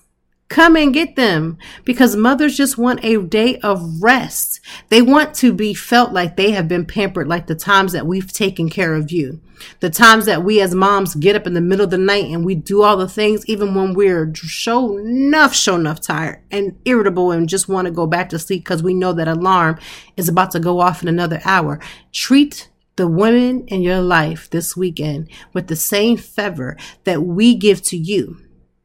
Come 0.48 0.76
and 0.76 0.92
get 0.92 1.16
them 1.16 1.56
because 1.84 2.16
mothers 2.16 2.56
just 2.56 2.76
want 2.76 3.04
a 3.04 3.22
day 3.22 3.58
of 3.58 4.02
rest. 4.02 4.60
They 4.88 5.00
want 5.00 5.34
to 5.36 5.52
be 5.52 5.72
felt 5.72 6.12
like 6.12 6.36
they 6.36 6.50
have 6.50 6.66
been 6.66 6.84
pampered, 6.84 7.28
like 7.28 7.46
the 7.46 7.54
times 7.54 7.92
that 7.92 8.06
we've 8.06 8.32
taken 8.32 8.68
care 8.68 8.94
of 8.94 9.12
you. 9.12 9.40
The 9.80 9.90
times 9.90 10.26
that 10.26 10.44
we 10.44 10.60
as 10.60 10.74
moms 10.74 11.14
get 11.14 11.36
up 11.36 11.46
in 11.46 11.54
the 11.54 11.60
middle 11.60 11.84
of 11.84 11.90
the 11.90 11.98
night 11.98 12.26
and 12.26 12.44
we 12.44 12.54
do 12.54 12.82
all 12.82 12.96
the 12.96 13.08
things, 13.08 13.46
even 13.46 13.74
when 13.74 13.94
we're 13.94 14.32
show 14.34 14.96
enough, 14.98 15.54
show 15.54 15.76
enough 15.76 16.00
tired 16.00 16.42
and 16.50 16.78
irritable 16.84 17.30
and 17.30 17.48
just 17.48 17.68
want 17.68 17.86
to 17.86 17.92
go 17.92 18.06
back 18.06 18.28
to 18.30 18.38
sleep 18.38 18.64
because 18.64 18.82
we 18.82 18.94
know 18.94 19.12
that 19.12 19.28
alarm 19.28 19.78
is 20.16 20.28
about 20.28 20.50
to 20.52 20.60
go 20.60 20.80
off 20.80 21.02
in 21.02 21.08
another 21.08 21.40
hour. 21.44 21.80
Treat 22.12 22.70
the 22.96 23.08
women 23.08 23.66
in 23.68 23.82
your 23.82 24.00
life 24.00 24.50
this 24.50 24.76
weekend 24.76 25.28
with 25.52 25.66
the 25.66 25.76
same 25.76 26.16
favor 26.16 26.76
that 27.04 27.22
we 27.22 27.54
give 27.54 27.82
to 27.82 27.96
you 27.96 28.38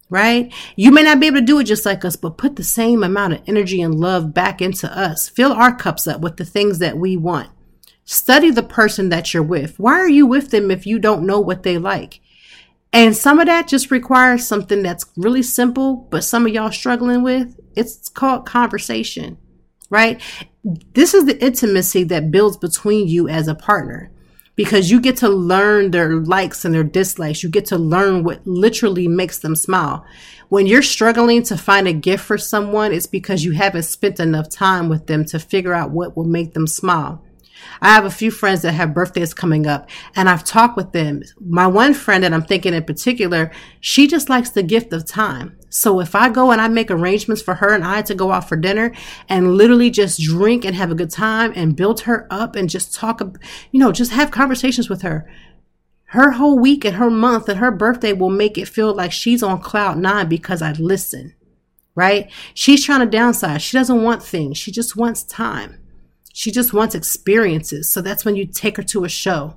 right? 0.09 0.53
You 0.75 0.91
may 0.91 1.03
not 1.03 1.19
be 1.19 1.27
able 1.27 1.39
to 1.39 1.45
do 1.45 1.59
it 1.59 1.65
just 1.65 1.85
like 1.85 2.05
us, 2.05 2.15
but 2.15 2.37
put 2.37 2.55
the 2.55 2.63
same 2.63 3.03
amount 3.03 3.33
of 3.33 3.41
energy 3.47 3.81
and 3.81 3.95
love 3.95 4.33
back 4.33 4.61
into 4.61 4.89
us. 4.97 5.27
Fill 5.27 5.51
our 5.51 5.75
cups 5.75 6.07
up 6.07 6.21
with 6.21 6.37
the 6.37 6.45
things 6.45 6.79
that 6.79 6.97
we 6.97 7.17
want. 7.17 7.49
Study 8.09 8.51
the 8.51 8.63
person 8.63 9.09
that 9.09 9.33
you're 9.33 9.43
with. 9.43 9.77
Why 9.77 9.95
are 9.95 10.07
you 10.07 10.25
with 10.25 10.49
them 10.49 10.71
if 10.71 10.87
you 10.87 10.97
don't 10.97 11.25
know 11.25 11.41
what 11.41 11.63
they 11.63 11.77
like? 11.77 12.21
And 12.93 13.13
some 13.13 13.37
of 13.37 13.47
that 13.47 13.67
just 13.67 13.91
requires 13.91 14.47
something 14.47 14.81
that's 14.81 15.05
really 15.17 15.43
simple, 15.43 16.07
but 16.09 16.23
some 16.23 16.45
of 16.45 16.53
y'all 16.53 16.71
struggling 16.71 17.21
with. 17.21 17.59
It's 17.75 18.07
called 18.07 18.45
conversation, 18.45 19.37
right? 19.89 20.21
This 20.63 21.13
is 21.13 21.25
the 21.25 21.37
intimacy 21.43 22.05
that 22.05 22.31
builds 22.31 22.55
between 22.55 23.09
you 23.09 23.27
as 23.27 23.49
a 23.49 23.55
partner 23.55 24.09
because 24.55 24.89
you 24.89 25.01
get 25.01 25.17
to 25.17 25.27
learn 25.27 25.91
their 25.91 26.15
likes 26.15 26.63
and 26.63 26.73
their 26.73 26.85
dislikes. 26.85 27.43
You 27.43 27.49
get 27.49 27.65
to 27.67 27.77
learn 27.77 28.23
what 28.23 28.47
literally 28.47 29.09
makes 29.09 29.39
them 29.39 29.53
smile. 29.53 30.05
When 30.47 30.65
you're 30.65 30.81
struggling 30.81 31.43
to 31.43 31.57
find 31.57 31.89
a 31.89 31.93
gift 31.93 32.23
for 32.23 32.37
someone, 32.37 32.93
it's 32.93 33.05
because 33.05 33.43
you 33.43 33.51
haven't 33.51 33.83
spent 33.83 34.21
enough 34.21 34.47
time 34.47 34.87
with 34.87 35.07
them 35.07 35.25
to 35.25 35.39
figure 35.39 35.73
out 35.73 35.91
what 35.91 36.15
will 36.15 36.23
make 36.23 36.53
them 36.53 36.67
smile. 36.67 37.21
I 37.81 37.93
have 37.93 38.05
a 38.05 38.09
few 38.09 38.31
friends 38.31 38.61
that 38.61 38.73
have 38.73 38.93
birthdays 38.93 39.33
coming 39.33 39.67
up 39.67 39.89
and 40.15 40.29
I've 40.29 40.43
talked 40.43 40.77
with 40.77 40.91
them. 40.91 41.23
My 41.39 41.67
one 41.67 41.93
friend 41.93 42.23
that 42.23 42.33
I'm 42.33 42.43
thinking 42.43 42.73
in 42.73 42.83
particular, 42.83 43.51
she 43.79 44.07
just 44.07 44.29
likes 44.29 44.49
the 44.49 44.63
gift 44.63 44.93
of 44.93 45.05
time. 45.05 45.57
So 45.69 45.99
if 45.99 46.15
I 46.15 46.29
go 46.29 46.51
and 46.51 46.61
I 46.61 46.67
make 46.69 46.89
arrangements 46.89 47.41
for 47.41 47.55
her 47.55 47.73
and 47.73 47.83
I 47.83 48.01
to 48.03 48.15
go 48.15 48.31
out 48.31 48.47
for 48.47 48.55
dinner 48.55 48.93
and 49.27 49.55
literally 49.55 49.89
just 49.89 50.21
drink 50.21 50.65
and 50.65 50.75
have 50.75 50.91
a 50.91 50.95
good 50.95 51.11
time 51.11 51.51
and 51.55 51.75
build 51.75 52.01
her 52.01 52.25
up 52.31 52.55
and 52.55 52.69
just 52.69 52.95
talk, 52.95 53.21
you 53.71 53.79
know, 53.79 53.91
just 53.91 54.11
have 54.11 54.31
conversations 54.31 54.89
with 54.89 55.01
her. 55.01 55.29
Her 56.11 56.31
whole 56.31 56.57
week 56.57 56.85
and 56.85 56.95
her 56.95 57.09
month 57.09 57.49
and 57.49 57.59
her 57.59 57.71
birthday 57.71 58.13
will 58.13 58.29
make 58.29 58.57
it 58.57 58.69
feel 58.69 58.93
like 58.93 59.11
she's 59.11 59.43
on 59.43 59.59
cloud 59.61 59.97
nine 59.97 60.29
because 60.29 60.61
I 60.61 60.71
listen, 60.71 61.35
right? 61.95 62.31
She's 62.53 62.85
trying 62.85 63.07
to 63.09 63.17
downsize. 63.17 63.59
She 63.59 63.77
doesn't 63.77 64.03
want 64.03 64.23
things. 64.23 64.57
She 64.57 64.71
just 64.71 64.95
wants 64.95 65.23
time. 65.23 65.79
She 66.37 66.51
just 66.51 66.71
wants 66.71 66.93
experiences. 66.93 67.91
So 67.91 67.99
that's 67.99 68.23
when 68.23 68.35
you 68.35 68.45
take 68.45 68.77
her 68.77 68.83
to 68.83 69.05
a 69.05 69.09
show, 69.09 69.55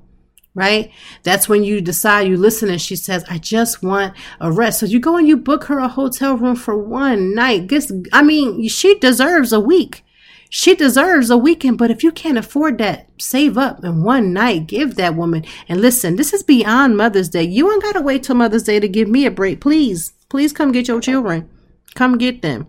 right? 0.54 0.90
That's 1.24 1.46
when 1.46 1.62
you 1.62 1.82
decide 1.82 2.26
you 2.26 2.38
listen 2.38 2.70
and 2.70 2.80
she 2.80 2.96
says, 2.96 3.22
I 3.28 3.36
just 3.36 3.82
want 3.82 4.16
a 4.40 4.50
rest. 4.50 4.80
So 4.80 4.86
you 4.86 4.98
go 4.98 5.18
and 5.18 5.28
you 5.28 5.36
book 5.36 5.64
her 5.64 5.78
a 5.78 5.88
hotel 5.88 6.38
room 6.38 6.56
for 6.56 6.74
one 6.74 7.34
night. 7.34 7.66
Guess, 7.66 7.92
I 8.14 8.22
mean, 8.22 8.66
she 8.68 8.98
deserves 8.98 9.52
a 9.52 9.60
week. 9.60 10.02
She 10.48 10.74
deserves 10.74 11.28
a 11.28 11.36
weekend, 11.36 11.76
but 11.76 11.90
if 11.90 12.02
you 12.02 12.12
can't 12.12 12.38
afford 12.38 12.78
that, 12.78 13.10
save 13.18 13.58
up 13.58 13.84
and 13.84 14.02
one 14.02 14.32
night, 14.32 14.66
give 14.66 14.94
that 14.94 15.14
woman. 15.14 15.44
And 15.68 15.82
listen, 15.82 16.16
this 16.16 16.32
is 16.32 16.42
beyond 16.42 16.96
Mother's 16.96 17.28
Day. 17.28 17.42
You 17.42 17.70
ain't 17.70 17.82
got 17.82 17.92
to 17.92 18.00
wait 18.00 18.22
till 18.22 18.36
Mother's 18.36 18.62
Day 18.62 18.80
to 18.80 18.88
give 18.88 19.06
me 19.06 19.26
a 19.26 19.30
break. 19.30 19.60
Please, 19.60 20.14
please 20.30 20.54
come 20.54 20.72
get 20.72 20.88
your 20.88 21.02
children. 21.02 21.50
Come 21.94 22.16
get 22.16 22.40
them. 22.40 22.68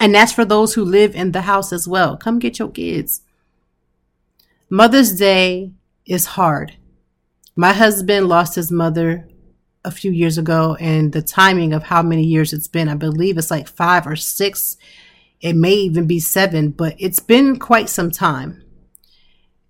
And 0.00 0.14
that's 0.14 0.32
for 0.32 0.44
those 0.44 0.74
who 0.74 0.84
live 0.84 1.14
in 1.14 1.32
the 1.32 1.42
house 1.42 1.72
as 1.72 1.86
well. 1.88 2.16
Come 2.16 2.38
get 2.38 2.58
your 2.58 2.70
kids. 2.70 3.22
Mother's 4.68 5.16
Day 5.16 5.72
is 6.06 6.26
hard. 6.26 6.76
My 7.56 7.72
husband 7.72 8.28
lost 8.28 8.56
his 8.56 8.72
mother 8.72 9.28
a 9.84 9.90
few 9.90 10.10
years 10.10 10.38
ago, 10.38 10.76
and 10.80 11.12
the 11.12 11.22
timing 11.22 11.72
of 11.72 11.84
how 11.84 12.02
many 12.02 12.24
years 12.24 12.52
it's 12.52 12.68
been, 12.68 12.88
I 12.88 12.94
believe 12.94 13.38
it's 13.38 13.50
like 13.50 13.68
five 13.68 14.06
or 14.06 14.16
six. 14.16 14.76
It 15.40 15.54
may 15.54 15.74
even 15.74 16.06
be 16.06 16.18
seven, 16.18 16.70
but 16.70 16.96
it's 16.98 17.20
been 17.20 17.58
quite 17.58 17.88
some 17.88 18.10
time. 18.10 18.62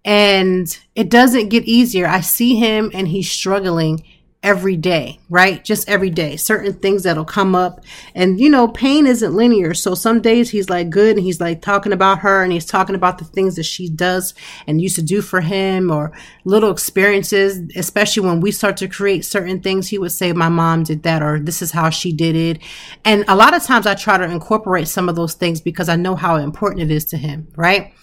And 0.04 0.66
it 0.94 1.10
doesn't 1.10 1.48
get 1.48 1.64
easier. 1.64 2.06
I 2.06 2.20
see 2.20 2.56
him 2.56 2.90
and 2.94 3.08
he's 3.08 3.30
struggling 3.30 4.04
every 4.44 4.76
day, 4.76 5.18
right? 5.30 5.64
Just 5.64 5.88
every 5.88 6.10
day. 6.10 6.36
Certain 6.36 6.74
things 6.74 7.02
that'll 7.02 7.24
come 7.24 7.54
up. 7.54 7.82
And, 8.14 8.38
you 8.38 8.50
know, 8.50 8.68
pain 8.68 9.06
isn't 9.06 9.34
linear. 9.34 9.72
So 9.72 9.94
some 9.94 10.20
days 10.20 10.50
he's 10.50 10.68
like 10.68 10.90
good 10.90 11.16
and 11.16 11.24
he's 11.24 11.40
like 11.40 11.62
talking 11.62 11.92
about 11.92 12.18
her 12.18 12.44
and 12.44 12.52
he's 12.52 12.66
talking 12.66 12.94
about 12.94 13.16
the 13.16 13.24
things 13.24 13.56
that 13.56 13.64
she 13.64 13.88
does 13.88 14.34
and 14.66 14.82
used 14.82 14.96
to 14.96 15.02
do 15.02 15.22
for 15.22 15.40
him 15.40 15.90
or 15.90 16.12
little 16.44 16.70
experiences, 16.70 17.62
especially 17.74 18.26
when 18.26 18.40
we 18.40 18.52
start 18.52 18.76
to 18.76 18.86
create 18.86 19.24
certain 19.24 19.60
things. 19.60 19.88
He 19.88 19.98
would 19.98 20.12
say, 20.12 20.32
My 20.34 20.50
mom 20.50 20.82
did 20.82 21.02
that 21.04 21.22
or 21.22 21.40
this 21.40 21.62
is 21.62 21.70
how 21.72 21.88
she 21.88 22.12
did 22.12 22.36
it. 22.36 22.62
And 23.02 23.24
a 23.26 23.34
lot 23.34 23.56
of 23.56 23.62
times 23.64 23.86
I 23.86 23.94
try 23.94 24.18
to 24.18 24.24
incorporate 24.24 24.88
some 24.88 25.08
of 25.08 25.16
those 25.16 25.32
things 25.32 25.62
because 25.62 25.88
I 25.88 25.96
know 25.96 26.16
how 26.16 26.36
important 26.36 26.82
it 26.82 26.94
is 26.94 27.06
to 27.06 27.16
him, 27.16 27.48
right? 27.56 27.94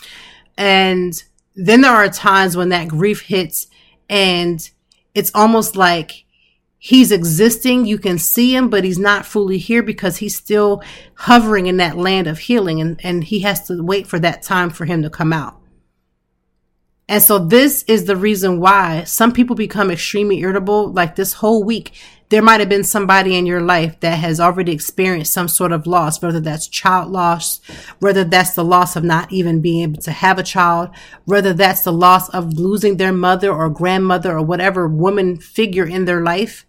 And 0.57 1.23
then 1.55 1.81
there 1.81 1.93
are 1.93 2.09
times 2.09 2.57
when 2.57 2.69
that 2.69 2.87
grief 2.87 3.21
hits 3.21 3.67
and 4.09 4.67
it's 5.13 5.31
almost 5.35 5.75
like 5.75 6.25
he's 6.83 7.11
existing. 7.11 7.85
You 7.85 7.99
can 7.99 8.17
see 8.17 8.55
him, 8.55 8.67
but 8.67 8.83
he's 8.83 8.97
not 8.97 9.23
fully 9.23 9.59
here 9.59 9.83
because 9.83 10.17
he's 10.17 10.35
still 10.35 10.81
hovering 11.13 11.67
in 11.67 11.77
that 11.77 11.95
land 11.95 12.25
of 12.25 12.39
healing 12.39 12.81
and, 12.81 12.99
and 13.03 13.23
he 13.23 13.41
has 13.41 13.67
to 13.67 13.83
wait 13.83 14.07
for 14.07 14.17
that 14.17 14.41
time 14.41 14.71
for 14.71 14.85
him 14.85 15.03
to 15.03 15.09
come 15.09 15.31
out. 15.31 15.61
And 17.07 17.21
so 17.21 17.37
this 17.37 17.83
is 17.83 18.05
the 18.05 18.15
reason 18.15 18.59
why 18.59 19.03
some 19.03 19.31
people 19.31 19.55
become 19.55 19.91
extremely 19.91 20.39
irritable. 20.39 20.91
Like 20.91 21.15
this 21.15 21.33
whole 21.33 21.63
week, 21.63 21.91
there 22.29 22.41
might 22.41 22.61
have 22.61 22.69
been 22.69 22.83
somebody 22.83 23.35
in 23.35 23.45
your 23.45 23.61
life 23.61 23.99
that 23.99 24.17
has 24.17 24.39
already 24.39 24.71
experienced 24.71 25.33
some 25.33 25.49
sort 25.49 25.73
of 25.73 25.85
loss, 25.85 26.19
whether 26.19 26.39
that's 26.39 26.67
child 26.67 27.11
loss, 27.11 27.61
whether 27.99 28.23
that's 28.23 28.55
the 28.55 28.63
loss 28.63 28.95
of 28.95 29.03
not 29.03 29.31
even 29.31 29.61
being 29.61 29.83
able 29.83 30.01
to 30.01 30.11
have 30.11 30.39
a 30.39 30.43
child, 30.43 30.89
whether 31.25 31.53
that's 31.53 31.83
the 31.83 31.93
loss 31.93 32.27
of 32.29 32.57
losing 32.57 32.97
their 32.97 33.13
mother 33.13 33.53
or 33.53 33.69
grandmother 33.69 34.35
or 34.35 34.41
whatever 34.41 34.87
woman 34.87 35.37
figure 35.37 35.85
in 35.85 36.05
their 36.05 36.21
life. 36.21 36.65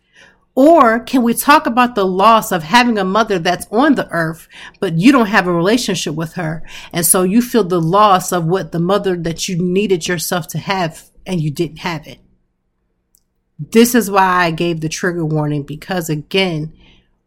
Or 0.55 1.01
can 1.01 1.23
we 1.23 1.33
talk 1.33 1.67
about 1.67 1.95
the 1.95 2.05
loss 2.05 2.53
of 2.53 2.63
having 2.63 2.99
a 2.99 3.05
mother 3.05 3.39
that's 3.39 3.67
on 3.71 3.95
the 3.95 4.09
earth, 4.11 4.49
but 4.81 4.99
you 4.99 5.11
don't 5.11 5.27
have 5.27 5.47
a 5.47 5.53
relationship 5.53 6.15
with 6.15 6.35
her? 6.35 6.63
And 6.93 7.07
so 7.07 7.23
you 7.23 7.41
feel 7.41 7.65
the 7.65 7.81
loss 7.81 8.33
of 8.33 8.45
what 8.45 8.73
the 8.73 8.79
mother 8.79 9.17
that 9.17 9.49
you 9.49 9.57
needed 9.57 10.07
yourself 10.07 10.49
to 10.49 10.59
have 10.59 11.11
and 11.25 11.41
you 11.41 11.51
didn't 11.51 11.79
have 11.79 12.07
it. 12.07 12.19
This 13.59 13.95
is 13.95 14.11
why 14.11 14.45
I 14.45 14.51
gave 14.51 14.81
the 14.81 14.89
trigger 14.89 15.25
warning 15.25 15.63
because 15.63 16.11
again, 16.11 16.75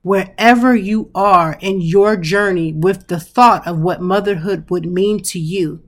wherever 0.03 0.75
you 0.75 1.09
are 1.15 1.57
in 1.61 1.81
your 1.81 2.15
journey 2.17 2.71
with 2.73 3.07
the 3.07 3.19
thought 3.19 3.65
of 3.65 3.79
what 3.79 4.01
motherhood 4.01 4.69
would 4.69 4.85
mean 4.85 5.19
to 5.23 5.39
you 5.39 5.81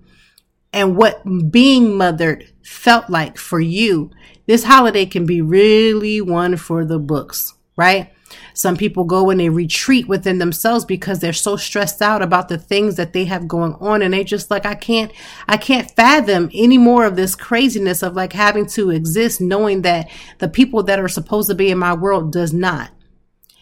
and 0.78 0.96
what 0.96 1.24
being 1.52 1.98
mothered 1.98 2.54
felt 2.64 3.10
like 3.10 3.36
for 3.40 3.60
you, 3.60 4.12
this 4.46 4.64
holiday 4.64 5.08
can 5.08 5.26
be 5.26 5.42
really 5.42 6.22
one 6.22 6.56
for 6.56 6.86
the 6.86 7.00
books, 7.00 7.56
right? 7.76 8.14
Some 8.54 8.78
people 8.78 9.04
go 9.04 9.32
and 9.32 9.40
they 9.40 9.50
retreat 9.50 10.08
within 10.08 10.38
themselves 10.38 10.86
because 10.86 11.20
they're 11.20 11.34
so 11.34 11.56
stressed 11.56 12.00
out 12.00 12.22
about 12.22 12.48
the 12.48 12.60
things 12.60 12.96
that 12.98 13.14
they 13.14 13.26
have 13.26 13.48
going 13.48 13.74
on. 13.80 14.04
And 14.04 14.14
they 14.14 14.24
just 14.24 14.52
like, 14.52 14.68
I 14.68 14.76
can't, 14.76 15.12
I 15.48 15.58
can't 15.58 15.90
fathom 15.90 16.52
any 16.54 16.78
more 16.78 17.06
of 17.06 17.16
this 17.16 17.34
craziness 17.34 18.04
of 18.04 18.16
like 18.16 18.34
having 18.34 18.68
to 18.68 18.92
exist 18.92 19.42
knowing 19.42 19.82
that 19.82 20.12
the 20.38 20.48
people 20.48 20.84
that 20.84 21.00
are 21.00 21.08
supposed 21.08 21.50
to 21.50 21.56
be 21.56 21.72
in 21.72 21.80
my 21.80 21.96
world 21.96 22.32
does 22.32 22.54
not. 22.54 22.92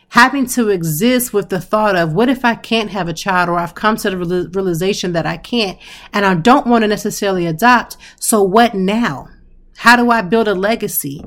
Having 0.10 0.46
to 0.46 0.70
exist 0.70 1.34
with 1.34 1.50
the 1.50 1.60
thought 1.60 1.96
of 1.96 2.14
what 2.14 2.30
if 2.30 2.46
I 2.46 2.56
can't 2.56 2.92
have 2.92 3.08
a 3.08 3.14
child 3.14 3.50
or 3.50 3.60
I've 3.60 3.76
come 3.76 3.98
to 3.98 4.10
the 4.10 4.50
realization 4.54 5.14
that 5.14 5.26
I 5.26 5.38
can't 5.38 5.78
and 6.14 6.26
I 6.26 6.36
don't 6.36 6.68
want 6.68 6.84
to 6.84 6.88
necessarily 6.88 7.46
adopt. 7.46 7.98
So 8.20 8.42
what 8.42 8.74
now? 8.74 9.30
How 9.78 9.96
do 9.96 10.12
I 10.12 10.22
build 10.22 10.48
a 10.48 10.56
legacy? 10.56 11.26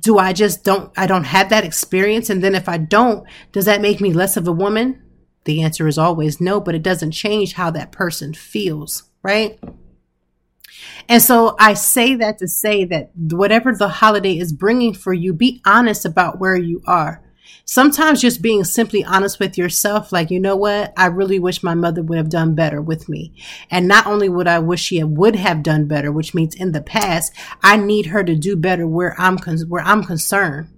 Do 0.00 0.18
I 0.18 0.32
just 0.32 0.64
don't, 0.64 0.92
I 0.96 1.06
don't 1.06 1.24
have 1.24 1.50
that 1.50 1.64
experience. 1.64 2.30
And 2.30 2.42
then 2.42 2.54
if 2.54 2.68
I 2.68 2.78
don't, 2.78 3.26
does 3.52 3.66
that 3.66 3.80
make 3.80 4.00
me 4.00 4.12
less 4.12 4.36
of 4.36 4.48
a 4.48 4.52
woman? 4.52 5.02
The 5.44 5.62
answer 5.62 5.86
is 5.86 5.98
always 5.98 6.40
no, 6.40 6.60
but 6.60 6.74
it 6.74 6.82
doesn't 6.82 7.12
change 7.12 7.54
how 7.54 7.70
that 7.70 7.92
person 7.92 8.34
feels, 8.34 9.04
right? 9.22 9.58
And 11.08 11.22
so 11.22 11.56
I 11.58 11.74
say 11.74 12.14
that 12.16 12.38
to 12.38 12.48
say 12.48 12.84
that 12.84 13.10
whatever 13.14 13.74
the 13.74 13.88
holiday 13.88 14.38
is 14.38 14.52
bringing 14.52 14.92
for 14.92 15.12
you, 15.12 15.32
be 15.32 15.62
honest 15.64 16.04
about 16.04 16.38
where 16.38 16.56
you 16.56 16.82
are. 16.86 17.22
Sometimes 17.64 18.20
just 18.20 18.40
being 18.40 18.64
simply 18.64 19.04
honest 19.04 19.38
with 19.38 19.58
yourself, 19.58 20.10
like, 20.10 20.30
you 20.30 20.40
know 20.40 20.56
what? 20.56 20.92
I 20.96 21.06
really 21.06 21.38
wish 21.38 21.62
my 21.62 21.74
mother 21.74 22.02
would 22.02 22.16
have 22.16 22.30
done 22.30 22.54
better 22.54 22.80
with 22.80 23.08
me. 23.08 23.34
And 23.70 23.86
not 23.86 24.06
only 24.06 24.28
would 24.28 24.48
I 24.48 24.58
wish 24.58 24.80
she 24.80 25.02
would 25.04 25.36
have 25.36 25.62
done 25.62 25.86
better, 25.86 26.10
which 26.10 26.34
means 26.34 26.54
in 26.54 26.72
the 26.72 26.80
past, 26.80 27.32
I 27.62 27.76
need 27.76 28.06
her 28.06 28.24
to 28.24 28.34
do 28.34 28.56
better 28.56 28.86
where 28.86 29.14
I'm, 29.20 29.38
con- 29.38 29.68
where 29.68 29.82
I'm 29.82 30.02
concerned 30.02 30.68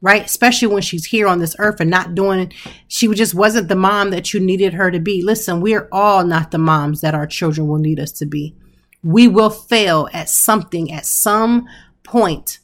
right? 0.00 0.24
Especially 0.24 0.68
when 0.68 0.82
she's 0.82 1.06
here 1.06 1.26
on 1.26 1.38
this 1.38 1.56
earth 1.58 1.80
and 1.80 1.90
not 1.90 2.14
doing, 2.14 2.52
she 2.86 3.08
just 3.14 3.34
wasn't 3.34 3.68
the 3.68 3.74
mom 3.74 4.10
that 4.10 4.32
you 4.32 4.40
needed 4.40 4.74
her 4.74 4.90
to 4.90 5.00
be. 5.00 5.22
Listen, 5.22 5.60
we're 5.60 5.88
all 5.90 6.24
not 6.24 6.50
the 6.50 6.58
moms 6.58 7.00
that 7.00 7.14
our 7.14 7.26
children 7.26 7.66
will 7.66 7.78
need 7.78 7.98
us 7.98 8.12
to 8.12 8.26
be. 8.26 8.54
We 9.02 9.26
will 9.26 9.50
fail 9.50 10.08
at 10.12 10.28
something 10.28 10.92
at 10.92 11.06
some 11.06 11.66
point. 12.04 12.60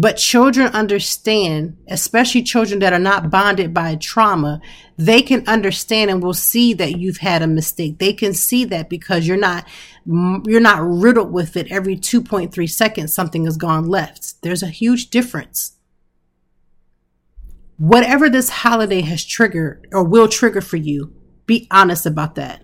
But 0.00 0.16
children 0.16 0.68
understand, 0.68 1.76
especially 1.88 2.44
children 2.44 2.78
that 2.78 2.92
are 2.92 3.00
not 3.00 3.30
bonded 3.30 3.74
by 3.74 3.96
trauma, 3.96 4.60
they 4.96 5.22
can 5.22 5.42
understand 5.48 6.08
and 6.08 6.22
will 6.22 6.34
see 6.34 6.72
that 6.74 7.00
you've 7.00 7.16
had 7.16 7.42
a 7.42 7.48
mistake. 7.48 7.98
They 7.98 8.12
can 8.12 8.32
see 8.32 8.64
that 8.66 8.88
because 8.88 9.26
you're 9.26 9.36
not 9.36 9.66
you're 10.06 10.60
not 10.60 10.88
riddled 10.88 11.32
with 11.32 11.56
it 11.56 11.72
every 11.72 11.96
2.3 11.96 12.70
seconds 12.70 13.12
something 13.12 13.44
has 13.44 13.56
gone 13.56 13.88
left. 13.88 14.40
There's 14.42 14.62
a 14.62 14.68
huge 14.68 15.10
difference. 15.10 15.78
Whatever 17.76 18.30
this 18.30 18.50
holiday 18.50 19.00
has 19.00 19.24
triggered 19.24 19.88
or 19.90 20.04
will 20.04 20.28
trigger 20.28 20.60
for 20.60 20.76
you, 20.76 21.12
be 21.44 21.66
honest 21.72 22.06
about 22.06 22.36
that. 22.36 22.62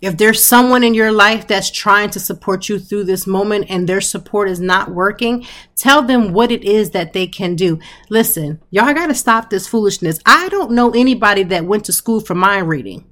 If 0.00 0.16
there's 0.16 0.42
someone 0.42 0.82
in 0.82 0.94
your 0.94 1.12
life 1.12 1.46
that's 1.46 1.70
trying 1.70 2.10
to 2.10 2.20
support 2.20 2.68
you 2.68 2.78
through 2.78 3.04
this 3.04 3.26
moment 3.26 3.66
and 3.68 3.86
their 3.86 4.00
support 4.00 4.48
is 4.48 4.60
not 4.60 4.90
working, 4.90 5.46
tell 5.76 6.02
them 6.02 6.32
what 6.32 6.50
it 6.50 6.64
is 6.64 6.90
that 6.90 7.12
they 7.12 7.26
can 7.26 7.54
do. 7.54 7.78
Listen, 8.08 8.60
y'all 8.70 8.94
got 8.94 9.08
to 9.08 9.14
stop 9.14 9.50
this 9.50 9.66
foolishness. 9.66 10.18
I 10.24 10.48
don't 10.48 10.72
know 10.72 10.90
anybody 10.90 11.42
that 11.44 11.66
went 11.66 11.84
to 11.84 11.92
school 11.92 12.20
for 12.20 12.34
mind 12.34 12.68
reading. 12.68 13.04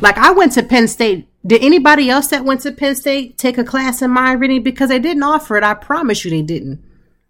Like 0.00 0.16
I 0.16 0.30
went 0.30 0.52
to 0.52 0.62
Penn 0.62 0.88
State. 0.88 1.28
Did 1.46 1.62
anybody 1.62 2.08
else 2.08 2.28
that 2.28 2.44
went 2.44 2.62
to 2.62 2.72
Penn 2.72 2.94
State 2.94 3.36
take 3.36 3.58
a 3.58 3.64
class 3.64 4.00
in 4.00 4.10
mind 4.10 4.40
reading? 4.40 4.62
Because 4.62 4.88
they 4.88 4.98
didn't 4.98 5.22
offer 5.22 5.56
it. 5.56 5.64
I 5.64 5.74
promise 5.74 6.24
you 6.24 6.30
they 6.30 6.42
didn't 6.42 6.82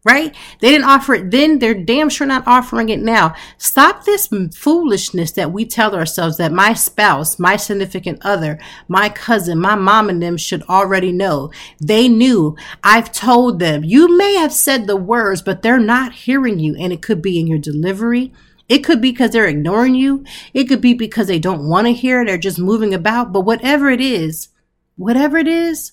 right? 0.05 0.35
They 0.61 0.71
didn't 0.71 0.89
offer 0.89 1.15
it 1.15 1.31
then. 1.31 1.59
They're 1.59 1.75
damn 1.75 2.09
sure 2.09 2.27
not 2.27 2.47
offering 2.47 2.89
it 2.89 3.01
now. 3.01 3.35
Stop 3.57 4.05
this 4.05 4.29
foolishness 4.55 5.31
that 5.33 5.53
we 5.53 5.65
tell 5.65 5.95
ourselves 5.95 6.39
that 6.39 6.53
my 6.53 6.75
spouse, 6.75 7.39
my 7.39 7.57
significant 7.57 8.19
other, 8.23 8.59
my 8.89 9.09
cousin, 9.09 9.59
my 9.59 9.77
mom 9.77 10.09
and 10.09 10.21
them 10.21 10.37
should 10.37 10.63
already 10.65 11.13
know. 11.13 11.53
They 11.81 12.09
knew. 12.09 12.57
I've 12.83 13.13
told 13.13 13.61
them. 13.61 13.85
You 13.85 14.17
may 14.17 14.35
have 14.35 14.53
said 14.53 14.87
the 14.87 14.97
words, 14.97 15.41
but 15.41 15.63
they're 15.63 15.79
not 15.79 16.13
hearing 16.13 16.59
you. 16.59 16.75
And 16.77 16.93
it 16.93 17.03
could 17.03 17.23
be 17.23 17.39
in 17.39 17.47
your 17.47 17.59
delivery. 17.59 18.33
It 18.69 18.79
could 18.79 19.01
be 19.01 19.13
because 19.13 19.31
they're 19.31 19.47
ignoring 19.47 19.95
you. 19.95 20.25
It 20.53 20.65
could 20.65 20.81
be 20.81 20.95
because 20.95 21.29
they 21.29 21.39
don't 21.39 21.69
want 21.69 21.87
to 21.87 21.93
hear. 21.93 22.25
They're 22.25 22.39
just 22.39 22.59
moving 22.59 22.93
about. 22.93 23.33
But 23.33 23.43
whatever 23.43 23.89
it 23.91 24.01
is, 24.01 24.49
whatever 24.97 25.39
it 25.39 25.47
is, 25.47 25.93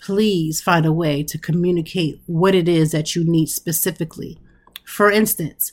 please 0.00 0.60
find 0.60 0.86
a 0.86 0.92
way 0.92 1.22
to 1.22 1.38
communicate 1.38 2.20
what 2.26 2.54
it 2.54 2.68
is 2.68 2.92
that 2.92 3.14
you 3.14 3.24
need 3.24 3.46
specifically. 3.46 4.38
For 4.84 5.10
instance, 5.10 5.72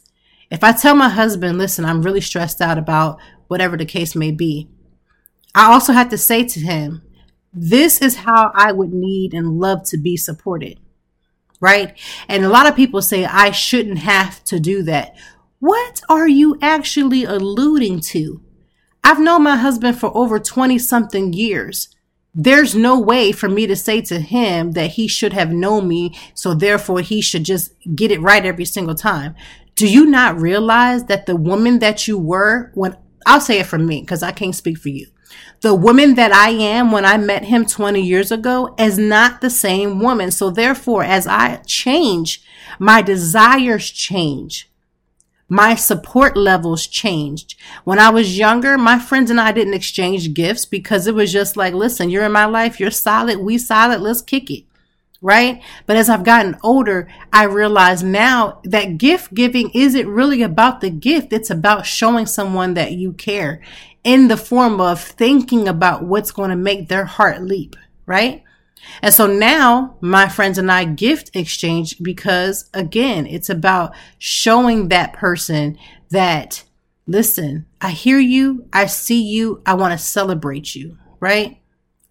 if 0.51 0.63
I 0.63 0.71
tell 0.71 0.95
my 0.95 1.09
husband, 1.09 1.57
listen, 1.57 1.85
I'm 1.85 2.01
really 2.01 2.21
stressed 2.21 2.61
out 2.61 2.77
about 2.77 3.19
whatever 3.47 3.77
the 3.77 3.85
case 3.85 4.15
may 4.15 4.31
be, 4.31 4.69
I 5.55 5.71
also 5.71 5.93
have 5.93 6.09
to 6.09 6.17
say 6.17 6.43
to 6.43 6.59
him, 6.59 7.01
this 7.53 8.01
is 8.01 8.17
how 8.17 8.51
I 8.53 8.71
would 8.71 8.93
need 8.93 9.33
and 9.33 9.59
love 9.59 9.83
to 9.85 9.97
be 9.97 10.15
supported. 10.15 10.79
Right? 11.59 11.97
And 12.27 12.45
a 12.45 12.49
lot 12.49 12.67
of 12.67 12.75
people 12.75 13.01
say, 13.01 13.25
I 13.25 13.49
shouldn't 13.51 13.97
have 13.97 14.43
to 14.45 14.59
do 14.59 14.83
that. 14.83 15.15
What 15.59 16.01
are 16.07 16.27
you 16.27 16.59
actually 16.61 17.23
alluding 17.23 18.01
to? 18.01 18.41
I've 19.03 19.19
known 19.19 19.43
my 19.43 19.55
husband 19.55 19.99
for 19.99 20.15
over 20.15 20.37
20 20.37 20.77
something 20.77 21.33
years 21.33 21.95
there's 22.39 22.75
no 22.75 22.99
way 22.99 23.31
for 23.31 23.49
me 23.49 23.65
to 23.65 23.75
say 23.75 23.99
to 24.01 24.19
him 24.19 24.73
that 24.73 24.91
he 24.91 25.07
should 25.07 25.33
have 25.33 25.51
known 25.51 25.87
me, 25.87 26.15
so 26.35 26.53
therefore 26.53 27.01
he 27.01 27.19
should 27.19 27.43
just 27.43 27.73
get 27.95 28.11
it 28.11 28.21
right 28.21 28.45
every 28.45 28.65
single 28.65 28.93
time. 28.93 29.35
Do 29.75 29.87
you 29.87 30.05
not 30.05 30.39
realize 30.39 31.05
that 31.05 31.25
the 31.25 31.35
woman 31.35 31.79
that 31.79 32.07
you 32.07 32.17
were 32.17 32.71
when 32.75 32.95
I'll 33.27 33.41
say 33.41 33.59
it 33.59 33.65
for 33.65 33.77
me 33.77 33.99
because 33.99 34.23
I 34.23 34.31
can't 34.31 34.55
speak 34.55 34.77
for 34.77 34.87
you. 34.87 35.07
The 35.61 35.75
woman 35.75 36.15
that 36.15 36.31
I 36.31 36.49
am 36.49 36.91
when 36.91 37.03
I 37.03 37.17
met 37.17 37.43
him 37.43 37.65
20 37.65 38.01
years 38.01 38.31
ago 38.31 38.73
is 38.79 38.97
not 38.97 39.41
the 39.41 39.49
same 39.49 39.99
woman. 39.99 40.31
So 40.31 40.49
therefore, 40.49 41.03
as 41.03 41.27
I 41.27 41.57
change, 41.65 42.41
my 42.79 43.01
desires 43.01 43.91
change 43.91 44.66
my 45.49 45.75
support 45.75 46.35
levels 46.35 46.87
changed. 46.87 47.55
When 47.85 47.99
I 47.99 48.09
was 48.09 48.37
younger, 48.37 48.77
my 48.77 48.99
friends 48.99 49.31
and 49.31 49.39
I 49.39 49.51
didn't 49.51 49.73
exchange 49.73 50.33
gifts 50.33 50.65
because 50.65 51.07
it 51.07 51.15
was 51.15 51.31
just 51.31 51.55
like, 51.55 51.73
listen, 51.73 52.09
you're 52.09 52.25
in 52.25 52.31
my 52.31 52.45
life, 52.45 52.79
you're 52.79 52.91
solid, 52.91 53.39
we 53.39 53.57
solid, 53.57 54.01
let's 54.01 54.21
kick 54.21 54.51
it. 54.51 54.65
Right? 55.21 55.63
But 55.85 55.95
as 55.95 56.09
I've 56.09 56.25
gotten 56.25 56.57
older, 56.61 57.07
I 57.33 57.45
realize 57.45 58.03
now 58.03 58.59
that 58.65 58.99
gift 58.99 59.33
giving 59.33 59.71
isn't 59.73 60.07
really 60.07 60.43
about 60.43 60.81
the 60.81 60.91
gift. 60.91 61.33
It's 61.33 61.49
about 61.49 61.87
showing 61.87 62.27
someone 62.27 62.75
that 62.75 62.91
you 62.91 63.13
care 63.13 63.61
in 64.03 64.27
the 64.27 64.37
form 64.37 64.79
of 64.79 65.01
thinking 65.01 65.67
about 65.67 66.03
what's 66.03 66.31
going 66.31 66.51
to 66.51 66.55
make 66.55 66.87
their 66.87 67.05
heart 67.05 67.41
leap. 67.41 67.75
Right? 68.05 68.43
And 69.01 69.13
so 69.13 69.27
now 69.27 69.97
my 70.01 70.27
friends 70.27 70.57
and 70.57 70.71
I 70.71 70.85
gift 70.85 71.31
exchange 71.35 72.01
because 72.01 72.69
again, 72.73 73.27
it's 73.27 73.49
about 73.49 73.93
showing 74.17 74.89
that 74.89 75.13
person 75.13 75.77
that, 76.09 76.63
listen, 77.05 77.65
I 77.81 77.91
hear 77.91 78.19
you. 78.19 78.67
I 78.73 78.85
see 78.87 79.21
you. 79.21 79.61
I 79.65 79.75
want 79.75 79.93
to 79.93 79.97
celebrate 79.97 80.75
you. 80.75 80.97
Right. 81.19 81.59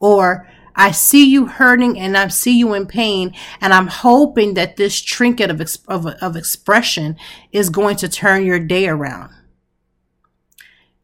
Or 0.00 0.48
I 0.74 0.90
see 0.90 1.24
you 1.24 1.46
hurting 1.46 1.98
and 1.98 2.16
I 2.16 2.28
see 2.28 2.58
you 2.58 2.74
in 2.74 2.86
pain. 2.86 3.34
And 3.60 3.72
I'm 3.72 3.86
hoping 3.86 4.54
that 4.54 4.76
this 4.76 5.00
trinket 5.00 5.50
of, 5.50 5.60
of, 5.88 6.06
of 6.06 6.36
expression 6.36 7.16
is 7.50 7.70
going 7.70 7.96
to 7.96 8.08
turn 8.08 8.44
your 8.44 8.60
day 8.60 8.86
around. 8.86 9.32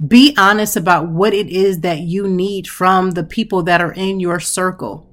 Be 0.06 0.34
honest 0.36 0.76
about 0.76 1.08
what 1.08 1.32
it 1.32 1.48
is 1.48 1.80
that 1.80 2.00
you 2.00 2.26
need 2.26 2.66
from 2.66 3.12
the 3.12 3.22
people 3.22 3.62
that 3.62 3.80
are 3.80 3.92
in 3.92 4.18
your 4.20 4.40
circle 4.40 5.11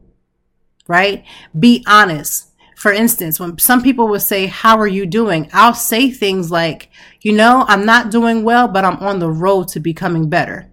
right? 0.90 1.24
Be 1.58 1.86
honest. 1.88 2.48
For 2.76 2.92
instance, 2.92 3.40
when 3.40 3.58
some 3.60 3.84
people 3.84 4.08
will 4.08 4.20
say, 4.20 4.48
How 4.48 4.78
are 4.78 4.88
you 4.88 5.06
doing? 5.06 5.50
I'll 5.54 5.74
say 5.74 6.12
things 6.12 6.52
like, 6.52 6.90
You 7.22 7.32
know, 7.34 7.64
I'm 7.68 7.86
not 7.86 8.12
doing 8.12 8.44
well, 8.44 8.68
but 8.68 8.84
I'm 8.84 8.98
on 8.98 9.20
the 9.20 9.30
road 9.30 9.70
to 9.70 9.80
becoming 9.80 10.28
better. 10.30 10.70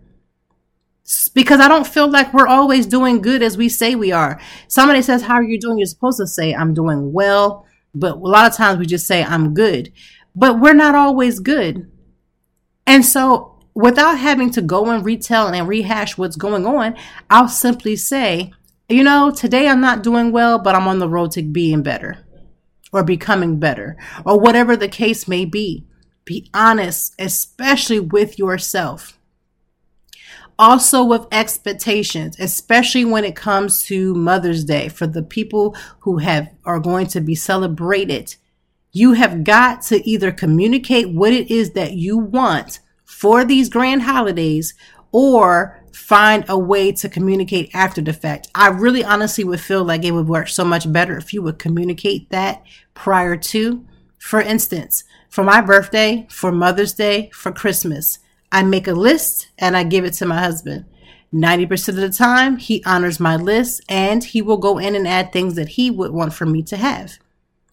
Because 1.35 1.61
I 1.61 1.69
don't 1.69 1.87
feel 1.87 2.11
like 2.11 2.35
we're 2.35 2.49
always 2.49 2.87
doing 2.87 3.23
good 3.23 3.43
as 3.43 3.57
we 3.57 3.69
say 3.69 3.95
we 3.95 4.11
are. 4.11 4.41
Somebody 4.67 5.03
says, 5.03 5.23
How 5.23 5.35
are 5.35 5.43
you 5.43 5.61
doing? 5.61 5.79
You're 5.79 5.87
supposed 5.87 6.19
to 6.19 6.27
say, 6.27 6.55
I'm 6.55 6.75
doing 6.75 7.13
well. 7.13 7.67
But 7.95 8.17
a 8.17 8.19
lot 8.19 8.51
of 8.51 8.57
times 8.57 8.79
we 8.79 8.87
just 8.87 9.07
say, 9.07 9.23
I'm 9.23 9.55
good. 9.55 9.93
But 10.35 10.61
we're 10.61 10.75
not 10.75 10.95
always 10.95 11.41
good. 11.41 11.91
And 12.87 13.05
so 13.05 13.59
without 13.75 14.19
having 14.19 14.51
to 14.53 14.63
go 14.63 14.91
and 14.91 15.05
retell 15.05 15.49
and 15.49 15.69
rehash 15.69 16.17
what's 16.17 16.37
going 16.37 16.67
on, 16.67 16.97
I'll 17.29 17.49
simply 17.49 17.97
say, 17.97 18.53
you 18.89 19.03
know, 19.03 19.31
today 19.31 19.69
I'm 19.69 19.81
not 19.81 20.03
doing 20.03 20.31
well, 20.31 20.59
but 20.59 20.75
I'm 20.75 20.87
on 20.87 20.99
the 20.99 21.09
road 21.09 21.33
to 21.33 21.43
being 21.43 21.83
better 21.83 22.19
or 22.93 23.03
becoming 23.03 23.59
better 23.59 23.97
or 24.25 24.39
whatever 24.39 24.77
the 24.77 24.89
case 24.89 25.27
may 25.27 25.45
be. 25.45 25.87
Be 26.25 26.49
honest, 26.55 27.15
especially 27.19 28.01
with 28.01 28.39
yourself. 28.39 29.19
Also 30.59 31.05
with 31.05 31.27
expectations, 31.31 32.39
especially 32.41 33.05
when 33.05 33.25
it 33.25 33.37
comes 33.37 33.83
to 33.85 34.15
Mother's 34.15 34.65
Day 34.65 34.89
for 34.89 35.07
the 35.07 35.23
people 35.23 35.77
who 36.01 36.19
have 36.19 36.49
are 36.65 36.81
going 36.81 37.07
to 37.09 37.21
be 37.21 37.35
celebrated. 37.35 38.37
You 38.93 39.13
have 39.13 39.45
got 39.45 39.83
to 39.83 40.09
either 40.09 40.33
communicate 40.33 41.11
what 41.11 41.35
it 41.35 41.51
is 41.51 41.73
that 41.73 41.93
you 41.93 42.17
want 42.17 42.81
for 43.05 43.45
these 43.45 43.69
grand 43.69 44.03
holidays 44.03 44.75
or 45.13 45.85
find 45.97 46.45
a 46.47 46.59
way 46.59 46.93
to 46.93 47.09
communicate 47.09 47.71
after 47.75 48.03
the 48.03 48.13
fact. 48.13 48.49
I 48.55 48.69
really 48.69 49.03
honestly 49.03 49.45
would 49.45 49.61
feel 49.61 49.83
like 49.83 50.05
it 50.05 50.13
would 50.13 50.29
work 50.29 50.49
so 50.49 50.65
much 50.65 50.93
better 50.93 51.17
if 51.17 51.33
you 51.33 51.41
would 51.43 51.59
communicate 51.59 52.29
that 52.31 52.63
prior 52.95 53.37
to 53.37 53.85
For 54.19 54.41
instance, 54.41 55.05
for 55.29 55.45
my 55.45 55.61
birthday, 55.61 56.27
for 56.31 56.51
Mother's 56.51 56.93
Day, 56.93 57.31
for 57.33 57.53
Christmas, 57.53 58.19
I 58.51 58.65
make 58.65 58.89
a 58.89 58.93
list 58.93 59.49
and 59.57 59.77
I 59.77 59.85
give 59.85 60.05
it 60.05 60.15
to 60.15 60.27
my 60.27 60.41
husband. 60.41 60.85
90% 61.33 61.89
of 61.91 61.97
the 61.97 62.11
time, 62.11 62.57
he 62.57 62.83
honors 62.85 63.21
my 63.21 63.37
list 63.37 63.83
and 63.89 64.25
he 64.25 64.43
will 64.43 64.57
go 64.57 64.79
in 64.79 64.97
and 64.97 65.07
add 65.07 65.33
things 65.33 65.55
that 65.55 65.71
he 65.71 65.91
would 65.91 66.11
want 66.11 66.35
for 66.35 66.45
me 66.45 66.63
to 66.65 66.77
have. 66.77 67.19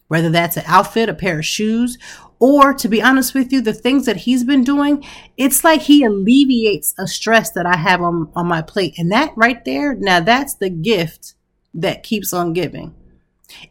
Whether 0.09 0.30
that's 0.30 0.57
an 0.57 0.63
outfit, 0.67 1.09
a 1.09 1.13
pair 1.13 1.39
of 1.39 1.45
shoes, 1.45 1.97
or 2.40 2.74
to 2.74 2.88
be 2.88 3.02
honest 3.02 3.34
with 3.34 3.52
you, 3.52 3.62
the 3.62 3.74
things 3.74 4.06
that 4.06 4.18
he's 4.18 4.44
been 4.44 4.64
doing, 4.64 5.04
it's 5.38 5.64
like 5.64 5.82
he 5.82 6.04
alleviates 6.04 6.94
a 6.98 7.08
stress 7.08 7.52
that 7.52 7.66
I 7.66 7.78
have 7.78 8.02
on, 8.02 8.30
on 8.36 8.48
my 8.48 8.62
plate. 8.62 8.96
And 8.98 9.12
that 9.12 9.32
right 9.36 9.64
there, 9.66 9.96
now 9.96 10.20
that's 10.20 10.56
the 10.56 10.70
gift 10.70 11.36
that 11.74 12.04
keeps 12.04 12.34
on 12.34 12.54
giving. 12.54 12.94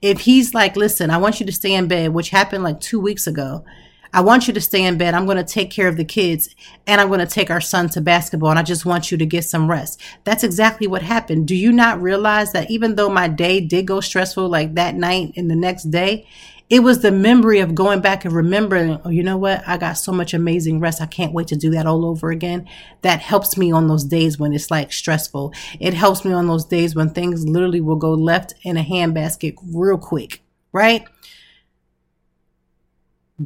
If 0.01 0.21
he's 0.21 0.55
like, 0.55 0.77
listen, 0.77 1.11
I 1.11 1.19
want 1.19 1.41
you 1.41 1.47
to 1.47 1.53
stay 1.53 1.75
in 1.75 1.89
bed, 1.89 2.13
which 2.13 2.31
happened 2.31 2.65
like 2.65 2.81
two 2.81 3.01
weeks 3.01 3.27
ago. 3.27 3.65
I 4.13 4.21
want 4.21 4.47
you 4.47 4.55
to 4.55 4.61
stay 4.61 4.85
in 4.85 4.99
bed. 4.99 5.15
I'm 5.15 5.25
going 5.25 5.39
to 5.39 5.45
take 5.45 5.71
care 5.71 5.89
of 5.89 5.97
the 5.97 6.05
kids 6.05 6.55
and 6.87 7.01
I'm 7.01 7.09
going 7.09 7.21
to 7.21 7.27
take 7.27 7.51
our 7.51 7.61
son 7.61 7.89
to 7.91 8.01
basketball 8.01 8.51
and 8.51 8.59
I 8.59 8.63
just 8.63 8.85
want 8.85 9.11
you 9.11 9.19
to 9.19 9.27
get 9.27 9.45
some 9.45 9.71
rest. 9.71 10.01
That's 10.25 10.45
exactly 10.45 10.87
what 10.87 11.03
happened. 11.03 11.49
Do 11.49 11.57
you 11.57 11.73
not 11.73 12.03
realize 12.03 12.53
that 12.53 12.71
even 12.71 12.97
though 12.97 13.09
my 13.09 13.29
day 13.29 13.61
did 13.61 13.87
go 13.87 14.01
stressful 14.01 14.49
like 14.49 14.75
that 14.75 14.95
night 14.95 15.33
and 15.37 15.51
the 15.51 15.57
next 15.57 15.85
day, 15.85 16.27
it 16.73 16.83
was 16.83 17.01
the 17.01 17.13
memory 17.13 17.61
of 17.61 17.75
going 17.75 18.01
back 18.01 18.25
and 18.25 18.35
remembering, 18.35 18.99
oh, 19.05 19.11
you 19.11 19.23
know 19.23 19.37
what? 19.37 19.63
I 19.67 19.77
got 19.77 19.95
so 19.95 20.11
much 20.11 20.33
amazing 20.33 20.81
rest. 20.81 21.03
I 21.03 21.07
can't 21.07 21.35
wait 21.35 21.49
to 21.49 21.57
do 21.57 21.71
that 21.73 21.87
all 21.87 22.07
over 22.07 22.31
again. 22.31 22.67
That 23.03 23.21
helps 23.21 23.59
me 23.59 23.71
on 23.71 23.89
those 23.89 24.05
days 24.05 24.39
when 24.39 24.55
it's 24.55 24.71
like 24.71 24.91
stressful. 24.91 25.53
It 25.81 25.93
helps 25.93 26.25
me 26.25 26.33
on 26.33 26.47
those 26.47 26.65
days 26.65 26.95
when 26.95 27.11
things 27.11 27.47
literally 27.47 27.83
will 27.83 27.97
go 27.97 28.13
left 28.13 28.55
in 28.63 28.79
a 28.79 28.85
handbasket 28.85 29.57
real 29.63 29.99
quick, 29.99 30.41
right? 30.73 31.05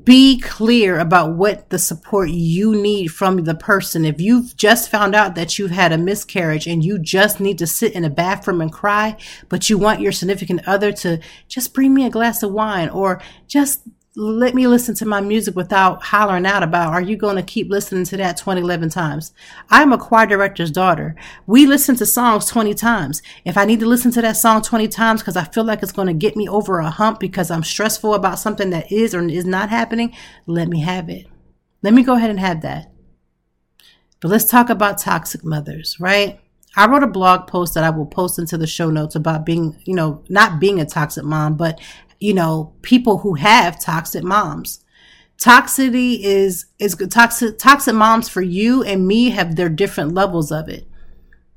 Be 0.05 0.39
clear 0.41 0.99
about 0.99 1.35
what 1.35 1.71
the 1.71 1.79
support 1.79 2.31
you 2.31 2.75
need 2.75 3.09
from 3.09 3.45
the 3.45 3.55
person. 3.55 4.05
If 4.05 4.21
you've 4.21 4.57
just 4.57 4.91
found 4.91 5.15
out 5.15 5.35
that 5.35 5.59
you've 5.59 5.71
had 5.71 5.93
a 5.93 5.99
miscarriage 5.99 6.67
and 6.67 6.85
you 6.85 6.99
just 6.99 7.41
need 7.41 7.59
to 7.59 7.67
sit 7.67 7.93
in 7.93 8.05
a 8.05 8.11
bathroom 8.11 8.61
and 8.61 8.73
cry, 8.73 9.17
but 9.49 9.71
you 9.71 9.79
want 9.79 10.01
your 10.01 10.13
significant 10.13 10.67
other 10.67 10.93
to 10.93 11.21
just 11.49 11.73
bring 11.73 11.95
me 11.95 12.05
a 12.05 12.11
glass 12.11 12.43
of 12.43 12.53
wine 12.53 12.89
or 12.89 13.23
just 13.47 13.83
let 14.19 14.55
me 14.55 14.67
listen 14.67 14.95
to 14.95 15.05
my 15.05 15.21
music 15.21 15.55
without 15.55 16.03
hollering 16.03 16.47
out 16.47 16.63
about, 16.63 16.95
are 16.95 17.03
you 17.03 17.17
going 17.17 17.37
to 17.37 17.43
keep 17.43 17.69
listening 17.69 18.05
to 18.05 18.17
that 18.17 18.39
20, 18.39 18.63
11 18.63 18.89
times? 18.89 19.35
I'm 19.69 19.93
a 19.93 19.99
choir 19.99 20.25
director's 20.25 20.71
daughter. 20.71 21.15
We 21.47 21.67
listen 21.67 21.97
to 21.97 22.07
songs 22.07 22.47
20 22.47 22.73
times. 22.73 23.21
If 23.45 23.59
I 23.59 23.67
need 23.67 23.81
to 23.81 23.87
listen 23.87 24.11
to 24.13 24.23
that 24.23 24.39
song 24.39 24.63
20 24.63 24.89
times 24.89 25.21
because 25.21 25.37
I 25.37 25.45
feel 25.45 25.65
like 25.65 25.83
it's 25.83 25.93
going 25.93 26.09
to 26.09 26.15
get 26.15 26.35
me 26.35 26.49
over 26.49 26.79
a 26.79 26.89
hump 26.89 27.21
because 27.21 27.51
I'm 27.51 27.63
stressful 27.63 28.15
about 28.15 28.39
something 28.39 28.71
that 28.71 28.91
is 28.91 29.15
or 29.15 29.23
is 29.23 29.45
not 29.45 29.69
happening, 29.69 30.15
let 30.47 30.69
me 30.69 30.81
have 30.81 31.11
it. 31.11 31.27
Let 31.83 31.93
me 31.93 32.03
go 32.03 32.15
ahead 32.15 32.31
and 32.31 32.41
have 32.41 32.63
that. 32.63 32.91
But 34.21 34.31
let's 34.31 34.47
talk 34.47 34.71
about 34.71 34.97
toxic 34.97 35.45
mothers, 35.45 36.01
right? 36.01 36.41
I 36.75 36.87
wrote 36.87 37.03
a 37.03 37.07
blog 37.07 37.47
post 37.47 37.75
that 37.75 37.85
I 37.85 37.91
will 37.91 38.07
post 38.07 38.39
into 38.39 38.59
the 38.59 38.67
show 38.67 38.91
notes 38.91 39.15
about 39.15 39.47
being, 39.47 39.81
you 39.85 39.95
know, 39.95 40.23
not 40.29 40.61
being 40.61 40.79
a 40.79 40.85
toxic 40.85 41.25
mom, 41.25 41.57
but 41.57 41.81
you 42.21 42.35
know, 42.35 42.73
people 42.83 43.19
who 43.19 43.35
have 43.35 43.81
toxic 43.81 44.25
moms. 44.25 44.85
Toxicity 45.39 46.21
is 46.23 46.67
is 46.79 46.97
toxic 47.11 47.59
toxic 47.59 47.95
moms 47.95 48.29
for 48.29 48.41
you 48.41 48.83
and 48.83 49.07
me 49.07 49.31
have 49.31 49.57
their 49.57 49.69
different 49.69 50.15
levels 50.15 50.51
of 50.51 50.69
it. 50.69 50.87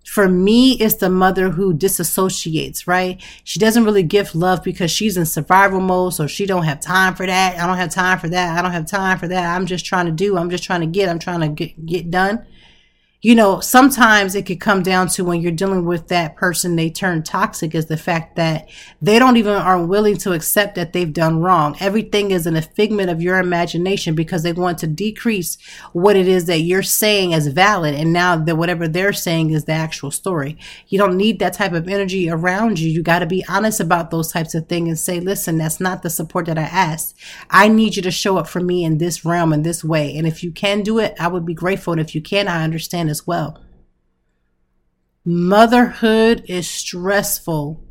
For 0.05 0.27
me, 0.27 0.73
it's 0.73 0.95
the 0.95 1.09
mother 1.09 1.51
who 1.51 1.73
disassociates, 1.73 2.87
right? 2.87 3.21
She 3.43 3.59
doesn't 3.59 3.85
really 3.85 4.03
give 4.03 4.33
love 4.33 4.63
because 4.63 4.89
she's 4.89 5.17
in 5.17 5.25
survival 5.25 5.79
mode, 5.79 6.15
so 6.15 6.25
she 6.25 6.45
don't 6.45 6.63
have 6.63 6.79
time 6.81 7.15
for 7.15 7.27
that. 7.27 7.57
I 7.57 7.67
don't 7.67 7.77
have 7.77 7.91
time 7.91 8.17
for 8.17 8.27
that. 8.27 8.57
I 8.57 8.61
don't 8.61 8.71
have 8.71 8.87
time 8.87 9.19
for 9.19 9.27
that. 9.27 9.55
I'm 9.55 9.65
just 9.65 9.85
trying 9.85 10.07
to 10.07 10.11
do. 10.11 10.37
I'm 10.37 10.49
just 10.49 10.63
trying 10.63 10.81
to 10.81 10.87
get. 10.87 11.09
I'm 11.09 11.19
trying 11.19 11.41
to 11.41 11.47
get 11.47 11.85
get 11.85 12.09
done 12.09 12.45
you 13.21 13.35
know, 13.35 13.59
sometimes 13.59 14.33
it 14.33 14.45
could 14.45 14.61
come 14.61 14.81
down 14.81 15.09
to 15.09 15.25
when 15.25 15.41
you're 15.41 15.51
dealing 15.51 15.83
with 15.83 16.07
that 16.07 16.37
person, 16.37 16.77
they 16.77 16.89
turn 16.89 17.21
toxic 17.21 17.75
is 17.75 17.87
the 17.87 17.97
fact 17.97 18.37
that 18.37 18.69
they 19.01 19.19
don't 19.19 19.35
even 19.35 19.55
are 19.55 19.85
willing 19.85 20.15
to 20.15 20.31
accept 20.31 20.75
that 20.75 20.93
they've 20.93 21.11
done 21.11 21.41
wrong. 21.41 21.75
Everything 21.81 22.31
is 22.31 22.47
an 22.47 22.55
a 22.55 22.61
figment 22.61 23.09
of 23.09 23.21
your 23.21 23.37
imagination 23.37 24.15
because 24.15 24.43
they 24.43 24.53
want 24.53 24.77
to 24.77 24.87
decrease 24.87 25.57
what 25.91 26.15
it 26.15 26.29
is 26.29 26.45
that 26.45 26.61
you're 26.61 26.81
saying 26.81 27.33
as 27.33 27.47
valid. 27.47 27.93
And 27.93 28.13
now 28.13 28.37
that 28.37 28.55
whatever 28.55 28.87
they're 28.87 29.11
saying 29.11 29.49
is 29.49 29.65
the 29.65 29.73
actual 29.73 30.11
story. 30.11 30.57
You 30.87 30.97
don't 30.97 31.17
need 31.17 31.39
that 31.39 31.53
type 31.53 31.73
of 31.73 31.89
energy 31.89 32.29
around 32.29 32.79
you. 32.79 32.89
You 32.89 33.03
got 33.03 33.19
to 33.19 33.25
be 33.25 33.43
honest 33.49 33.81
about 33.81 34.11
those 34.11 34.31
types 34.31 34.55
of 34.55 34.69
things 34.69 34.87
and 34.87 34.97
say, 34.97 35.19
listen, 35.19 35.57
that's 35.57 35.81
not 35.81 36.03
the 36.03 36.09
support 36.09 36.45
that 36.45 36.57
I 36.57 36.61
asked. 36.61 37.17
I 37.49 37.67
need 37.67 37.97
you 37.97 38.01
to 38.03 38.11
show 38.11 38.37
up 38.37 38.47
for 38.47 38.61
me 38.61 38.85
in 38.85 38.97
this 38.97 39.25
realm 39.25 39.51
in 39.51 39.63
this 39.63 39.83
way. 39.83 40.15
And 40.15 40.25
if 40.25 40.41
you 40.41 40.51
can 40.51 40.83
do 40.83 40.99
it, 40.99 41.15
I 41.19 41.27
would 41.27 41.45
be 41.45 41.53
grateful. 41.53 41.91
And 41.91 42.01
if 42.01 42.15
you 42.15 42.21
can, 42.21 42.47
I 42.47 42.63
understand 42.63 43.08
as 43.09 43.27
well. 43.27 43.61
Motherhood 45.25 46.43
is 46.47 46.69
stressful. 46.69 47.83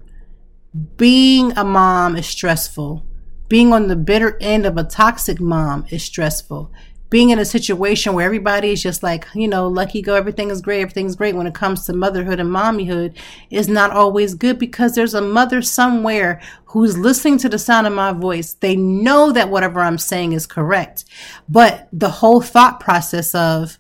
Being 0.97 1.53
a 1.57 1.65
mom 1.65 2.17
is 2.17 2.27
stressful. 2.27 3.05
Being 3.49 3.73
on 3.73 3.89
the 3.89 3.97
bitter 3.97 4.37
end 4.41 4.67
of 4.67 4.77
a 4.77 4.85
toxic 4.85 5.41
mom 5.41 5.87
is 5.91 6.03
stressful. 6.03 6.73
Being 7.11 7.31
in 7.31 7.39
a 7.39 7.45
situation 7.45 8.13
where 8.13 8.27
everybody 8.27 8.73
is 8.73 8.83
just 8.83 9.03
like, 9.03 9.27
you 9.35 9.49
know, 9.49 9.67
lucky 9.67 10.03
go, 10.03 10.15
everything 10.15 10.51
is 10.51 10.61
great, 10.61 10.83
everything's 10.83 11.17
great 11.17 11.35
when 11.35 11.47
it 11.47 11.55
comes 11.55 11.87
to 11.87 11.95
motherhood 11.95 12.39
and 12.39 12.51
mommyhood 12.51 13.17
is 13.49 13.67
not 13.67 13.93
always 13.93 14.35
good 14.35 14.59
because 14.59 14.95
there's 14.95 15.15
a 15.15 15.23
mother 15.23 15.63
somewhere 15.63 16.39
who's 16.67 16.99
listening 16.99 17.39
to 17.39 17.49
the 17.49 17.59
sound 17.59 17.87
of 17.87 17.95
my 17.95 18.13
voice. 18.13 18.53
They 18.53 18.77
know 18.77 19.33
that 19.33 19.49
whatever 19.49 19.81
I'm 19.81 19.97
saying 19.97 20.33
is 20.33 20.47
correct. 20.47 21.07
But 21.49 21.89
the 21.93 22.11
whole 22.11 22.43
thought 22.43 22.79
process 22.79 23.35
of, 23.35 23.79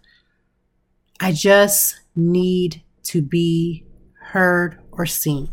I 1.21 1.33
just 1.33 2.01
need 2.15 2.83
to 3.05 3.23
be 3.23 3.85
heard 4.21 4.79
or 4.93 5.07
seen. 5.07 5.51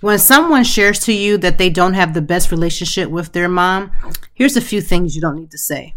When 0.00 0.18
someone 0.18 0.62
shares 0.62 1.00
to 1.00 1.12
you 1.12 1.38
that 1.38 1.58
they 1.58 1.70
don't 1.70 1.94
have 1.94 2.14
the 2.14 2.22
best 2.22 2.52
relationship 2.52 3.10
with 3.10 3.32
their 3.32 3.48
mom, 3.48 3.90
here's 4.34 4.56
a 4.56 4.60
few 4.60 4.80
things 4.80 5.16
you 5.16 5.20
don't 5.20 5.36
need 5.36 5.50
to 5.50 5.58
say. 5.58 5.96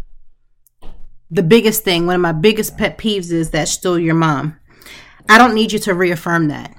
The 1.30 1.42
biggest 1.42 1.84
thing, 1.84 2.06
one 2.06 2.16
of 2.16 2.20
my 2.20 2.32
biggest 2.32 2.76
pet 2.76 2.98
peeves 2.98 3.30
is 3.30 3.50
that 3.50 3.68
still 3.68 3.98
your 3.98 4.14
mom. 4.14 4.58
I 5.28 5.38
don't 5.38 5.54
need 5.54 5.72
you 5.72 5.78
to 5.80 5.94
reaffirm 5.94 6.48
that. 6.48 6.74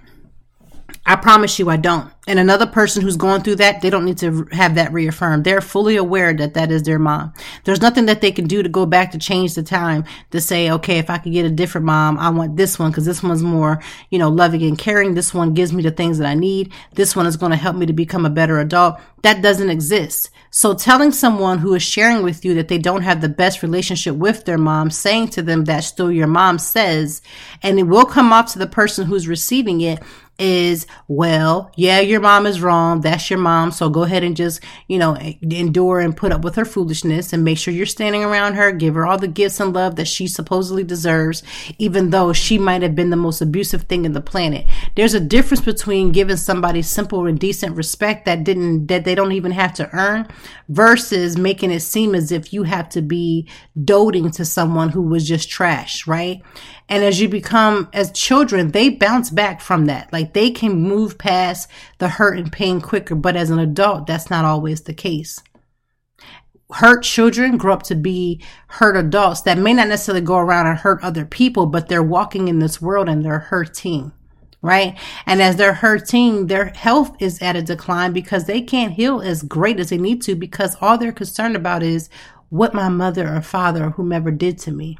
I 1.06 1.18
promise 1.18 1.60
you 1.60 1.70
I 1.70 1.76
don't. 1.76 2.10
And 2.26 2.40
another 2.40 2.66
person 2.66 3.02
who's 3.02 3.18
going 3.18 3.42
through 3.42 3.58
that, 3.58 3.82
they 3.82 3.90
don't 3.90 4.06
need 4.06 4.20
to 4.20 4.48
have 4.54 4.76
that 4.76 4.94
reaffirmed. 4.94 5.44
They're 5.44 5.60
fully 5.60 5.98
aware 5.98 6.34
that 6.34 6.54
that 6.54 6.72
is 6.72 6.84
their 6.84 7.00
mom. 7.00 7.34
There's 7.66 7.82
nothing 7.82 8.06
that 8.06 8.22
they 8.22 8.32
can 8.32 8.48
do 8.48 8.64
to 8.64 8.70
go 8.70 8.86
back 8.86 9.12
to 9.12 9.18
change 9.18 9.56
the 9.56 9.64
time 9.64 10.06
to 10.32 10.40
say, 10.40 10.72
okay, 10.72 11.00
if 11.00 11.10
I 11.10 11.18
could 11.18 11.34
get 11.34 11.46
a 11.46 11.50
different 11.50 11.84
mom, 11.86 12.18
I 12.18 12.30
want 12.30 12.56
this 12.56 12.80
one 12.80 12.92
because 12.92 13.06
this 13.06 13.22
one's 13.22 13.44
more, 13.44 13.82
you 14.10 14.20
know, 14.20 14.30
loving 14.30 14.64
and 14.64 14.78
caring. 14.78 15.14
This 15.14 15.34
one 15.34 15.54
gives 15.54 15.74
me 15.74 15.84
the 15.84 15.92
things 15.92 16.20
that 16.20 16.28
I 16.28 16.36
need. 16.36 16.72
This 16.94 17.14
one 17.14 17.26
is 17.26 17.36
going 17.36 17.52
to 17.52 17.58
help 17.58 17.76
me 17.76 17.86
to 17.86 17.94
become 17.94 18.26
a 18.26 18.30
better 18.30 18.60
adult. 18.60 18.98
That 19.24 19.42
doesn't 19.42 19.70
exist. 19.70 20.30
So 20.50 20.74
telling 20.74 21.12
someone 21.12 21.58
who 21.58 21.74
is 21.74 21.84
sharing 21.84 22.24
with 22.24 22.46
you 22.46 22.54
that 22.56 22.68
they 22.68 22.78
don't 22.78 23.02
have 23.02 23.20
the 23.20 23.30
best 23.30 23.64
relationship 23.64 24.16
with 24.16 24.46
their 24.46 24.58
mom, 24.58 24.92
saying 24.92 25.30
to 25.30 25.42
them 25.42 25.66
that 25.66 25.84
still 25.84 26.12
your 26.12 26.28
mom 26.28 26.60
says, 26.60 27.22
and 27.62 27.80
it 27.80 27.84
will 27.84 28.06
come 28.06 28.32
off 28.32 28.54
to 28.54 28.60
the 28.60 28.68
person 28.68 29.08
who's 29.08 29.28
receiving 29.28 29.82
it 29.82 30.00
is, 30.40 30.88
well, 31.08 31.72
yeah, 31.76 32.00
your 32.00 32.20
mom 32.20 32.46
is 32.46 32.62
wrong. 32.62 33.02
That's 33.02 33.30
your 33.30 33.40
mom. 33.40 33.72
So 33.72 33.90
go 33.90 34.04
ahead 34.04 34.24
and 34.24 34.36
just, 34.36 34.62
you 34.88 34.98
know, 34.98 35.16
endure 35.16 36.00
and 36.00 36.18
put 36.18 36.32
up 36.32 36.44
with 36.44 36.56
her 36.56 36.66
foolishness 36.66 37.34
and 37.34 37.44
make 37.44 37.58
sure 37.58 37.74
you're 37.74 37.86
standing 37.86 38.24
around 38.24 38.56
her. 38.56 38.72
Give 38.72 38.96
her 38.96 39.06
all 39.06 39.18
the 39.18 39.28
gifts 39.28 39.60
and 39.60 39.74
love 39.74 39.96
that 39.98 40.08
she 40.08 40.28
supposedly 40.28 40.84
deserves, 40.84 41.44
even 41.78 42.10
though 42.10 42.34
she 42.34 42.58
might 42.58 42.82
have 42.82 42.96
been 42.96 43.12
the 43.12 43.16
most 43.16 43.42
abusive 43.42 43.84
thing 43.84 44.06
in 44.06 44.14
the 44.14 44.22
planet. 44.22 44.66
There's 44.96 45.14
a 45.14 45.20
difference 45.20 45.62
between 45.62 46.12
giving 46.12 46.38
somebody 46.38 46.82
simple 46.82 47.28
and 47.28 47.40
decent 47.40 47.76
respect 47.76 48.26
that 48.26 48.44
didn't, 48.44 48.88
that 48.88 49.06
they 49.06 49.16
don't 49.16 49.34
even 49.34 49.52
have 49.52 49.74
to 49.76 49.90
earn 49.94 50.28
versus 50.68 51.38
making 51.38 51.72
it 51.72 51.82
seem 51.82 52.16
as 52.16 52.32
if 52.32 52.52
you 52.54 52.64
have 52.64 52.90
to 52.90 53.02
be 53.02 53.48
doting 53.84 54.32
to 54.32 54.46
someone 54.46 54.90
who 54.90 55.02
was 55.02 55.28
just 55.28 55.50
trash, 55.50 56.08
right? 56.08 56.42
And 56.90 57.04
as 57.04 57.20
you 57.22 57.30
become, 57.30 57.90
as 57.94 58.12
children, 58.12 58.72
they 58.72 58.90
bounce 58.90 59.30
back 59.30 59.62
from 59.62 59.86
that. 59.86 60.12
Like 60.12 60.34
they 60.34 60.52
can 60.52 60.82
move 60.82 61.18
past 61.18 61.70
the 61.98 62.10
hurt 62.10 62.38
and 62.38 62.52
pain 62.52 62.82
quicker. 62.82 63.16
But 63.16 63.36
as 63.36 63.50
an 63.50 63.60
adult, 63.60 64.08
that's 64.08 64.30
not 64.30 64.46
always 64.46 64.82
the 64.82 64.94
case. 64.94 65.42
Hurt 66.72 67.04
children 67.04 67.58
grow 67.58 67.74
up 67.74 67.84
to 67.84 67.96
be 67.96 68.42
hurt 68.68 68.98
adults 68.98 69.42
that 69.42 69.58
may 69.58 69.74
not 69.74 69.88
necessarily 69.88 70.26
go 70.26 70.38
around 70.38 70.68
and 70.68 70.78
hurt 70.78 71.04
other 71.04 71.26
people, 71.26 71.68
but 71.68 71.88
they're 71.88 72.04
walking 72.04 72.48
in 72.48 72.60
this 72.60 72.82
world 72.82 73.08
and 73.08 73.24
they're 73.24 73.40
hurting 73.40 74.12
right? 74.64 74.98
And 75.26 75.42
as 75.42 75.58
they're 75.58 75.74
hurting, 75.74 76.48
their 76.48 76.68
health 76.68 77.16
is 77.20 77.40
at 77.42 77.56
a 77.56 77.62
decline 77.62 78.14
because 78.14 78.46
they 78.46 78.62
can't 78.62 78.94
heal 78.94 79.22
as 79.22 79.44
great 79.44 79.80
as 79.80 79.90
they 79.90 79.98
need 79.98 80.24
to 80.24 80.36
because 80.36 80.78
all 80.82 80.98
they're 80.98 81.12
concerned 81.12 81.56
about 81.56 81.84
is 81.84 82.10
what 82.50 82.74
my 82.74 82.90
mother 82.90 83.36
or 83.36 83.42
father 83.42 83.86
or 83.86 83.90
whomever 83.92 84.32
did 84.32 84.58
to 84.60 84.72
me. 84.72 84.98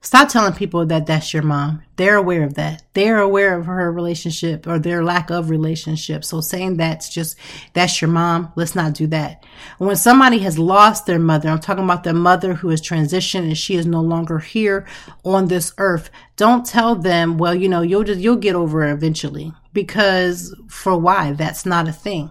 Stop 0.00 0.28
telling 0.28 0.54
people 0.54 0.86
that 0.86 1.06
that's 1.06 1.34
your 1.34 1.42
mom. 1.42 1.82
They're 1.96 2.16
aware 2.16 2.44
of 2.44 2.54
that. 2.54 2.84
They're 2.92 3.18
aware 3.18 3.58
of 3.58 3.66
her 3.66 3.90
relationship 3.90 4.64
or 4.66 4.78
their 4.78 5.02
lack 5.02 5.30
of 5.30 5.50
relationship. 5.50 6.24
So 6.24 6.40
saying 6.40 6.76
that's 6.76 7.08
just, 7.08 7.36
that's 7.72 8.00
your 8.00 8.10
mom, 8.10 8.52
let's 8.54 8.76
not 8.76 8.94
do 8.94 9.08
that. 9.08 9.44
When 9.78 9.96
somebody 9.96 10.38
has 10.38 10.56
lost 10.56 11.06
their 11.06 11.18
mother, 11.18 11.48
I'm 11.48 11.58
talking 11.58 11.82
about 11.82 12.04
their 12.04 12.14
mother 12.14 12.54
who 12.54 12.68
has 12.68 12.80
transitioned 12.80 13.48
and 13.48 13.58
she 13.58 13.74
is 13.74 13.86
no 13.86 14.00
longer 14.00 14.38
here 14.38 14.86
on 15.24 15.48
this 15.48 15.72
earth. 15.78 16.10
Don't 16.36 16.64
tell 16.64 16.94
them, 16.94 17.36
well, 17.36 17.54
you 17.54 17.68
know, 17.68 17.82
you'll 17.82 18.04
just, 18.04 18.20
you'll 18.20 18.36
get 18.36 18.54
over 18.54 18.86
it 18.86 18.92
eventually 18.92 19.52
because 19.72 20.54
for 20.68 20.96
why? 20.96 21.32
That's 21.32 21.66
not 21.66 21.88
a 21.88 21.92
thing 21.92 22.30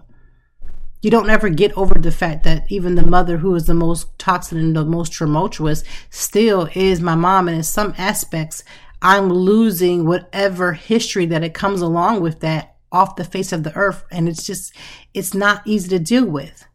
you 1.00 1.10
don't 1.10 1.30
ever 1.30 1.48
get 1.48 1.76
over 1.76 1.94
the 1.94 2.10
fact 2.10 2.44
that 2.44 2.64
even 2.70 2.94
the 2.94 3.06
mother 3.06 3.38
who 3.38 3.54
is 3.54 3.66
the 3.66 3.74
most 3.74 4.18
toxic 4.18 4.58
and 4.58 4.74
the 4.74 4.84
most 4.84 5.12
tumultuous 5.12 5.84
still 6.10 6.68
is 6.74 7.00
my 7.00 7.14
mom. 7.14 7.48
And 7.48 7.58
in 7.58 7.62
some 7.62 7.94
aspects, 7.96 8.64
I'm 9.00 9.28
losing 9.28 10.06
whatever 10.06 10.72
history 10.72 11.26
that 11.26 11.44
it 11.44 11.54
comes 11.54 11.80
along 11.80 12.20
with 12.20 12.40
that 12.40 12.76
off 12.90 13.16
the 13.16 13.24
face 13.24 13.52
of 13.52 13.62
the 13.62 13.74
earth. 13.76 14.04
And 14.10 14.28
it's 14.28 14.44
just, 14.44 14.74
it's 15.14 15.34
not 15.34 15.62
easy 15.64 15.88
to 15.90 15.98
deal 16.00 16.26
with. 16.26 16.66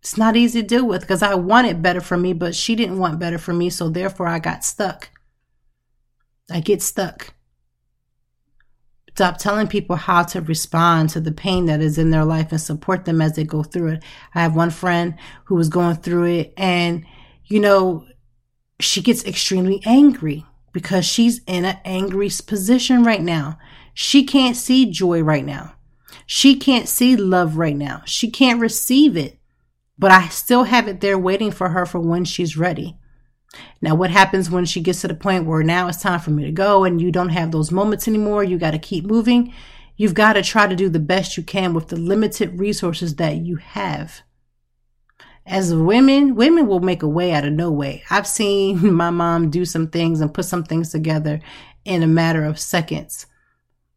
It's 0.00 0.16
not 0.16 0.36
easy 0.36 0.62
to 0.62 0.66
deal 0.66 0.86
with 0.86 1.02
because 1.02 1.22
I 1.22 1.34
wanted 1.34 1.82
better 1.82 2.00
for 2.00 2.16
me, 2.16 2.32
but 2.32 2.54
she 2.56 2.74
didn't 2.74 2.98
want 2.98 3.20
better 3.20 3.38
for 3.38 3.52
me. 3.52 3.70
So 3.70 3.88
therefore 3.88 4.26
I 4.26 4.38
got 4.40 4.64
stuck. 4.64 5.10
I 6.50 6.60
get 6.60 6.82
stuck. 6.82 7.34
Stop 9.18 9.36
telling 9.36 9.66
people 9.66 9.96
how 9.96 10.22
to 10.22 10.40
respond 10.40 11.10
to 11.10 11.20
the 11.20 11.32
pain 11.32 11.66
that 11.66 11.80
is 11.80 11.98
in 11.98 12.10
their 12.10 12.24
life 12.24 12.52
and 12.52 12.60
support 12.60 13.04
them 13.04 13.20
as 13.20 13.34
they 13.34 13.42
go 13.42 13.64
through 13.64 13.94
it. 13.94 14.04
I 14.32 14.42
have 14.42 14.54
one 14.54 14.70
friend 14.70 15.16
who 15.46 15.56
was 15.56 15.68
going 15.68 15.96
through 15.96 16.26
it 16.26 16.54
and, 16.56 17.04
you 17.44 17.58
know, 17.58 18.06
she 18.78 19.02
gets 19.02 19.24
extremely 19.24 19.82
angry 19.84 20.46
because 20.72 21.04
she's 21.04 21.40
in 21.48 21.64
an 21.64 21.78
angry 21.84 22.30
position 22.46 23.02
right 23.02 23.20
now. 23.20 23.58
She 23.92 24.22
can't 24.22 24.54
see 24.54 24.86
joy 24.88 25.20
right 25.20 25.44
now. 25.44 25.74
She 26.24 26.54
can't 26.54 26.88
see 26.88 27.16
love 27.16 27.56
right 27.56 27.74
now. 27.74 28.02
She 28.04 28.30
can't 28.30 28.60
receive 28.60 29.16
it, 29.16 29.40
but 29.98 30.12
I 30.12 30.28
still 30.28 30.62
have 30.62 30.86
it 30.86 31.00
there 31.00 31.18
waiting 31.18 31.50
for 31.50 31.70
her 31.70 31.86
for 31.86 31.98
when 31.98 32.24
she's 32.24 32.56
ready. 32.56 32.96
Now, 33.80 33.94
what 33.94 34.10
happens 34.10 34.50
when 34.50 34.64
she 34.64 34.80
gets 34.80 35.00
to 35.02 35.08
the 35.08 35.14
point 35.14 35.46
where 35.46 35.62
now 35.62 35.88
it's 35.88 36.02
time 36.02 36.20
for 36.20 36.30
me 36.30 36.44
to 36.44 36.52
go 36.52 36.84
and 36.84 37.00
you 37.00 37.10
don't 37.10 37.30
have 37.30 37.50
those 37.50 37.70
moments 37.70 38.06
anymore? 38.06 38.44
You 38.44 38.58
got 38.58 38.72
to 38.72 38.78
keep 38.78 39.04
moving. 39.04 39.54
You've 39.96 40.14
got 40.14 40.34
to 40.34 40.42
try 40.42 40.66
to 40.66 40.76
do 40.76 40.88
the 40.88 41.00
best 41.00 41.36
you 41.36 41.42
can 41.42 41.74
with 41.74 41.88
the 41.88 41.96
limited 41.96 42.58
resources 42.60 43.16
that 43.16 43.38
you 43.38 43.56
have. 43.56 44.22
As 45.44 45.74
women, 45.74 46.34
women 46.34 46.66
will 46.66 46.80
make 46.80 47.02
a 47.02 47.08
way 47.08 47.32
out 47.32 47.44
of 47.44 47.52
no 47.52 47.70
way. 47.70 48.04
I've 48.10 48.26
seen 48.26 48.92
my 48.94 49.10
mom 49.10 49.50
do 49.50 49.64
some 49.64 49.88
things 49.88 50.20
and 50.20 50.32
put 50.32 50.44
some 50.44 50.62
things 50.62 50.90
together 50.90 51.40
in 51.84 52.02
a 52.02 52.06
matter 52.06 52.44
of 52.44 52.60
seconds. 52.60 53.26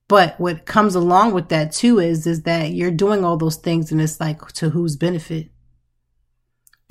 But 0.08 0.40
what 0.40 0.66
comes 0.66 0.96
along 0.96 1.34
with 1.34 1.50
that 1.50 1.72
too 1.72 2.00
is, 2.00 2.26
is 2.26 2.44
that 2.44 2.72
you're 2.72 2.92
doing 2.92 3.24
all 3.24 3.38
those 3.38 3.58
things 3.58 3.92
and 3.92 4.02
it's 4.02 4.20
like 4.20 4.46
to 4.54 4.72
whose 4.72 4.96
benefit? 4.96 5.51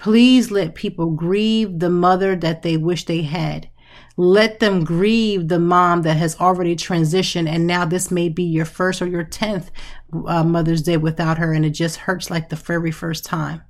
Please 0.00 0.50
let 0.50 0.74
people 0.74 1.10
grieve 1.10 1.78
the 1.78 1.90
mother 1.90 2.34
that 2.34 2.62
they 2.62 2.78
wish 2.78 3.04
they 3.04 3.20
had. 3.20 3.68
Let 4.16 4.58
them 4.58 4.82
grieve 4.82 5.48
the 5.48 5.58
mom 5.58 6.00
that 6.02 6.16
has 6.16 6.40
already 6.40 6.74
transitioned, 6.74 7.46
and 7.46 7.66
now 7.66 7.84
this 7.84 8.10
may 8.10 8.30
be 8.30 8.44
your 8.44 8.64
first 8.64 9.02
or 9.02 9.06
your 9.06 9.24
tenth 9.24 9.70
uh, 10.26 10.42
Mother's 10.42 10.80
Day 10.80 10.96
without 10.96 11.36
her, 11.36 11.52
and 11.52 11.66
it 11.66 11.72
just 11.72 11.96
hurts 11.96 12.30
like 12.30 12.48
the 12.48 12.56
very 12.56 12.90
first 12.90 13.26
time. 13.26 13.60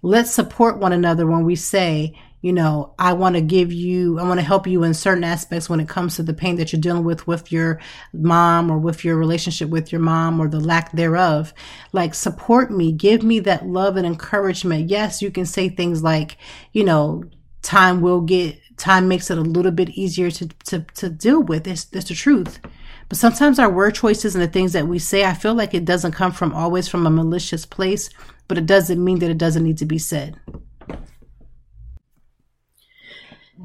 Let's 0.00 0.30
support 0.30 0.78
one 0.78 0.94
another 0.94 1.26
when 1.26 1.44
we 1.44 1.56
say, 1.56 2.18
you 2.44 2.52
know, 2.52 2.92
I 2.98 3.14
want 3.14 3.36
to 3.36 3.40
give 3.40 3.72
you, 3.72 4.18
I 4.18 4.22
want 4.24 4.38
to 4.38 4.44
help 4.44 4.66
you 4.66 4.82
in 4.82 4.92
certain 4.92 5.24
aspects 5.24 5.70
when 5.70 5.80
it 5.80 5.88
comes 5.88 6.16
to 6.16 6.22
the 6.22 6.34
pain 6.34 6.56
that 6.56 6.74
you're 6.74 6.80
dealing 6.80 7.02
with 7.02 7.26
with 7.26 7.50
your 7.50 7.80
mom 8.12 8.70
or 8.70 8.76
with 8.76 9.02
your 9.02 9.16
relationship 9.16 9.70
with 9.70 9.90
your 9.90 10.02
mom 10.02 10.38
or 10.38 10.46
the 10.46 10.60
lack 10.60 10.92
thereof. 10.92 11.54
Like 11.92 12.14
support 12.14 12.70
me, 12.70 12.92
give 12.92 13.22
me 13.22 13.40
that 13.40 13.64
love 13.66 13.96
and 13.96 14.06
encouragement. 14.06 14.90
Yes, 14.90 15.22
you 15.22 15.30
can 15.30 15.46
say 15.46 15.70
things 15.70 16.02
like, 16.02 16.36
you 16.74 16.84
know, 16.84 17.24
time 17.62 18.02
will 18.02 18.20
get, 18.20 18.60
time 18.76 19.08
makes 19.08 19.30
it 19.30 19.38
a 19.38 19.40
little 19.40 19.72
bit 19.72 19.88
easier 19.88 20.30
to, 20.30 20.46
to, 20.66 20.80
to 20.96 21.08
deal 21.08 21.42
with. 21.42 21.66
It's, 21.66 21.86
it's 21.92 22.10
the 22.10 22.14
truth. 22.14 22.60
But 23.08 23.16
sometimes 23.16 23.58
our 23.58 23.70
word 23.70 23.94
choices 23.94 24.34
and 24.34 24.44
the 24.44 24.48
things 24.48 24.74
that 24.74 24.86
we 24.86 24.98
say, 24.98 25.24
I 25.24 25.32
feel 25.32 25.54
like 25.54 25.72
it 25.72 25.86
doesn't 25.86 26.12
come 26.12 26.32
from 26.32 26.52
always 26.52 26.88
from 26.88 27.06
a 27.06 27.10
malicious 27.10 27.64
place, 27.64 28.10
but 28.48 28.58
it 28.58 28.66
doesn't 28.66 29.02
mean 29.02 29.20
that 29.20 29.30
it 29.30 29.38
doesn't 29.38 29.64
need 29.64 29.78
to 29.78 29.86
be 29.86 29.98
said. 29.98 30.38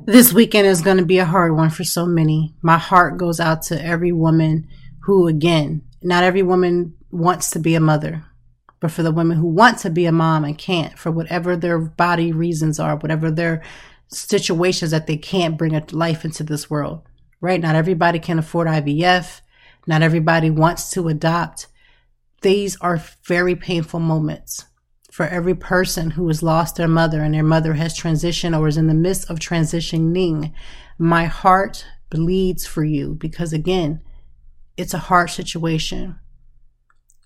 This 0.05 0.33
weekend 0.33 0.67
is 0.67 0.81
going 0.81 0.97
to 0.97 1.05
be 1.05 1.19
a 1.19 1.25
hard 1.25 1.55
one 1.55 1.69
for 1.69 1.83
so 1.83 2.05
many. 2.05 2.55
My 2.61 2.77
heart 2.77 3.17
goes 3.17 3.39
out 3.39 3.61
to 3.63 3.83
every 3.83 4.11
woman 4.11 4.67
who, 5.01 5.27
again, 5.27 5.81
not 6.01 6.23
every 6.23 6.43
woman 6.43 6.95
wants 7.11 7.51
to 7.51 7.59
be 7.59 7.75
a 7.75 7.79
mother, 7.79 8.23
but 8.79 8.91
for 8.91 9.03
the 9.03 9.11
women 9.11 9.37
who 9.37 9.47
want 9.47 9.79
to 9.79 9.89
be 9.89 10.05
a 10.05 10.11
mom 10.11 10.45
and 10.45 10.57
can't, 10.57 10.97
for 10.97 11.11
whatever 11.11 11.55
their 11.55 11.79
body 11.79 12.31
reasons 12.31 12.79
are, 12.79 12.95
whatever 12.95 13.29
their 13.29 13.61
situations 14.07 14.91
that 14.91 15.07
they 15.07 15.17
can't 15.17 15.57
bring 15.57 15.75
a 15.75 15.85
life 15.91 16.25
into 16.25 16.43
this 16.43 16.69
world, 16.69 17.01
right? 17.41 17.61
Not 17.61 17.75
everybody 17.75 18.19
can 18.19 18.39
afford 18.39 18.67
IVF. 18.67 19.41
Not 19.85 20.01
everybody 20.01 20.49
wants 20.49 20.91
to 20.91 21.07
adopt. 21.07 21.67
These 22.41 22.77
are 22.81 23.03
very 23.25 23.55
painful 23.55 23.99
moments 23.99 24.65
for 25.19 25.27
every 25.27 25.53
person 25.53 26.11
who 26.11 26.25
has 26.29 26.41
lost 26.41 26.77
their 26.77 26.87
mother 26.87 27.21
and 27.21 27.33
their 27.33 27.43
mother 27.43 27.73
has 27.73 27.93
transitioned 27.93 28.57
or 28.57 28.69
is 28.69 28.77
in 28.77 28.87
the 28.87 28.93
midst 28.93 29.29
of 29.29 29.37
transitioning. 29.37 30.53
My 30.97 31.25
heart 31.25 31.85
bleeds 32.09 32.65
for 32.65 32.85
you 32.85 33.15
because 33.15 33.51
again, 33.51 33.99
it's 34.77 34.93
a 34.93 35.09
hard 35.09 35.29
situation. 35.29 36.17